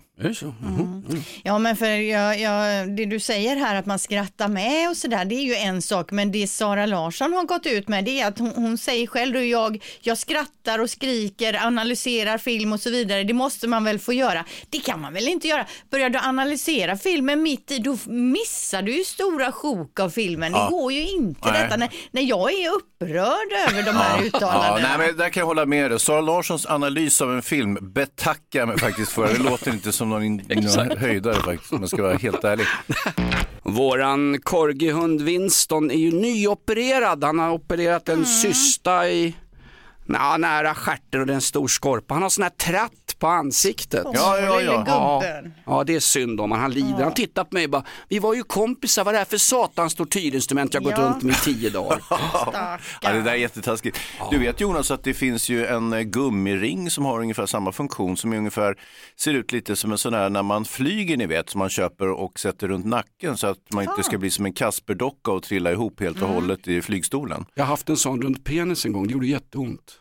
Ja, 1.43 1.59
men 1.59 1.75
för 1.75 1.85
jag, 1.85 2.39
jag, 2.39 2.91
det 2.95 3.05
du 3.05 3.19
säger 3.19 3.55
här 3.55 3.75
att 3.75 3.85
man 3.85 3.99
skrattar 3.99 4.47
med 4.47 4.89
och 4.89 4.97
sådär, 4.97 5.25
det 5.25 5.35
är 5.35 5.43
ju 5.43 5.55
en 5.55 5.81
sak. 5.81 6.11
Men 6.11 6.31
det 6.31 6.47
Sara 6.47 6.85
Larsson 6.85 7.33
har 7.33 7.43
gått 7.43 7.65
ut 7.65 7.87
med, 7.87 8.05
det 8.05 8.21
är 8.21 8.27
att 8.27 8.39
hon, 8.39 8.51
hon 8.55 8.77
säger 8.77 9.07
själv 9.07 9.33
då, 9.33 9.43
jag, 9.43 9.83
jag 10.01 10.17
skrattar 10.17 10.79
och 10.79 10.89
skriker, 10.89 11.65
analyserar 11.65 12.37
film 12.37 12.73
och 12.73 12.79
så 12.79 12.89
vidare. 12.89 13.23
Det 13.23 13.33
måste 13.33 13.67
man 13.67 13.83
väl 13.83 13.99
få 13.99 14.13
göra. 14.13 14.45
Det 14.69 14.79
kan 14.79 15.01
man 15.01 15.13
väl 15.13 15.27
inte 15.27 15.47
göra. 15.47 15.65
Börjar 15.89 16.09
du 16.09 16.19
analysera 16.19 16.97
filmen 16.97 17.43
mitt 17.43 17.58
i, 17.67 17.79
då 17.79 17.97
missar 18.07 18.81
du 18.81 18.97
ju 18.97 19.03
stora 19.03 19.51
sjok 19.51 19.99
av 19.99 20.09
filmen. 20.09 20.51
Ja. 20.51 20.63
Det 20.65 20.69
går 20.71 20.91
ju 20.91 21.07
inte 21.09 21.51
Nej. 21.51 21.63
detta. 21.63 21.75
När, 21.77 21.89
när 22.11 22.21
jag 22.21 22.53
är 22.53 22.69
upprörd 22.69 23.69
över 23.69 23.83
de 23.83 23.91
här 23.91 24.17
Ja, 24.17 24.23
uttalandena. 24.23 24.97
nej, 24.97 25.07
men 25.07 25.17
där 25.17 25.29
kan 25.29 25.41
jag 25.41 25.45
hålla 25.47 25.65
med 25.65 25.91
dig. 25.91 25.99
Sara 25.99 26.21
Larssons 26.21 26.65
analys 26.65 27.21
av 27.21 27.33
en 27.35 27.41
film 27.41 27.77
betackar 27.81 28.65
mig 28.65 28.79
faktiskt 28.79 29.11
för. 29.11 29.27
Det 29.33 29.43
låter 29.43 29.71
inte 29.71 29.91
som 29.91 30.09
någon, 30.09 30.37
någon 30.77 30.97
höjdare 30.97 31.35
faktiskt, 31.35 31.73
om 31.73 31.79
jag 31.81 31.89
ska 31.89 32.01
vara 32.03 32.17
helt 32.17 32.43
ärlig. 32.43 32.65
Våran 33.63 34.41
korgihund 34.41 35.21
Winston 35.21 35.91
är 35.91 35.95
ju 35.95 36.11
nyopererad. 36.11 37.23
Han 37.23 37.39
har 37.39 37.49
opererat 37.51 38.09
en 38.09 38.25
cysta 38.25 39.09
i 39.09 39.35
na, 40.05 40.37
nära 40.37 40.75
stjärten 40.75 41.21
och 41.21 41.27
det 41.27 41.33
är 41.33 41.35
en 41.35 41.41
stor 41.41 41.67
skorpa. 41.67 42.13
Han 42.13 42.23
har 42.23 42.29
sån 42.29 42.43
här 42.43 42.49
tratt 42.49 43.08
på 43.19 43.27
ansiktet. 43.27 44.05
Ja, 44.13 44.39
ja, 44.39 44.61
ja. 44.61 44.77
gubben. 44.77 45.53
Ja, 45.65 45.83
det 45.83 45.95
är 45.95 45.99
synd 45.99 46.41
om 46.41 46.51
han. 46.51 46.59
Han 46.61 46.71
lider. 46.71 47.03
Han 47.03 47.13
tittar 47.13 47.43
på 47.43 47.53
mig 47.53 47.63
och 47.65 47.69
bara, 47.71 47.83
vi 48.09 48.19
var 48.19 48.33
ju 48.33 48.43
kompisar, 48.43 49.03
vad 49.03 49.11
är 49.11 49.13
det 49.13 49.17
här 49.17 49.25
för 49.25 49.37
satans 49.37 49.95
tortyrinstrument 49.95 50.73
jag 50.73 50.81
har 50.81 50.85
gått 50.91 50.99
Ja. 50.99 51.05
runt 51.05 51.23
med 51.23 51.35
i 51.35 51.39
tio 51.39 51.69
dagar? 51.69 52.01
Ja, 53.01 53.13
det 53.13 53.21
där 53.21 53.31
är 53.31 53.35
jättetaskigt. 53.35 53.97
Du 54.31 54.37
vet 54.39 54.61
Jonas 54.61 54.91
att 54.91 55.03
det 55.03 55.13
finns 55.13 55.49
ju 55.49 55.65
en 55.65 55.93
eh, 55.93 56.01
gummiring 56.01 56.89
som 56.91 57.05
har 57.05 57.19
ungefär 57.21 57.45
samma 57.45 57.71
funktion 57.71 58.17
som 58.17 58.33
är 58.33 58.37
ungefär 58.37 58.75
ser 59.15 59.33
ut 59.33 59.51
lite 59.51 59.75
som 59.75 59.91
en 59.91 59.97
sån 59.97 60.13
här 60.13 60.29
när 60.29 60.43
man 60.43 60.65
flyger 60.65 61.17
ni 61.17 61.25
vet 61.25 61.49
som 61.49 61.59
man 61.59 61.69
köper 61.69 62.07
och 62.07 62.39
sätter 62.39 62.67
runt 62.67 62.85
nacken 62.85 63.37
så 63.37 63.47
att 63.47 63.57
man 63.73 63.83
inte 63.83 64.03
ska 64.03 64.17
bli 64.17 64.29
som 64.29 64.45
en 64.45 64.53
Kasperdocka 64.53 65.31
och 65.31 65.43
trilla 65.43 65.71
ihop 65.71 65.99
helt 65.99 66.17
och 66.21 66.23
Mm. 66.29 66.35
hållet 66.35 66.67
i 66.67 66.81
flygstolen. 66.81 67.45
Jag 67.53 67.63
har 67.63 67.69
haft 67.69 67.89
en 67.89 67.97
sån 67.97 68.21
runt 68.21 68.43
penis 68.43 68.85
en 68.85 68.93
gång, 68.93 69.07
det 69.07 69.13
gjorde 69.13 69.27
jätteont. 69.27 69.99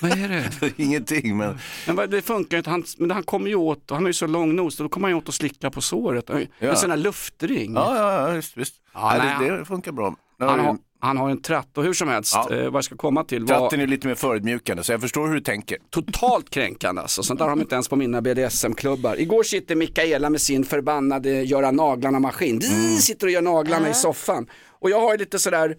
Vad 0.00 0.10
är 0.10 0.28
det? 0.28 0.72
Ingenting 0.82 1.36
men... 1.36 1.58
Men 1.86 2.10
det 2.10 2.22
funkar 2.22 2.58
inte, 2.58 2.70
han, 2.70 2.84
men 2.98 3.10
han 3.10 3.22
kommer 3.22 3.48
ju 3.48 3.54
åt, 3.54 3.84
han 3.90 4.02
är 4.02 4.06
ju 4.08 4.12
så 4.12 4.26
långnos, 4.26 4.76
då 4.76 4.88
kommer 4.88 5.08
han 5.08 5.12
ju 5.12 5.18
åt 5.18 5.28
och 5.28 5.34
slicka 5.34 5.70
på 5.70 5.80
såret. 5.80 6.30
En 6.30 6.46
Ja. 6.58 6.76
sån 6.76 6.90
här 6.90 6.96
luftring. 6.96 7.74
Ja, 7.74 7.96
ja, 7.96 8.28
ja 8.28 8.34
visst. 8.34 8.56
visst. 8.56 8.74
Ja, 8.94 9.16
Ja, 9.16 9.24
nej, 9.38 9.48
det, 9.50 9.56
det 9.58 9.64
funkar 9.64 9.92
bra. 9.92 10.16
Han 10.38 10.48
har 10.48 10.58
har, 10.58 10.72
ju- 10.72 10.78
han 11.00 11.16
har 11.16 11.30
en 11.30 11.42
tratt 11.42 11.78
och 11.78 11.84
hur 11.84 11.92
som 11.92 12.08
helst, 12.08 12.34
Ja. 12.34 12.54
eh, 12.56 12.64
vad 12.64 12.74
jag 12.74 12.84
ska 12.84 12.96
komma 12.96 13.24
till 13.24 13.44
var 13.44 13.58
Tratten 13.58 13.80
är 13.80 13.86
lite 13.86 14.06
mer 14.08 14.14
förödmjukande 14.14 14.82
så 14.82 14.92
jag 14.92 15.00
förstår 15.00 15.26
hur 15.28 15.34
du 15.34 15.40
tänker. 15.40 15.78
totalt 15.90 16.50
kränkande 16.50 17.00
alltså. 17.02 17.22
Sånt 17.22 17.38
där 17.38 17.44
har 17.46 17.50
de 17.50 17.60
inte 17.60 17.74
ens 17.74 17.88
på 17.88 17.96
mina 17.96 18.22
BDSM-klubbar. 18.22 19.20
Igår 19.20 19.42
sitter 19.42 19.74
Mikaela 19.76 20.30
med 20.30 20.40
sin 20.40 20.64
förbannade 20.64 21.30
göra 21.42 21.70
naglarna-maskin. 21.70 22.60
Mm. 22.64 22.96
Sitter 22.96 23.26
och 23.26 23.30
gör 23.32 23.42
naglarna 23.42 23.88
i 23.90 23.94
soffan. 23.94 24.46
Och 24.80 24.90
jag 24.90 25.00
har 25.00 25.12
ju 25.12 25.18
lite 25.18 25.38
sådär, 25.38 25.76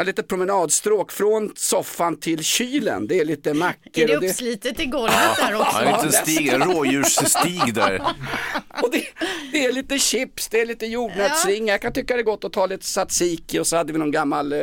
ja, 0.00 0.04
lite 0.04 0.22
promenadstråk 0.22 1.12
från 1.12 1.52
soffan 1.56 2.20
till 2.20 2.44
kylen. 2.44 3.06
Det 3.06 3.20
är 3.20 3.24
lite 3.24 3.54
mackor. 3.54 4.02
Är 4.02 4.06
det 4.06 4.16
uppslitet 4.16 4.80
i 4.80 4.86
golvet 4.86 5.36
där 5.36 5.54
också? 5.54 5.70
Ja, 5.72 5.80
en 5.82 5.92
liten 5.92 6.12
stig, 6.12 6.48
en 6.48 6.62
rådjursstig 6.62 7.74
där. 7.74 8.02
Och 8.82 8.90
det, 8.92 9.04
det 9.52 9.64
är 9.64 9.72
lite 9.72 9.98
chips, 9.98 10.48
det 10.48 10.60
är 10.60 10.66
lite 10.66 10.86
jordnötsringar. 10.86 11.74
Jag 11.74 11.82
kan 11.82 11.92
tycka 11.92 12.14
det 12.14 12.20
är 12.20 12.24
gott 12.24 12.44
att 12.44 12.52
ta 12.52 12.66
lite 12.66 12.84
tzatziki 12.84 13.58
och 13.58 13.66
så 13.66 13.76
hade 13.76 13.92
vi 13.92 13.98
någon 13.98 14.10
gammal 14.10 14.52
eh, 14.52 14.58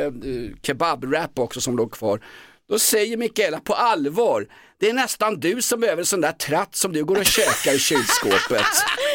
kebab-wrap 0.62 1.38
också 1.38 1.60
som 1.60 1.76
låg 1.76 1.92
kvar. 1.92 2.20
Då 2.68 2.78
säger 2.78 3.16
Mikaela 3.16 3.60
på 3.60 3.74
allvar, 3.74 4.46
det 4.80 4.88
är 4.88 4.92
nästan 4.92 5.40
du 5.40 5.62
som 5.62 5.80
behöver 5.80 6.02
en 6.02 6.06
sån 6.06 6.20
där 6.20 6.32
tratt 6.32 6.76
som 6.76 6.92
du 6.92 7.04
går 7.04 7.18
och 7.18 7.26
käkar 7.26 7.74
i 7.74 7.78
kylskåpet. 7.78 8.66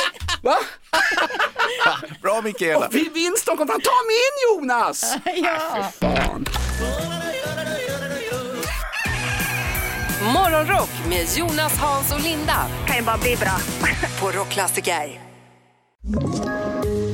Va? 0.43 0.55
Bra 2.21 2.41
Mikaela. 2.41 2.87
Och 2.87 2.93
Winston 2.93 3.57
kom 3.57 3.67
fram, 3.67 3.81
ta 3.81 3.91
min 4.07 4.61
Jonas! 4.61 5.15
ja. 5.35 5.91
Fan. 5.99 6.45
Morgonrock 10.33 10.89
med 11.09 11.27
Jonas, 11.37 11.77
Hans 11.77 12.13
och 12.13 12.21
Linda. 12.21 12.67
Kan 12.87 12.95
ju 12.97 13.03
bara 13.03 13.17
bli 13.17 13.35
bra. 13.35 13.57
På 14.19 14.31
Rockklassiker. 14.31 14.93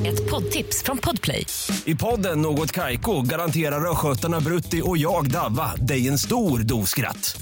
Ett 0.05 0.29
poddtips 0.29 0.83
från 0.83 0.97
Podplay. 0.97 1.45
I 1.85 1.95
podden 1.95 2.41
Något 2.41 2.71
Kaiko 2.71 3.21
garanterar 3.21 3.91
östgötarna 3.91 4.39
Brutti 4.39 4.81
och 4.85 4.97
jag, 4.97 5.31
Davva, 5.31 5.75
dig 5.75 6.07
en 6.07 6.17
stor 6.17 6.59
dos 6.59 6.89
skratt. 6.89 7.41